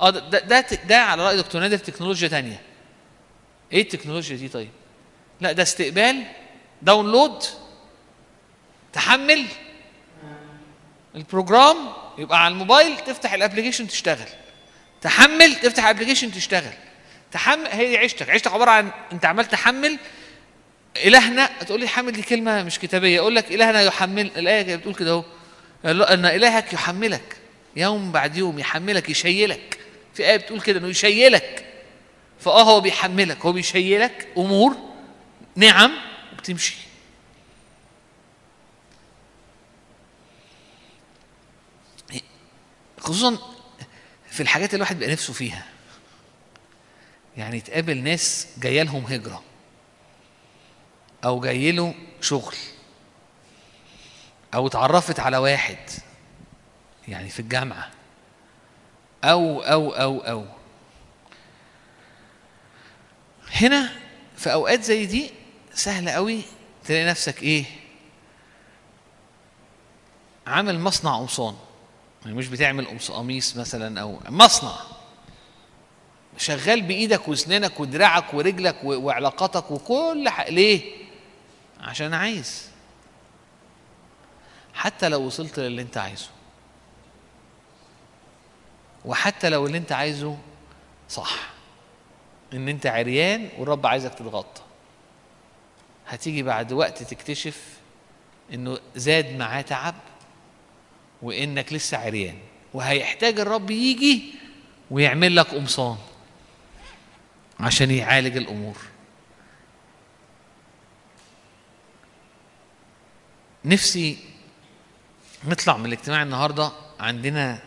[0.00, 2.62] آه ده ده, ده, ده على رأي دكتور نادر تكنولوجيا تانية.
[3.72, 4.70] إيه التكنولوجيا دي طيب؟
[5.40, 6.22] لا ده استقبال
[6.82, 7.44] داونلود
[8.92, 9.46] تحمل.
[11.16, 11.76] ال program
[12.18, 14.28] يبقى على الموبايل تفتح ال application تشتغل.
[15.00, 16.72] تحمل تفتح ال application تشتغل.
[17.32, 18.30] تحمل هي دي عيشتك.
[18.30, 19.98] عيشتك عبارة عن انت عمال تحمل
[20.96, 23.20] إلهنا تقول لي حمل دي كلمة مش كتابية.
[23.20, 25.24] أقول لك إلهنا يحمل الآية بتقول كده أهو.
[25.84, 27.36] إن إلهك يحملك.
[27.76, 29.78] يوم بعد يوم يحملك يشيلك.
[30.14, 31.64] في آية بتقول كده إنه يشيلك.
[32.40, 33.46] فأه هو بيحملك.
[33.46, 34.76] هو بيشيلك أمور
[35.56, 35.92] نعم
[36.32, 36.76] وبتمشي.
[43.06, 43.38] خصوصا
[44.30, 45.66] في الحاجات اللي الواحد بيبقى نفسه فيها.
[47.36, 49.42] يعني تقابل ناس جاية لهم هجرة
[51.24, 52.54] أو جاي له شغل
[54.54, 55.78] أو اتعرفت على واحد
[57.08, 57.90] يعني في الجامعة
[59.24, 60.46] أو أو أو أو.
[63.52, 63.92] هنا
[64.36, 65.30] في أوقات زي دي
[65.74, 66.42] سهل قوي
[66.84, 67.64] تلاقي نفسك إيه؟
[70.46, 71.56] عامل مصنع قمصان.
[72.34, 74.76] مش بتعمل قميص مثلا أو مصنع.
[76.38, 81.06] شغال بإيدك واسنانك ودراعك ورجلك وعلاقاتك وكل حاجة ليه؟
[81.80, 82.70] عشان عايز.
[84.74, 86.28] حتى لو وصلت للي أنت عايزه.
[89.04, 90.38] وحتى لو اللي أنت عايزه
[91.08, 91.50] صح.
[92.52, 94.62] إن أنت عريان والرب عايزك تتغطى.
[96.08, 97.76] هتيجي بعد وقت تكتشف
[98.54, 99.94] إنه زاد معاه تعب.
[101.22, 102.38] وإنك لسه عريان.
[102.74, 104.34] وهيحتاج الرب يجي
[104.90, 105.96] ويعمل لك قمصان
[107.60, 108.76] عشان يعالج الأمور.
[113.64, 114.18] نفسي
[115.44, 117.58] نطلع من الاجتماع النهارده عندنا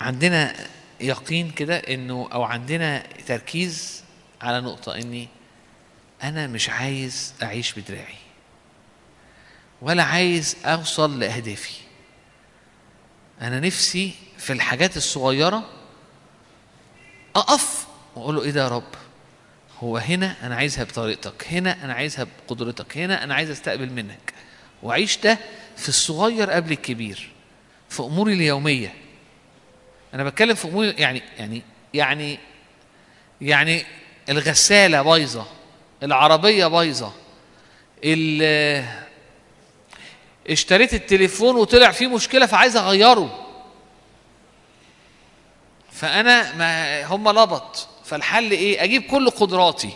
[0.00, 0.56] عندنا
[1.00, 4.04] يقين كده إنه أو عندنا تركيز
[4.42, 5.28] على نقطة إني
[6.22, 8.23] أنا مش عايز أعيش بدراعي.
[9.82, 11.74] ولا عايز أوصل لأهدافي.
[13.40, 15.70] أنا نفسي في الحاجات الصغيرة
[17.36, 17.86] أقف
[18.16, 18.94] وأقول له إيه ده يا رب؟
[19.82, 24.34] هو هنا أنا عايزها بطريقتك هنا أنا عايزها بقدرتك هنا أنا عايز أستقبل منك.
[24.82, 25.38] واعيش ده
[25.76, 27.30] في الصغير قبل الكبير
[27.88, 28.94] في أموري اليومية.
[30.14, 31.62] أنا بتكلم في أموري يعني يعني
[31.94, 32.38] يعني
[33.40, 33.86] يعني
[34.28, 35.46] الغسالة بايظة
[36.02, 37.12] العربية بايظة
[40.50, 43.46] اشتريت التليفون وطلع فيه مشكلة فعايز أغيره.
[45.92, 47.88] فأنا ما هم لبط.
[48.04, 49.90] فالحل إيه؟ أجيب كل قدراتي.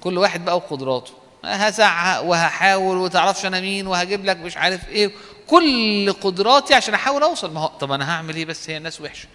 [0.00, 1.12] كل واحد بقى وقدراته.
[1.44, 5.10] هزعق وهحاول وتعرفش أنا مين وهجيب لك مش عارف إيه.
[5.46, 7.52] كل قدراتي عشان أحاول أوصل.
[7.52, 9.28] ما هو طب أنا هعمل إيه بس هي الناس وحشة.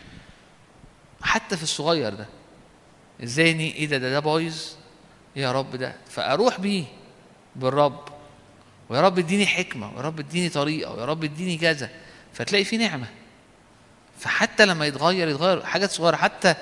[1.22, 2.26] حتى في الصغير ده.
[3.23, 4.64] إزاي إيه ده؟ ده ده بايظ.
[5.35, 5.95] يا رب ده.
[6.10, 6.84] فأروح بيه.
[7.56, 8.14] بالرب.
[8.89, 11.89] ويا رب اديني حكمة ويا رب اديني طريقة ويا رب اديني كذا.
[12.33, 13.07] فتلاقي في نعمة.
[14.19, 16.55] فحتى لما يتغير يتغير حاجات صغيرة حتى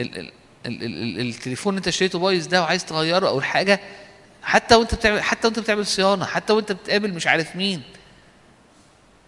[0.00, 0.32] ال ال
[0.66, 3.80] ال ال ال التليفون اللي انت اشتريته بايظ ده وعايز تغيره أو الحاجة
[4.42, 7.82] حتى وانت بتعمل حتى وانت بتعمل صيانة حتى وانت بتقابل مش عارف مين.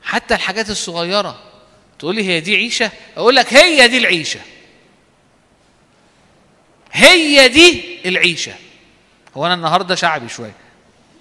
[0.03, 1.43] حتى الحاجات الصغيرة.
[1.99, 4.41] تقول لي هي دي عيشة؟ أقول لك هي دي العيشة.
[6.93, 8.53] هي دي العيشة.
[9.37, 10.55] هو أنا النهارده شعبي شوية.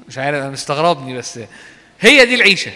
[0.07, 1.39] مش عارف أنا مستغربني بس
[1.99, 2.71] هي دي العيشة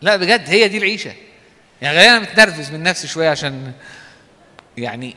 [0.00, 1.12] لا بجد هي دي العيشة
[1.82, 3.72] يعني غالبا أنا متنرفز من نفسي شوية عشان
[4.78, 5.16] يعني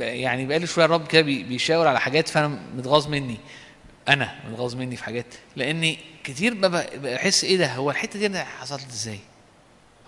[0.00, 3.36] يعني بقالي شوية الرب كده بي- بيشاور على حاجات فأنا متغاظ مني
[4.08, 6.54] أنا متغاظ مني في حاجات لأني كتير
[6.94, 9.18] بحس إيه ده هو الحتة دي أنا حصلت إزاي؟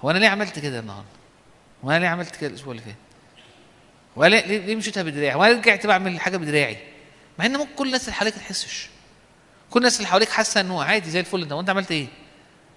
[0.05, 1.09] هو أنا ليه عملت كده النهارده؟
[1.85, 2.95] هو أنا ليه عملت كده الأسبوع اللي فات؟
[4.19, 6.77] هو ليه ليه مشيتها بدراعي؟ هو أنا رجعت بعمل حاجة بدراعي؟
[7.39, 8.89] مع إن ممكن كل الناس اللي حواليك ما تحسش.
[9.71, 11.43] كل الناس اللي حواليك حاسة إنه عادي زي الفل.
[11.43, 12.07] انت وأنت عملت إيه؟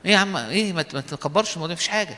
[0.05, 2.17] إيه يا عم؟ إيه ما تكبرش الموضوع مفيش حاجة.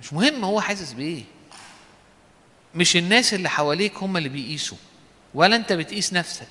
[0.00, 1.22] مش مهم هو حاسس بإيه.
[2.74, 4.78] مش الناس اللي حواليك هم اللي بيقيسوا
[5.34, 6.48] ولا أنت بتقيس نفسك.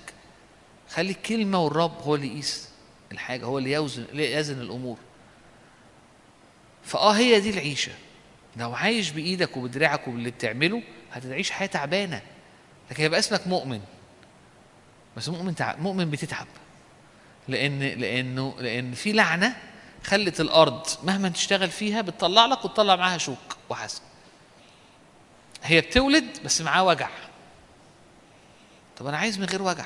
[0.89, 2.69] خلي الكلمة والرب هو اللي يقيس
[3.11, 4.97] الحاجة هو اللي يوزن يزن الأمور.
[6.83, 7.91] فآه هي دي العيشة.
[8.57, 12.21] لو عايش بإيدك وبدراعك وباللي بتعمله هتعيش حياة تعبانة.
[12.91, 13.81] لكن يبقى اسمك مؤمن.
[15.17, 16.47] بس مؤمن تعب مؤمن بتتعب.
[17.47, 19.55] لأن لأنه لأن في لعنة
[20.03, 24.01] خلت الأرض مهما تشتغل فيها بتطلع لك وتطلع معاها شوك وحسن.
[25.63, 27.09] هي بتولد بس معاه وجع.
[28.97, 29.85] طب أنا عايز من غير وجع.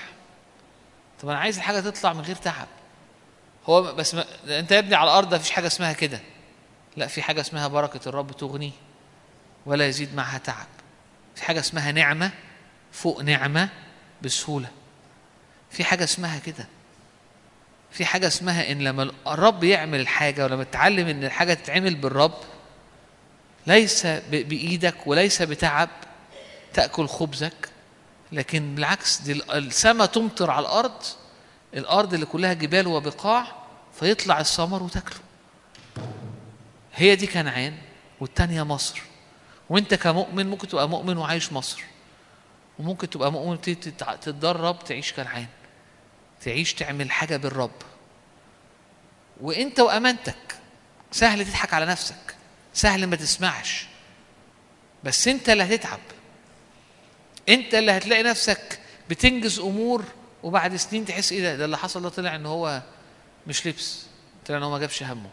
[1.22, 2.68] طب أنا عايز الحاجة تطلع من غير تعب.
[3.66, 6.20] هو بس ما أنت يا ابني على الأرض مفيش حاجة اسمها كده.
[6.98, 8.72] لا في حاجة اسمها بركة الرب تغني
[9.66, 10.68] ولا يزيد معها تعب.
[11.36, 12.32] في حاجة اسمها نعمة
[12.92, 13.70] فوق نعمة
[14.22, 14.70] بسهولة.
[15.72, 16.68] في حاجة اسمها كده.
[17.92, 22.34] في حاجة اسمها إن لما الرب يعمل الحاجة ولما تتعلم إن الحاجة تتعمل بالرب
[23.68, 25.90] ليس ب- بإيدك وليس بتعب
[26.74, 27.70] تأكل خبزك
[28.32, 31.04] لكن بالعكس دي السماء تمطر على الأرض
[31.74, 33.48] الأرض اللي كلها جبال وبقاع
[34.00, 35.20] فيطلع الثمر وتاكله.
[36.96, 37.78] هي دي كنعان
[38.20, 39.02] والتانية مصر.
[39.70, 41.84] وأنت كمؤمن ممكن تبقى مؤمن وعايش مصر.
[42.80, 45.48] وممكن تبقى مؤمن تتدرب تعيش كنعان
[46.42, 47.72] تعيش تعمل حاجة بالرب.
[49.42, 50.56] وإنت وأمانتك.
[51.12, 52.36] سهل تضحك على نفسك.
[52.74, 53.86] سهل ما تسمعش.
[55.04, 56.00] بس إنت اللي هتتعب.
[57.50, 58.80] إنت اللي هتلاقي نفسك
[59.10, 60.04] بتنجز أمور
[60.44, 62.82] وبعد سنين تحس إيه ده؟ ده اللي حصل ده طلع إن هو
[63.48, 64.06] مش لبس.
[64.46, 65.30] طلع إن هو ما جابش همه.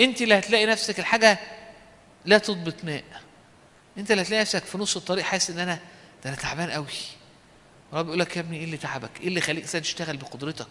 [0.00, 1.38] إنت اللي هتلاقي نفسك الحاجة
[2.24, 3.04] لا تضبط ماء.
[3.98, 5.78] إنت اللي هتلاقي نفسك في نص الطريق حاسس إن أنا
[6.24, 6.86] ده أنا تعبان قوي
[7.92, 10.66] رب يقول لك يا ابني إيه اللي تعبك؟ إيه اللي إنسان تشتغل بقدرتك؟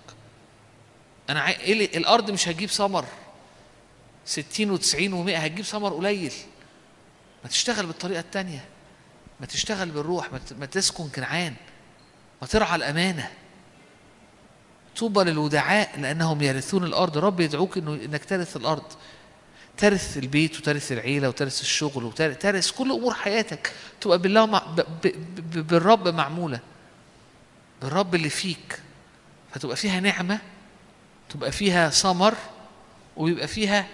[1.29, 1.59] أنا عاي...
[1.59, 1.85] إيه اللي...
[1.85, 3.05] الأرض مش هتجيب ثمر.
[4.25, 6.33] 60 و90 و100 هتجيب ثمر قليل.
[7.43, 8.65] ما تشتغل بالطريقة الثانية
[9.39, 10.31] ما تشتغل بالروح.
[10.31, 10.53] ما, ت...
[10.53, 11.55] ما تسكن كنعان
[12.41, 13.31] ما ترعى الأمانة.
[14.97, 17.17] طوبى للودعاء لأنهم يرثون الأرض.
[17.17, 18.93] رب يدعوك إنه إنك ترث الأرض.
[19.79, 23.73] ترث البيت وترث العيلة وترث الشغل وترث كل أمور حياتك.
[24.01, 26.59] تبقى بالله مع ب ب ب بالرب معمولة.
[27.81, 28.81] بالرب اللي فيك.
[29.53, 30.39] فتبقى فيها نعمة
[31.29, 32.35] تبقى فيها ثمر
[33.17, 33.87] ويبقى فيها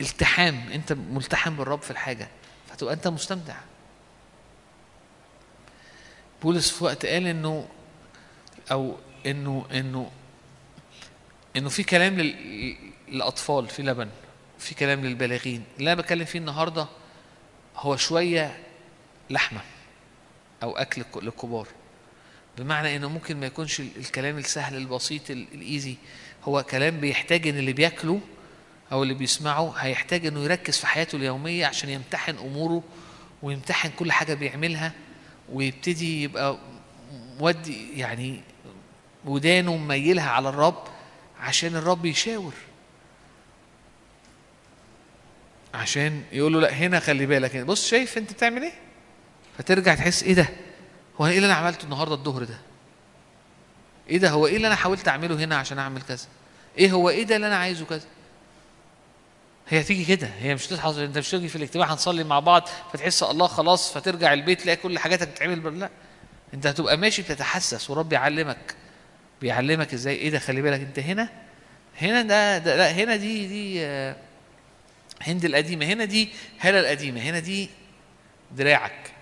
[0.00, 0.68] التحام.
[0.72, 2.28] أنت ملتحم بالرب في الحاجة
[2.70, 3.56] فتبقى أنت مستمتع.
[6.42, 7.68] بولس في وقت قال إنه
[8.70, 8.96] أو
[9.26, 10.10] إنه إنه
[11.56, 14.08] إنه في كلام لل- للأطفال في لبن
[14.58, 16.86] في كلام للبالغين اللي أنا بتكلم فيه النهارده
[17.76, 18.58] هو شوية
[19.30, 19.60] لحمة
[20.62, 21.68] أو أكل للكبار.
[22.58, 25.96] بمعنى إنه ممكن ما يكونش ال- الكلام السهل البسيط ال- الإيزي.
[26.44, 28.20] هو كلام بيحتاج إن اللي بياكله
[28.92, 32.82] أو اللي بيسمعه هيحتاج إنه يركز في حياته اليومية عشان يمتحن أموره
[33.42, 34.92] ويمتحن كل حاجة بيعملها
[35.52, 36.58] ويبتدي يبقى
[37.40, 38.40] مودي يعني
[39.24, 40.84] ودانه مميلها على الرب
[41.40, 42.52] عشان الرب يشاور.
[45.74, 48.72] عشان يقول له لا هنا خلي بالك بص شايف أنت بتعمل إيه؟
[49.58, 50.48] فترجع تحس إيه ده؟
[51.20, 52.58] هو إيه اللي أنا عملته النهارده الظهر ده؟
[54.10, 56.26] إيه ده؟ هو إيه اللي أنا حاولت أعمله هنا عشان أعمل كذا؟
[56.78, 58.06] إيه هو إيه ده اللي أنا عايزه كذا؟
[59.68, 63.22] هي هتيجي كده هي مش تصحى أنت مش تيجي في الاجتماع هنصلي مع بعض فتحس
[63.22, 65.90] الله خلاص فترجع البيت تلاقي كل حاجاتك بتتعمل لا.
[66.54, 68.74] أنت هتبقى ماشي بتتحسس ورب يعلمك
[69.40, 71.28] بيعلمك إزاي إيه ده؟ خلي بالك أنت هنا
[72.00, 74.16] هنا ده, ده لا هنا دي دي آه،
[75.22, 76.28] هند القديمة هنا دي
[76.58, 77.70] هلا القديمة هنا دي
[78.50, 79.12] دراعك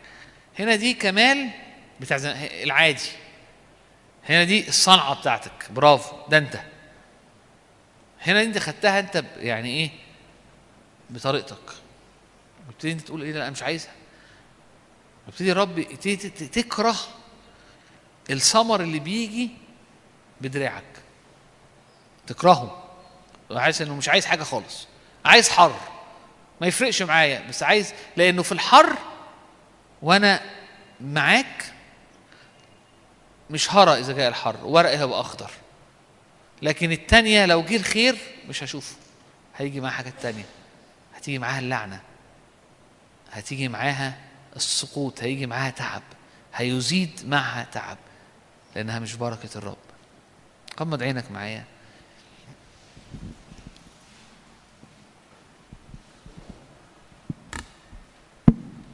[0.58, 1.50] هنا دي كمال
[2.00, 2.16] بتاع
[2.62, 3.10] العادي
[4.28, 6.60] هنا دي الصنعة بتاعتك برافو ده انت.
[8.22, 9.90] هنا انت خدتها انت يعني إيه؟
[11.10, 11.72] بطريقتك.
[12.66, 13.92] وابتدي انت تقول إيه؟ لا أنا مش عايزها.
[15.26, 15.82] وابتدي الرب
[16.52, 16.96] تكره
[18.30, 19.50] الثمر اللي بيجي
[20.40, 20.84] بدراعك.
[22.26, 22.84] تكرهه.
[23.50, 24.86] عايز انه مش عايز حاجة خالص.
[25.24, 25.76] عايز حر.
[26.60, 28.96] ما يفرقش معايا بس عايز لأنه في الحر
[30.02, 30.40] وأنا
[31.00, 31.72] معاك
[33.50, 35.50] مش هرى إذا جاء الحر ورقي هيبقى أخضر.
[36.62, 38.16] لكن التانية لو جه الخير
[38.48, 38.96] مش هشوفه.
[39.56, 40.44] هيجي معاها حاجات تانية.
[41.14, 42.00] هتيجي معاها اللعنة.
[43.32, 44.18] هتيجي معاها
[44.56, 45.22] السقوط.
[45.22, 46.02] هيجي معاها تعب.
[46.54, 47.98] هيزيد معها تعب
[48.76, 49.76] لأنها مش بركة الرب.
[50.80, 51.64] غمض عينك معايا.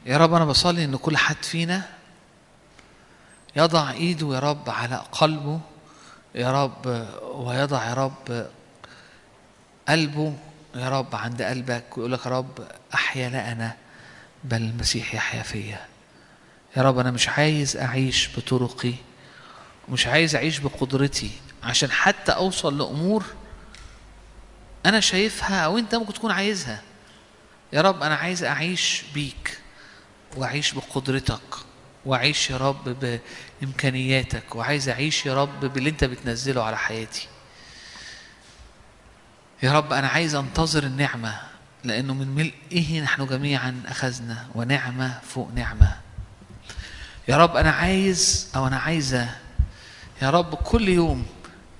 [0.07, 1.81] يا رب أنا بصلي إن كل حد فينا
[3.55, 5.59] يضع إيده يا رب على قلبه
[6.35, 8.47] يا رب ويضع يا رب
[9.89, 10.33] قلبه
[10.75, 13.75] يا رب عند قلبك ويقول لك يا رب أحيا لا أنا
[14.43, 15.85] بل المسيح يحيا فيا.
[16.77, 18.93] يا رب أنا مش عايز أعيش بطرقي
[19.89, 21.31] ومش عايز أعيش بقدرتي.
[21.63, 23.23] عشان حتى أوصل لأمور
[24.85, 26.81] أنا شايفها أو أنت ممكن تكون عايزها.
[27.73, 29.59] يا رب أنا عايز أعيش بيك.
[30.35, 31.55] وأعيش بقدرتك
[32.05, 33.19] وأعيش يا رب
[33.61, 37.27] بإمكانياتك وعايز أعيش يا رب باللي أنت بتنزله على حياتي.
[39.63, 41.39] يا رب أنا عايز أنتظر النعمة
[41.83, 45.97] لأنه من ملئه نحن جميعا أخذنا ونعمة فوق نعمة.
[47.27, 49.29] يا رب أنا عايز أو أنا عايزة
[50.21, 51.25] يا رب كل يوم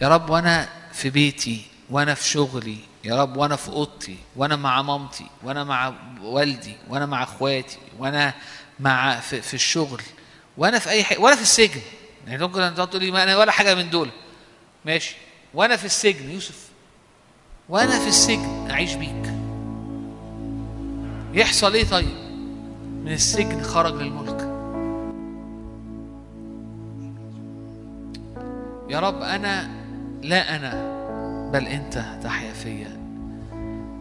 [0.01, 2.77] يا رب وأنا في بيتي وأنا في شغلي
[3.07, 8.33] يا رب وأنا في أوضتي وأنا مع مامتي وأنا مع والدي وأنا مع إخواتي وأنا
[8.79, 10.01] مع في, في الشغل
[10.57, 11.81] وأنا في أي حاجة وأنا في السجن.
[12.27, 14.09] يعني ممكن أنت تقول لي ما أنا ولا حاجة من دول.
[14.85, 15.15] ماشي.
[15.53, 16.67] وأنا في السجن يوسف.
[17.69, 19.33] وأنا في السجن أعيش بيك.
[21.33, 22.17] يحصل إيه طيب؟
[23.03, 24.41] من السجن خرج للملك.
[28.89, 29.69] يا رب أنا
[30.21, 30.97] لا أنا
[31.53, 32.96] بل أنت تحيا فيا.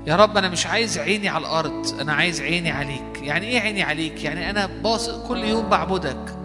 [0.07, 3.23] يا رب أنا مش عايز عيني على الأرض أنا عايز عيني عليك.
[3.23, 6.37] يعني إيه عيني عليك؟ يعني أنا باص كل يوم بعبدك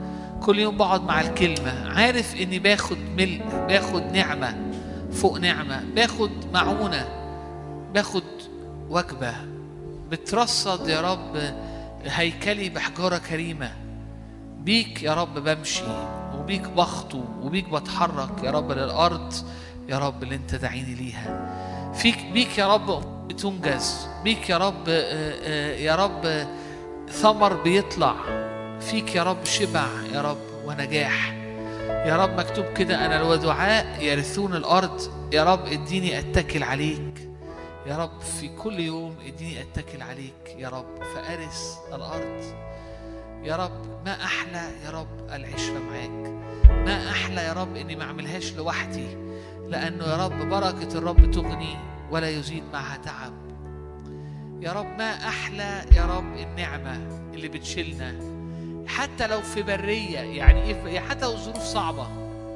[0.42, 1.90] كل يوم بقعد مع الكلمة.
[1.90, 4.72] عارف إني باخد ملء باخد نعمة
[5.12, 7.08] فوق نعمة باخد معونة
[7.94, 8.24] باخد
[8.90, 9.34] وجبة.
[10.12, 11.54] بترصد يا رب
[12.06, 13.72] هيكلي بحجارة كريمة.
[14.60, 15.84] بيك يا رب بمشي
[16.40, 19.34] وبيك بخطو وبيك بتحرك يا رب للأرض
[19.90, 21.52] يا رب اللي أنت دعيني ليها.
[21.94, 24.08] فيك بيك يا رب بتنجز.
[24.24, 26.48] بيك يا رب آه، آه، يا رب
[27.10, 28.16] ثمر بيطلع.
[28.80, 31.34] فيك يا رب شبع يا رب ونجاح.
[31.90, 35.02] يا رب مكتوب كده أنا الودعاء يرثون الأرض.
[35.34, 37.30] يا رب اديني أتكل عليك.
[37.88, 41.04] يا رب في كل يوم اديني أتكل عليك يا رب.
[41.16, 42.44] فأرث الأرض.
[43.44, 46.34] يا رب ما أحلى يا رب العشرة معاك.
[46.70, 49.08] ما أحلى يا رب إني ما أعملهاش لوحدي.
[49.68, 51.78] لأنه يا رب بركة الرب تغني.
[52.12, 53.34] ولا يزيد معها تعب.
[54.62, 56.96] يا رب ما أحلى يا رب النعمة
[57.34, 58.16] اللي بتشيلنا.
[58.88, 62.08] حتى لو في برية يعني إيه حتى لو الظروف صعبة.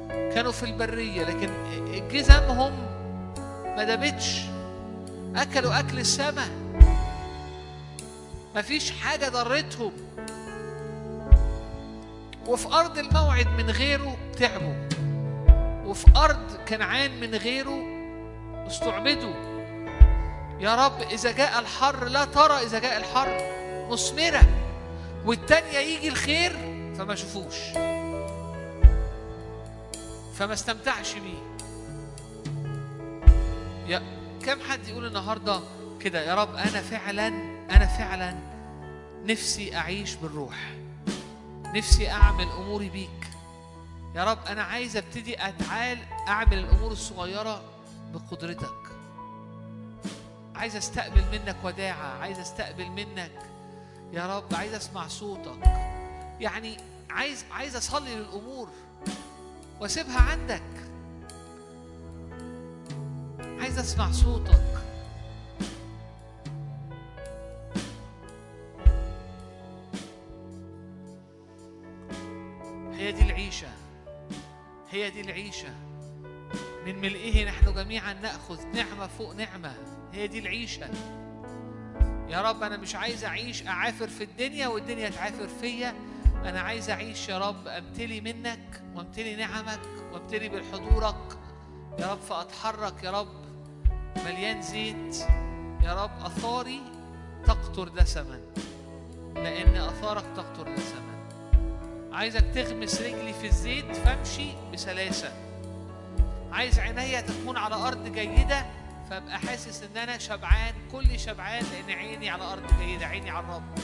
[0.08, 1.50] كانوا في البرية لكن
[2.12, 2.72] جزمهم
[3.76, 4.40] ما دابتش
[5.36, 6.48] أكلوا أكل السماء
[8.56, 9.92] مفيش حاجة ضرتهم.
[12.46, 14.86] وفي أرض الموعد من غيره تعبوا.
[15.86, 17.95] وفي أرض كنعان من غيره
[18.66, 19.34] استعبدوا.
[20.60, 23.38] يا رب إذا جاء الحر لا ترى إذا جاء الحر
[23.90, 24.42] مثمرة
[25.24, 26.52] والتانية يجي الخير
[26.98, 27.54] فما شوفوش
[30.34, 31.56] فما استمتعش بيه.
[33.86, 34.02] يا
[34.46, 35.60] كم حد يقول النهارده
[36.00, 37.28] كده يا رب أنا فعلا
[37.70, 38.36] أنا فعلا
[39.24, 40.56] نفسي أعيش بالروح.
[41.74, 43.26] نفسي أعمل أموري بيك.
[44.14, 45.98] يا رب أنا عايز أبتدي أتعال
[46.28, 47.60] أعمل الأمور الصغيرة
[48.18, 48.96] بقدرتك.
[50.54, 53.32] عايز أستقبل منك وداعة عايز أستقبل منك
[54.12, 55.62] يا رب عايز أسمع صوتك.
[56.40, 56.76] يعني
[57.10, 58.68] عايز عايز أصلي للأمور
[59.80, 60.62] وأسيبها عندك.
[63.60, 64.66] عايز أسمع صوتك.
[72.92, 73.68] هي دي العيشة.
[74.90, 75.85] هي دي العيشة.
[76.86, 79.74] من ملئه نحن جميعا نأخذ نعمة فوق نعمة.
[80.12, 80.88] هي دي العيشة.
[82.28, 85.94] يا رب أنا مش عايز أعيش أعافر في الدنيا والدنيا تعافر فيا.
[86.44, 89.80] أنا عايز أعيش يا رب أمتلي منك وأمتلي نعمك
[90.12, 91.38] وأمتلي بحضورك
[91.98, 93.46] يا رب فأتحرك يا رب.
[94.16, 95.16] مليان زيت.
[95.82, 96.80] يا رب أثاري
[97.46, 98.40] تقطر دسما.
[99.34, 101.16] لأن أثارك تقطر دسما.
[102.12, 105.45] عايزك تغمس رجلي في الزيت فامشي بسلاسة.
[106.52, 108.66] عايز عينيا تكون على أرض جيدة
[109.10, 113.78] فأبقى حاسس إن أنا شبعان كل شبعان لأن عيني على أرض جيدة عيني على الرب.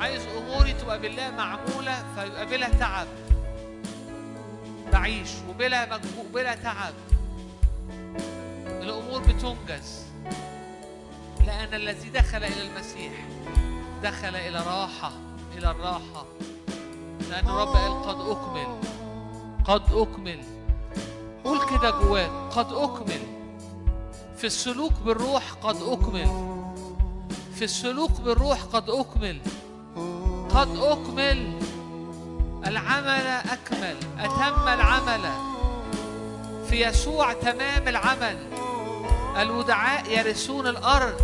[0.00, 3.06] عايز أموري تبقى بالله معمولة فيبقى بلا تعب.
[4.92, 6.94] بعيش وبلا مجهود بلا تعب.
[8.66, 10.06] الأمور بتنجز.
[11.46, 13.12] لأن الذي دخل إلى المسيح
[14.02, 15.12] دخل إلى راحة
[15.56, 16.26] إلى الراحة.
[17.30, 18.80] لأن الرب قال قد أكمل.
[19.66, 20.40] قد أكمل.
[21.44, 23.20] قول كده جواك قد أكمل.
[24.36, 26.56] في السلوك بالروح قد أكمل.
[27.54, 29.40] في السلوك بالروح قد أكمل.
[30.50, 31.52] قد أكمل.
[32.66, 33.96] العمل أكمل.
[34.18, 35.30] أتم العمل.
[36.68, 38.38] في يسوع تمام العمل.
[39.40, 41.20] الودعاء يرثون الأرض.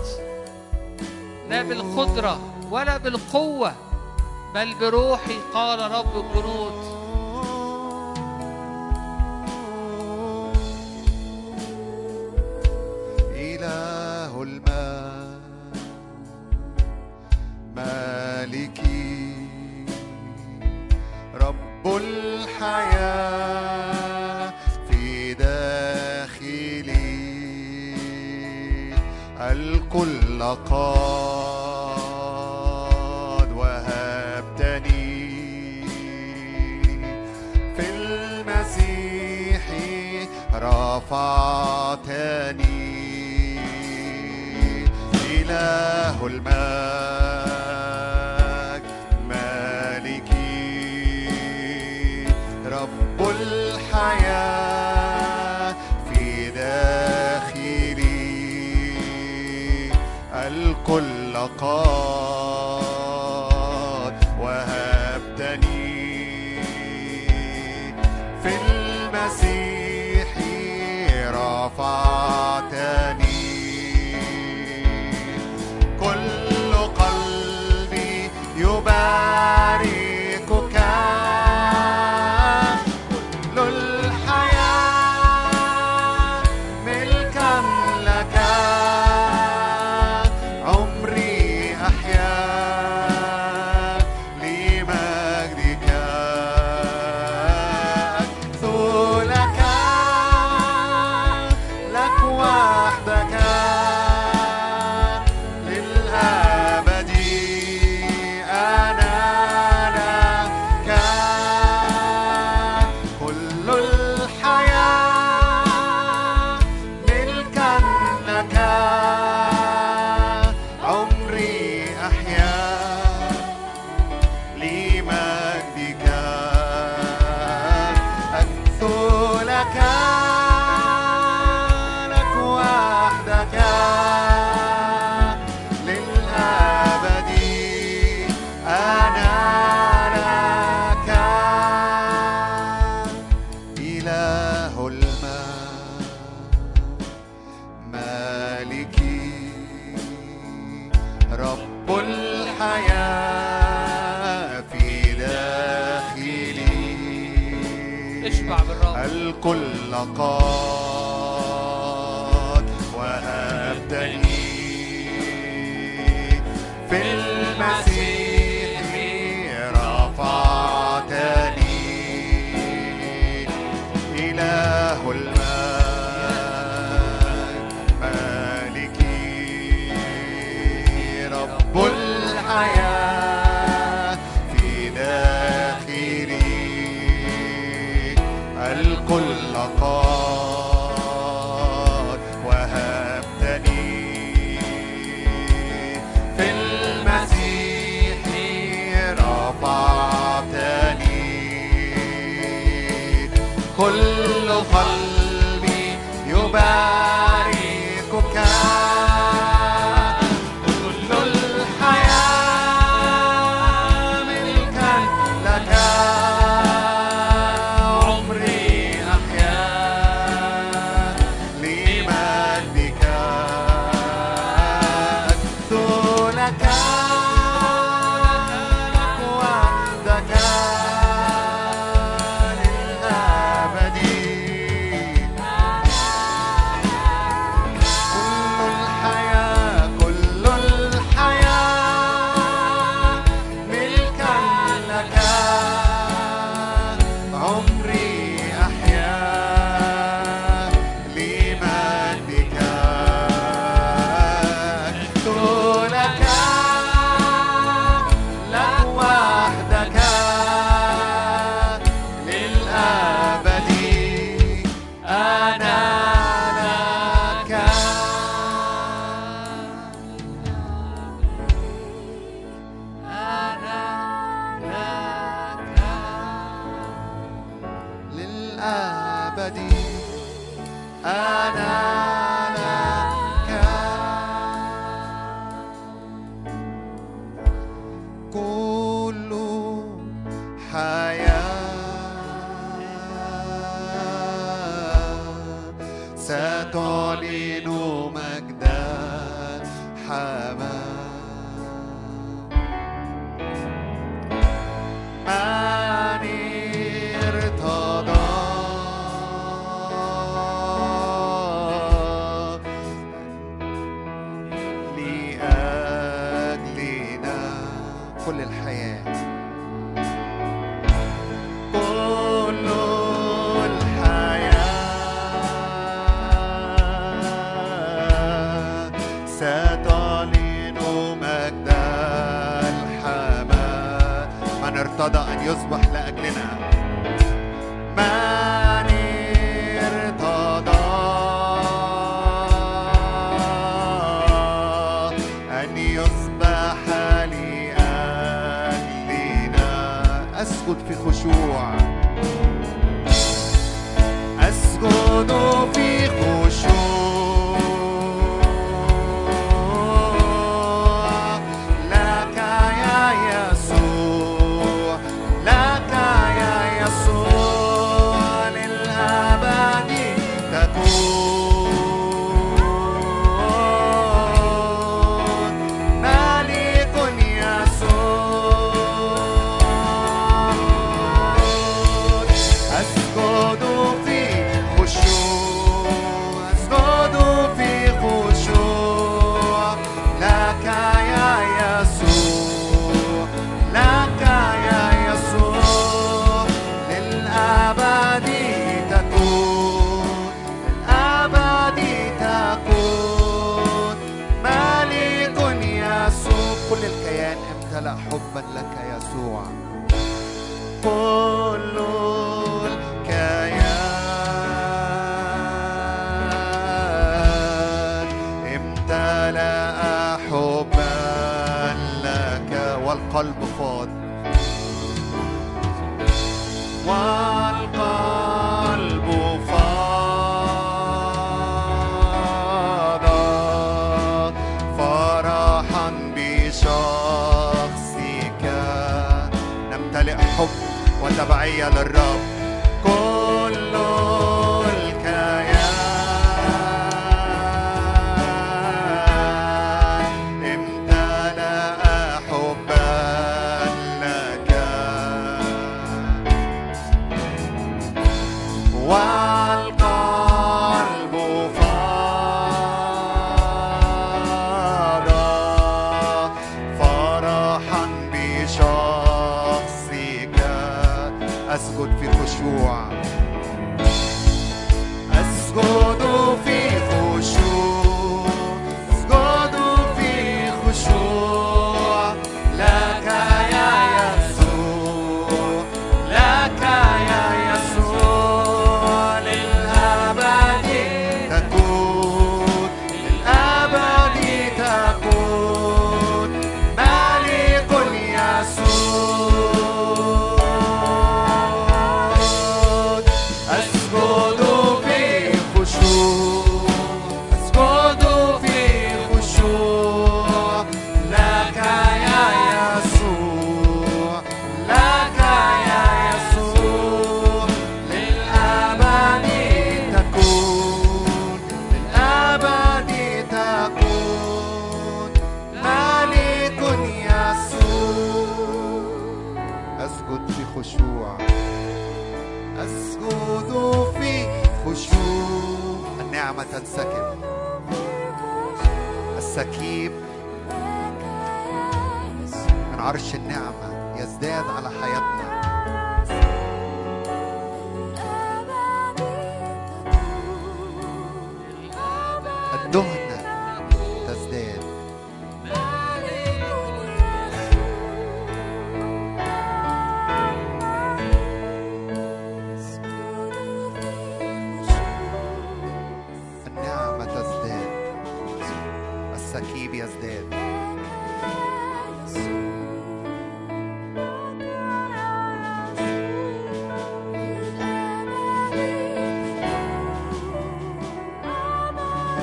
[1.49, 2.39] لا بالقدرة
[2.71, 3.75] ولا بالقوة
[4.55, 6.92] بل بروحي قال رب الجنود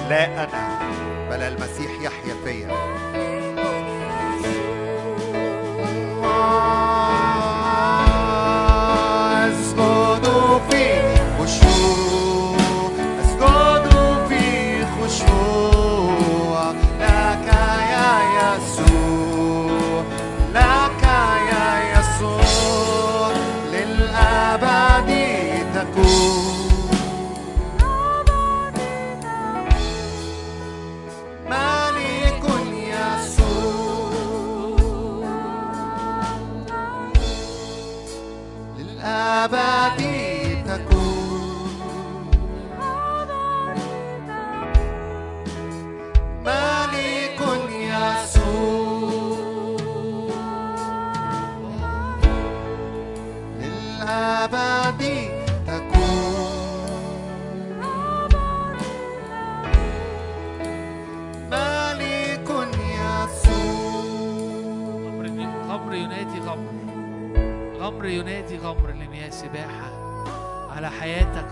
[0.09, 0.79] لا أنا
[1.29, 2.67] بل المسيح يحيا فيا.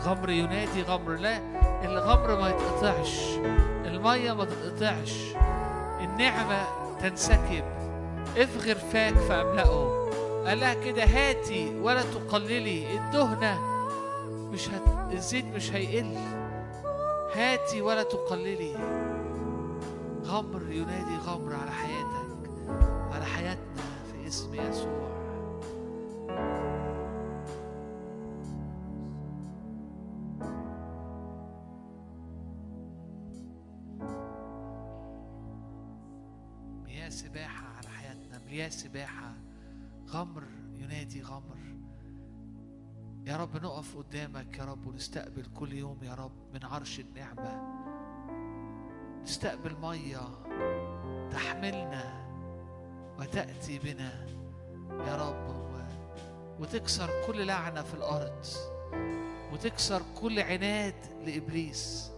[0.07, 1.37] غمر ينادي غمر لا
[1.85, 3.35] الغمر ما يتقطعش
[3.85, 5.13] المية ما تتقطعش
[6.01, 6.63] النعمة
[7.01, 7.63] تنسكب
[8.37, 10.07] افغر فاك فأملأه.
[10.45, 13.59] قال لها كده هاتي ولا تقللي الدهنة
[14.51, 15.13] مش هت...
[15.13, 16.17] الزيت مش هيقل.
[17.35, 18.75] هاتي ولا تقللي.
[20.25, 22.49] غمر ينادي غمر على حياتك
[23.13, 25.07] على حياتنا في اسم يسوع.
[38.87, 39.33] سباحة
[40.09, 40.43] غمر
[40.77, 41.57] ينادي غمر.
[43.25, 47.61] يا رب نقف قدامك يا رب ونستقبل كل يوم يا رب من عرش النعمة.
[49.23, 50.21] نستقبل مية
[51.31, 52.27] تحملنا
[53.19, 54.25] وتأتي بنا
[55.07, 55.57] يا رب.
[56.59, 58.45] وتكسر كل لعنة في الأرض.
[59.53, 60.95] وتكسر كل عناد
[61.25, 62.11] لإبليس.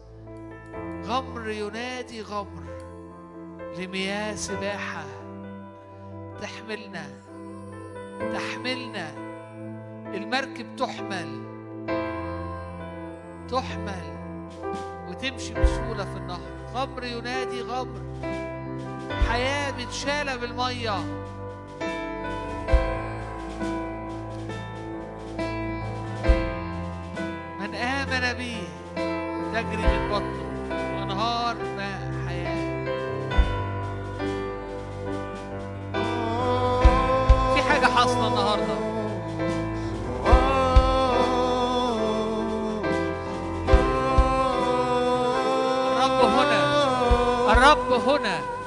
[1.04, 2.64] غمر ينادي غمر
[3.78, 5.19] لمياه سباحة.
[6.42, 7.06] تحملنا
[8.34, 9.12] تحملنا.
[10.16, 11.30] المركب تحمل
[13.50, 14.20] تحمل
[15.10, 16.50] وتمشي بسهولة في النهر.
[16.74, 18.02] غمر ينادي غمر.
[19.30, 21.00] حياة متشالة بالمية.
[27.60, 28.58] من آمن به
[29.54, 30.50] تجري من بطنه.
[31.04, 31.56] أنهار
[38.50, 39.00] حاصلة النهاردة.
[45.96, 46.62] الرب هنا.
[47.54, 48.59] الرب هنا.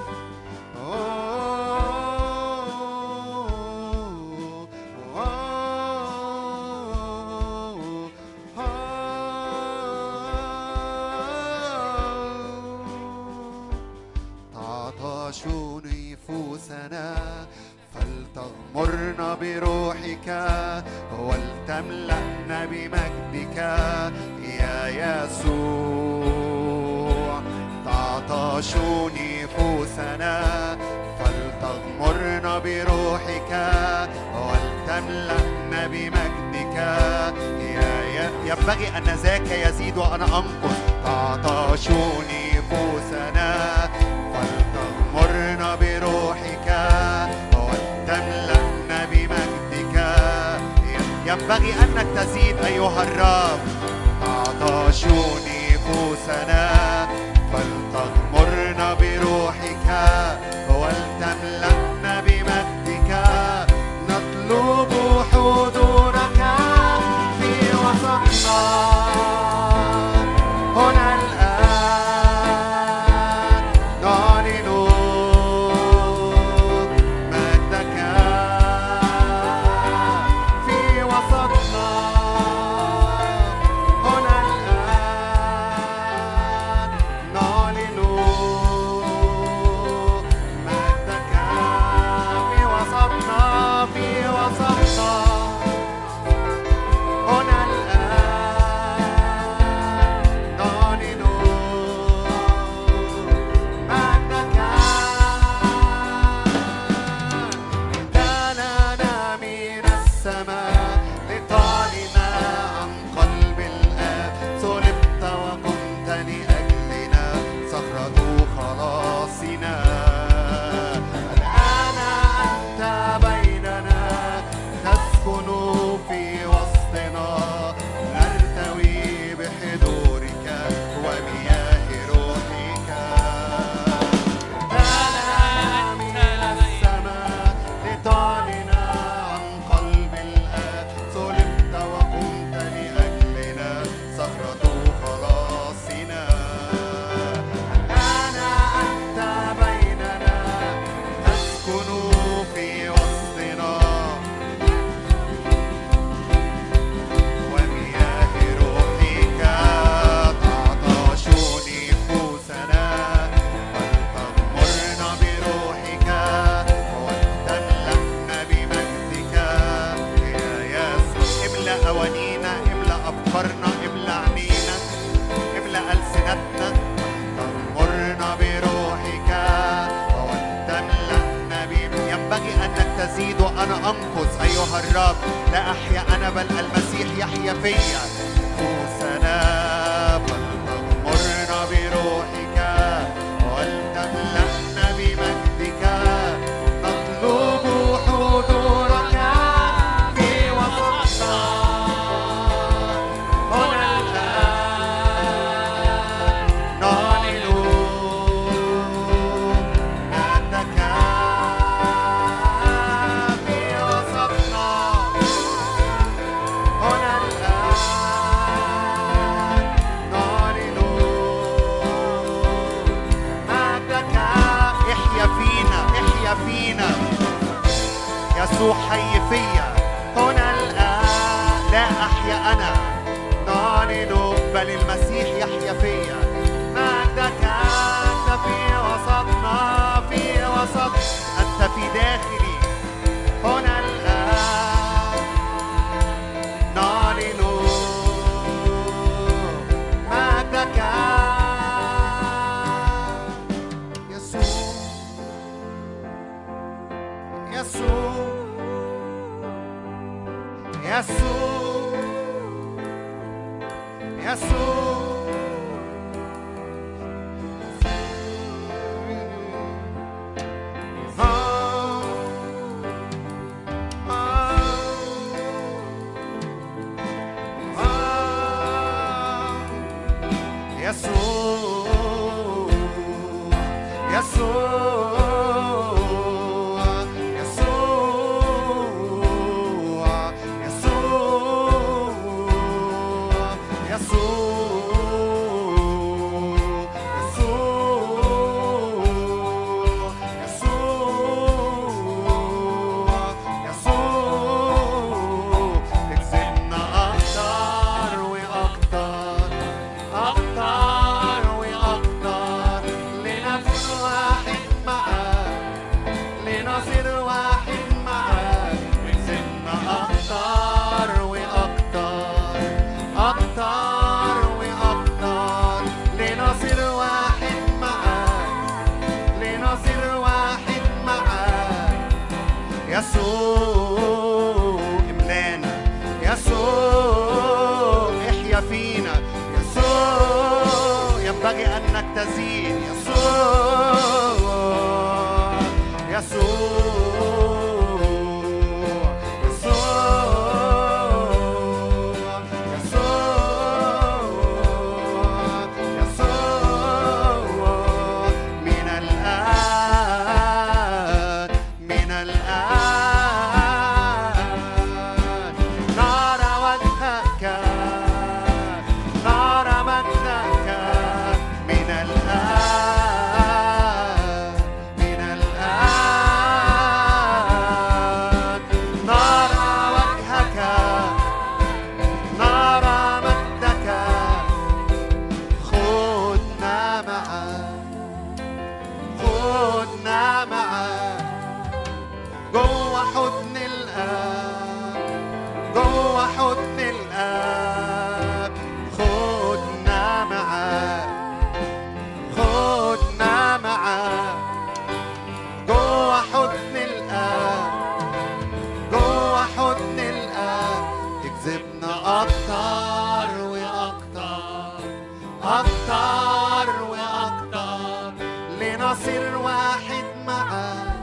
[415.43, 418.13] أكتر وأكتر
[418.61, 420.97] لنصير واحد معاك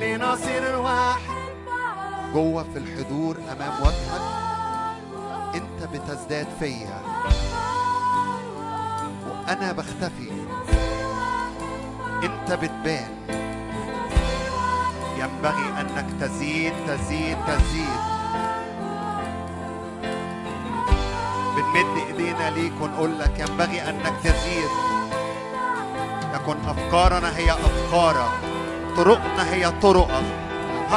[0.00, 2.32] لنصير واحد معاك.
[2.34, 4.22] جوه في الحضور أمام وجهك
[5.54, 7.02] أنت بتزداد فيا.
[9.28, 10.30] وأنا بختفي.
[12.22, 13.10] أنت بتبان.
[15.18, 18.17] ينبغي أنك تزيد تزيد تزيد.
[22.28, 24.68] علينا ليك ونقول لك ينبغي انك تزيد
[26.32, 28.30] تكن افكارنا هي افكارك
[28.96, 30.24] طرقنا هي طرقك
[30.92, 30.96] آه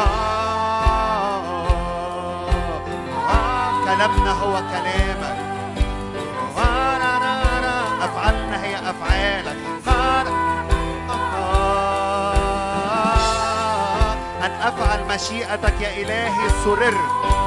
[3.29, 5.37] آه كلامنا هو كلامك
[8.01, 9.57] افعالنا هي افعالك
[14.45, 17.40] ان افعل مشيئتك يا الهي سررت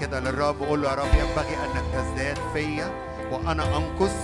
[0.00, 2.90] كده للرب وقول له يا رب ينبغي انك تزداد فيا
[3.32, 4.16] وأنا أنقص.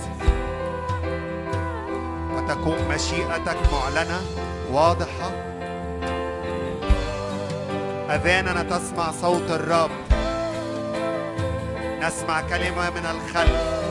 [2.33, 4.21] وتكون مشيئتك معلنة
[4.71, 5.31] واضحة.
[8.09, 9.91] اذاننا تسمع صوت الرب.
[12.01, 13.83] نسمع كلمة من الخلف.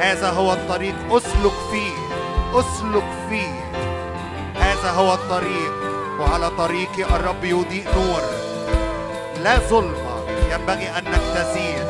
[0.00, 0.94] هذا هو الطريق.
[1.10, 1.92] أسلك فيه
[2.60, 3.60] أسلك فيه.
[4.54, 5.72] هذا هو الطريق.
[6.20, 8.22] وعلى طريقي الرب يضيء نور.
[9.42, 10.03] لا ظلمة
[10.64, 11.86] ينبغي أنك تزيد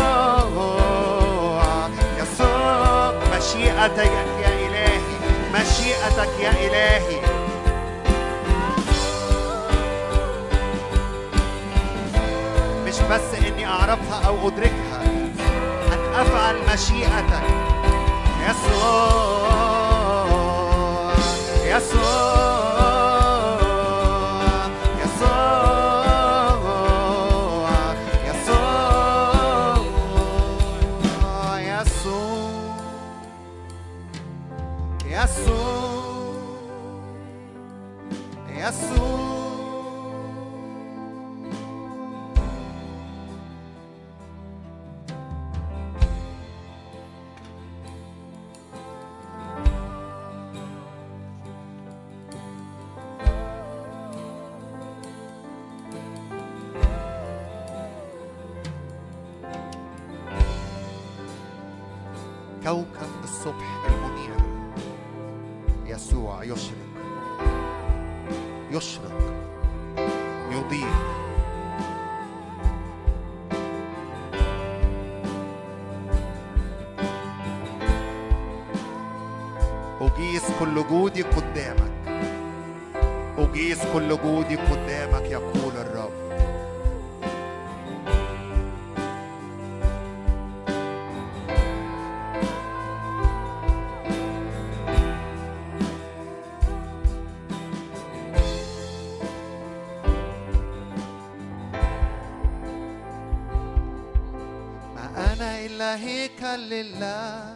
[2.18, 5.00] يسوع مشيئتك يا إلهي
[5.54, 7.20] مشيئتك يا إلهي.
[12.86, 15.02] مش بس إني أعرفها أو أدركها
[15.92, 17.77] أن أفعل مشيئتك.
[18.58, 19.67] يسوع
[106.58, 107.54] لله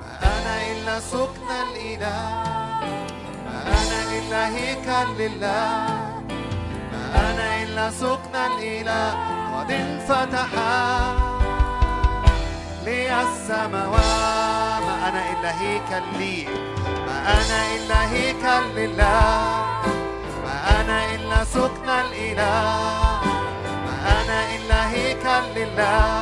[0.00, 2.44] ما أنا إلا سكن الإله
[3.44, 5.86] ما أنا إلا هيكل لله
[6.92, 9.14] ما أنا إلا سكن الإله
[9.58, 9.70] قد
[12.84, 16.44] لي السماوات ما أنا إلا هيكل لي
[17.06, 19.66] ما أنا إلا هيكل لله
[20.44, 23.20] ما أنا إلا سكن الإله
[23.86, 26.21] ما أنا إلا هيكل لله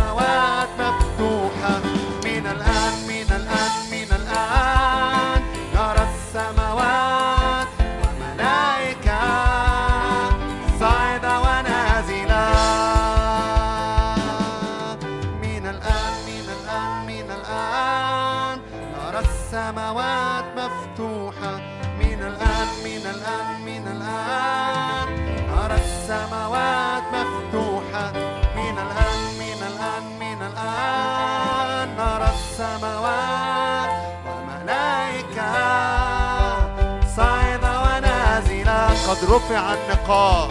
[39.11, 40.49] قد رفع النقاب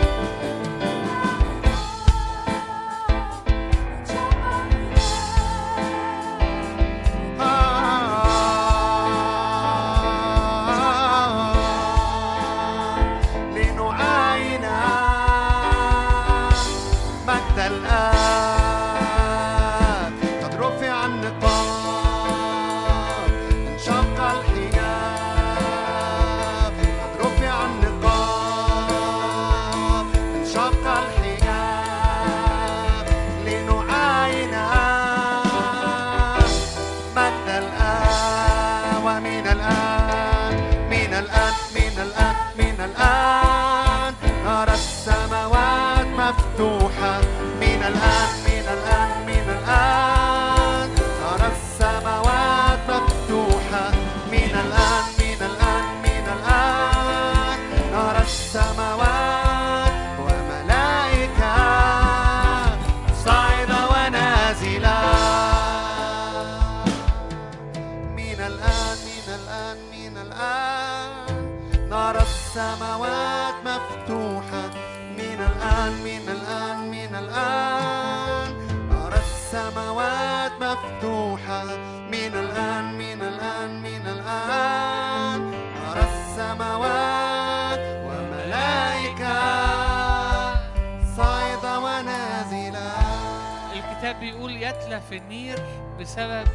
[95.55, 96.49] النير بسبب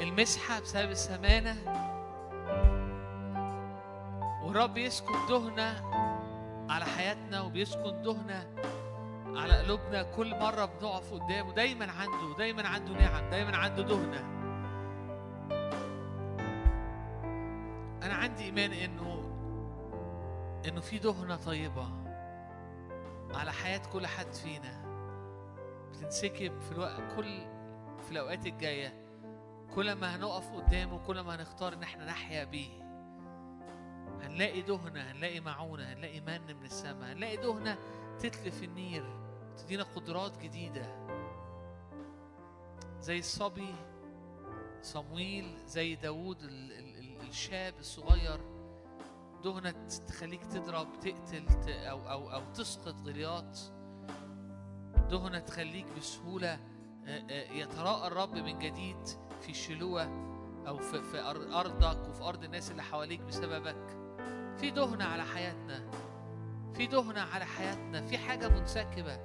[0.00, 1.56] المسحة بسبب السمانة.
[4.44, 5.82] والرب يسكن دهنة
[6.70, 8.46] على حياتنا وبيسكن دهنة
[9.26, 11.52] على قلوبنا كل مرة بنقف قدامه.
[11.52, 14.20] دايما عنده دايما عنده نعم دايما عنده دهنة.
[18.02, 19.28] أنا عندي إيمان إنه
[20.68, 21.88] إنه في دهنة طيبة
[23.34, 24.82] على حياة كل حد فينا.
[25.92, 27.61] بتنسكب في الوقت كل
[28.02, 29.02] في الأوقات الجاية
[29.74, 32.82] كل ما هنقف قدامه كل ما هنختار إن إحنا نحيا بيه
[34.22, 37.78] هنلاقي دهنة هنلاقي معونة هنلاقي من من السماء هنلاقي دهنة
[38.18, 39.04] تتلف النير
[39.56, 40.86] تدينا قدرات جديدة.
[43.00, 43.74] زي الصبي
[44.82, 48.40] صمويل زي داوود ال- ال- ال- الشاب الصغير
[49.44, 49.70] دهنة
[50.08, 53.58] تخليك تضرب تقتل أو أو أو تسقط غليات
[55.10, 56.58] دهنة تخليك بسهولة.
[57.52, 59.08] يتراءى الرب من جديد
[59.40, 60.02] في شلوة
[60.68, 61.20] أو في, في
[61.54, 63.96] أرضك وفي أرض الناس اللي حواليك بسببك.
[64.56, 65.90] في دهنة على حياتنا.
[66.74, 68.06] في دهنة على حياتنا.
[68.06, 69.16] في حاجة منسكبة.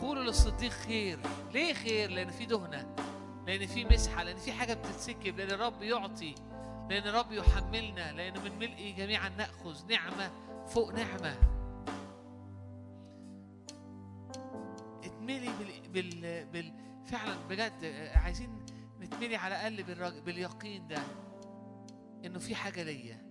[0.00, 1.18] قولوا للصديق خير.
[1.52, 2.96] ليه خير؟ لأن في دهنة.
[3.46, 4.22] لأن في مسحة.
[4.22, 5.38] لأن في حاجة بتتسكب.
[5.38, 6.34] لأن الرب يعطي.
[6.90, 8.12] لأن الرب يحملنا.
[8.12, 10.30] لأن من ملئه جميعا نأخذ نعمة
[10.66, 11.36] فوق نعمة.
[15.22, 15.88] اتملي بال...
[15.88, 16.46] بال...
[16.46, 16.72] بال...
[17.04, 17.84] فعلا بجد
[18.14, 18.64] عايزين
[19.00, 20.18] نتملي على الأقل بالرج...
[20.18, 21.02] باليقين ده
[22.24, 23.22] إنه في حاجة ليا.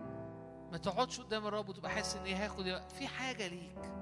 [0.72, 3.92] ما تقعدش قدام الرب وتبقى حاسس إن هاخد في حاجة ليك.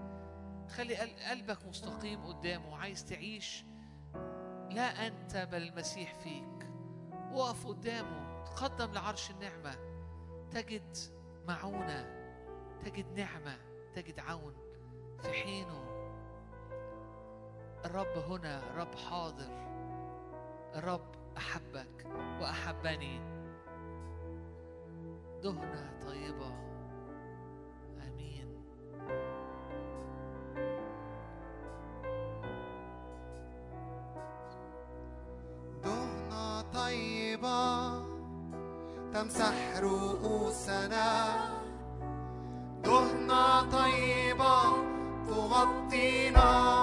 [0.76, 3.64] خلي قل- قلبك مستقيم قدامه عايز تعيش
[4.70, 6.70] لا أنت بل المسيح فيك.
[7.32, 9.76] وقف قدامه تقدم لعرش النعمة.
[10.50, 10.96] تجد
[11.48, 12.20] معونة
[12.84, 13.56] تجد نعمة
[13.94, 14.54] تجد عون
[15.22, 15.89] في حينه.
[17.84, 19.50] الرب هنا الرب حاضر.
[20.74, 21.00] الرب
[21.36, 22.06] أحبك
[22.40, 23.20] وأحبني.
[25.42, 26.52] دهنة طيبة.
[28.06, 28.64] آمين.
[35.84, 38.00] دهنة طيبة
[39.12, 41.36] تمسح رؤوسنا.
[42.84, 44.62] دهنة طيبة
[45.28, 46.79] تغطينا.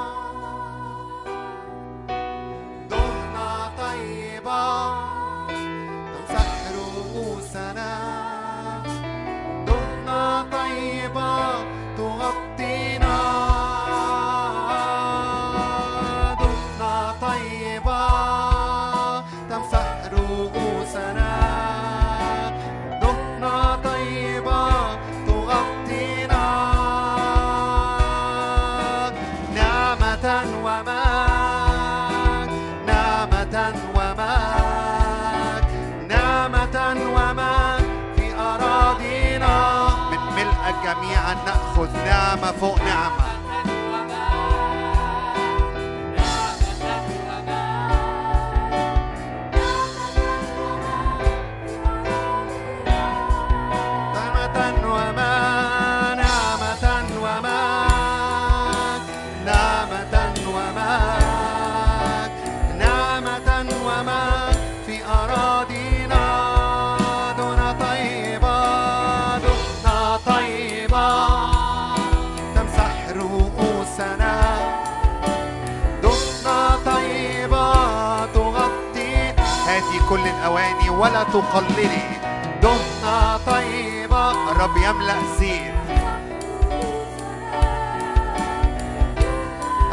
[81.08, 82.08] ولا تقللي.
[82.62, 85.74] دهنة طيبة الرب يملأ زيت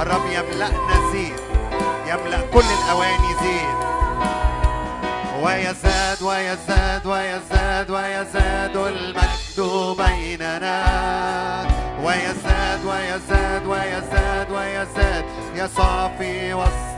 [0.00, 1.40] الرب يملأنا زيت
[2.06, 3.84] يملأ كل الأواني زيت
[5.42, 9.58] ويزداد ويزداد ويزداد ويزداد المجد
[9.98, 10.84] بيننا.
[12.02, 15.24] ويزداد ويزداد ويزداد ويزداد.
[15.54, 16.54] يسوع في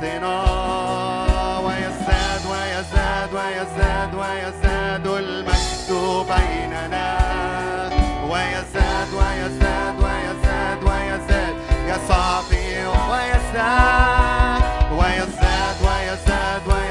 [0.07, 5.91] وسطنا ويزداد ويزداد ويزداد ويزداد المجد
[6.29, 7.19] بيننا.
[8.31, 11.55] ويزداد ويزداد ويزداد ويزداد
[11.87, 14.63] يسوع في ويزداد
[14.93, 16.86] ويزداد ويزداد ويزداد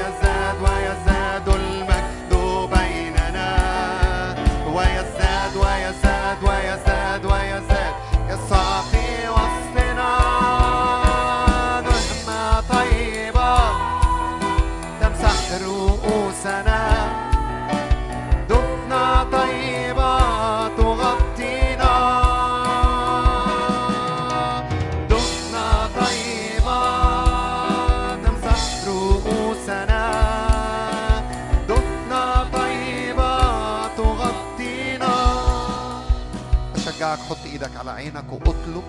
[38.06, 38.82] عينك وأطلب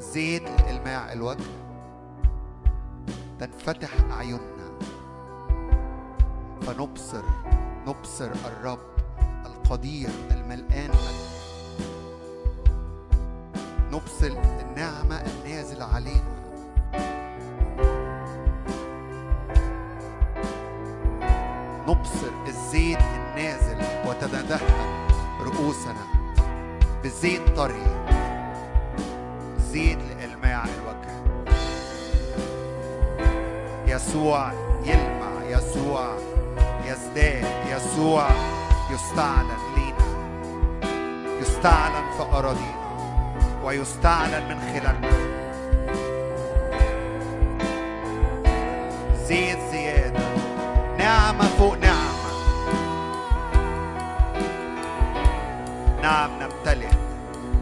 [0.00, 1.44] زيت الإلماع الوجه
[3.40, 4.78] تنفتح أعيننا.
[6.62, 7.22] فنبصر
[7.86, 8.78] نبصر الرب
[9.46, 10.90] القدير الملآن.
[13.92, 16.32] نبصر النعمة النازلة علينا.
[21.88, 25.08] نبصر الزيت النازل وتتدهن
[25.40, 26.21] رؤوسنا.
[27.04, 27.86] بزيت طري.
[29.58, 31.12] زيت لإلماع الوجه
[33.86, 34.52] يسوع
[34.84, 36.16] يلمع يسوع
[36.86, 38.28] يزداد يسوع
[38.92, 40.06] يستعلن لينا.
[41.40, 42.82] يستعلن في أراضينا
[43.64, 45.10] ويستعلن من خلالنا.
[49.26, 50.20] زيت زيادة.
[50.98, 52.01] نعمة فوق نعمة.
[56.02, 56.88] نعم نمتلئ.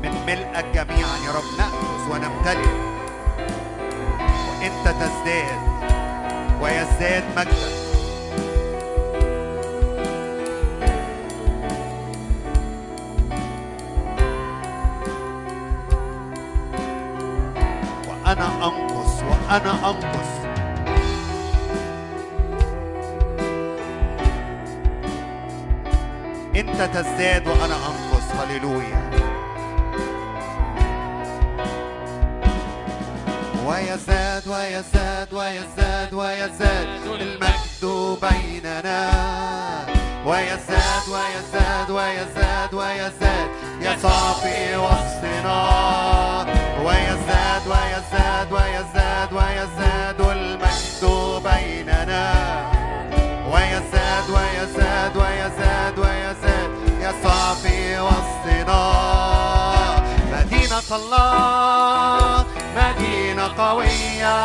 [0.03, 2.73] من ملئك جميعا يا رب نأخذ ونمتلئ.
[4.49, 5.61] وأنت تزداد
[6.63, 7.81] ويزداد مجدك
[18.09, 20.31] وأنا أنقص وأنا أنقص.
[26.57, 28.10] أنت تزداد وأنا أنقص.
[28.39, 29.11] هللويا
[33.67, 36.89] ويزداد ويزداد ويزداد ويزداد
[37.21, 37.85] المجد
[38.23, 39.11] بيننا
[40.27, 43.49] ويزداد ويزداد ويزداد ويزداد
[43.81, 45.61] يسوع في وسطنا
[46.85, 51.05] ويزداد ويزداد ويزداد ويزداد المجد
[51.45, 52.33] بيننا
[53.53, 55.10] ويزداد ويزداد
[57.21, 58.85] يسوع في وسطنا
[60.33, 62.45] مدينة الله
[62.77, 64.37] مدينة قوية.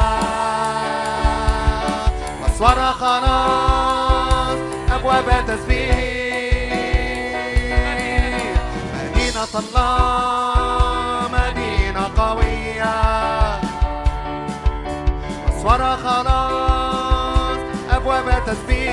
[2.47, 4.57] أسوار خلاص
[4.91, 5.97] أبواب تسبيح.
[8.95, 12.95] مدينة الله مدينة قوية.
[15.49, 17.57] أسوار خلاص
[17.91, 18.84] أبواب تسبيح.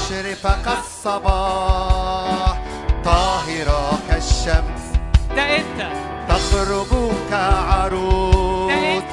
[0.00, 2.58] مشرفة كالصباح
[3.04, 4.82] طاهرة كالشمس.
[5.36, 5.80] ده إنت.
[6.28, 6.86] تخرج
[7.30, 8.72] كعروس.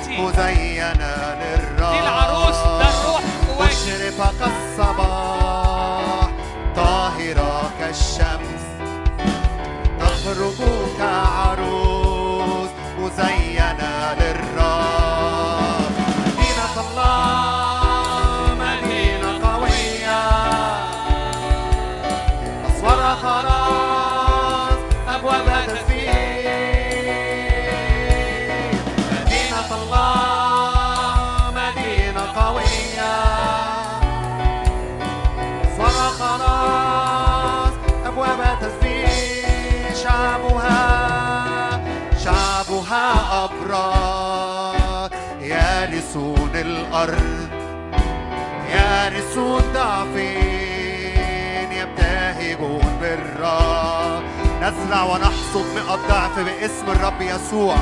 [0.10, 1.94] مزينة للراس.
[1.94, 3.70] دي العروس، ده الروح جواك.
[3.70, 6.30] مشرفة كالصباح
[6.76, 8.64] طاهرة كالشمس.
[10.00, 10.58] تخرج
[11.00, 11.27] كعروس
[49.38, 54.24] يارثون ضعفين يبتهجون بالرب
[54.62, 57.76] نزرع ونحصد مئة ضعف باسم الرب يسوع.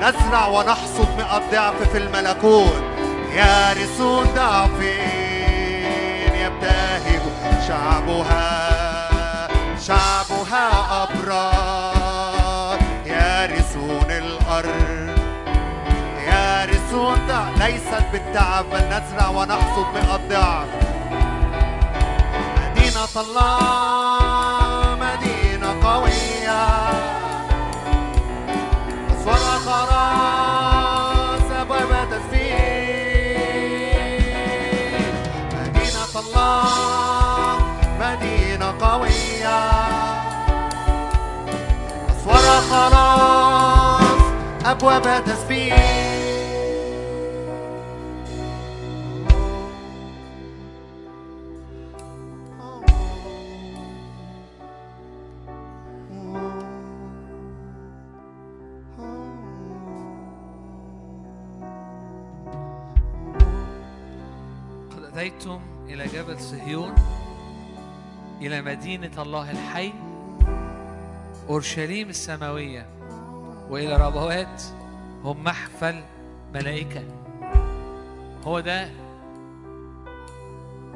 [0.00, 2.82] نزرع ونحصد مئة ضعف في الملكوت.
[3.34, 5.54] يارثون ضعفين
[6.34, 7.30] يبتهجون.
[7.68, 8.70] شعبها
[9.86, 11.09] شعبها أبرار
[16.90, 20.68] ضعف ليست بالتعب بل نزرع ونحصد مئة ضعف
[22.56, 26.62] مدينة الله مدينة قوية.
[29.10, 32.58] أسوارها خلاص أبواب تسبيح.
[35.54, 37.58] مدينة الله
[38.00, 39.58] مدينة قوية.
[42.10, 44.20] أسوارها خلاص
[44.66, 45.89] أبواب تسبيح.
[65.20, 66.94] أتيتم إلى جبل صهيون
[68.40, 69.92] إلى مدينة الله الحي
[71.48, 72.86] أورشليم السماوية
[73.70, 74.62] وإلى ربوات
[75.24, 76.02] هم محفل
[76.54, 77.02] ملائكة.
[78.44, 78.90] هو ده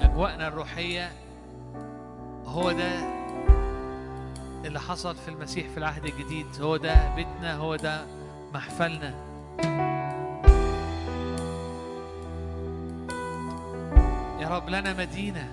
[0.01, 1.13] أجواءنا الروحية
[2.47, 2.93] هو ده
[4.65, 8.07] اللي حصل في المسيح في العهد الجديد هو ده بيتنا هو ده
[8.55, 9.15] محفلنا.
[14.45, 15.49] يا رب لنا مدينة.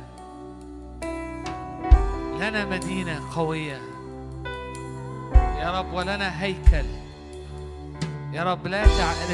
[2.40, 3.82] لنا مدينة قوية.
[5.36, 6.86] يا رب ولنا هيكل.
[8.34, 8.86] يا رب لا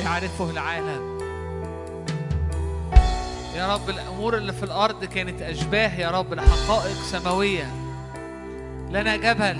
[0.03, 1.17] يعرفه العالم.
[3.55, 7.71] يا رب الأمور اللي في الأرض كانت أشباه يا رب لحقائق سماوية.
[8.89, 9.57] لنا جبل.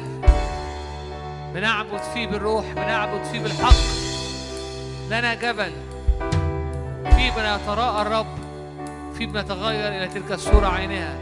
[1.53, 3.74] بنعبد فيه بالروح بنعبد فيه بالحق.
[5.09, 5.72] لنا جبل.
[7.16, 8.47] فيه بنتراءى الرب.
[9.18, 11.18] في بنتغير إلى تلك الصورة عينها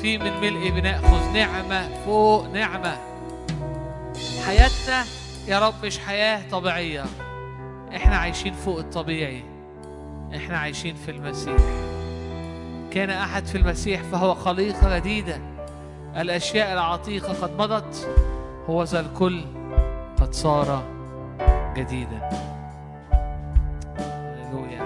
[0.00, 2.96] في من ملء بنأخذ نعمة فوق نعمة.
[4.46, 5.04] حياتنا
[5.48, 7.04] يا رب مش حياة طبيعية.
[7.96, 9.42] إحنا عايشين فوق الطبيعي.
[10.36, 11.56] إحنا عايشين في المسيح.
[12.90, 15.40] كان أحد في المسيح فهو خليقة جديدة.
[16.16, 18.08] الأشياء العتيقة قد مضت.
[18.68, 19.44] هو ذا الكل
[20.20, 20.82] قد صار
[21.76, 22.30] جديدا.
[23.98, 24.83] هللويا.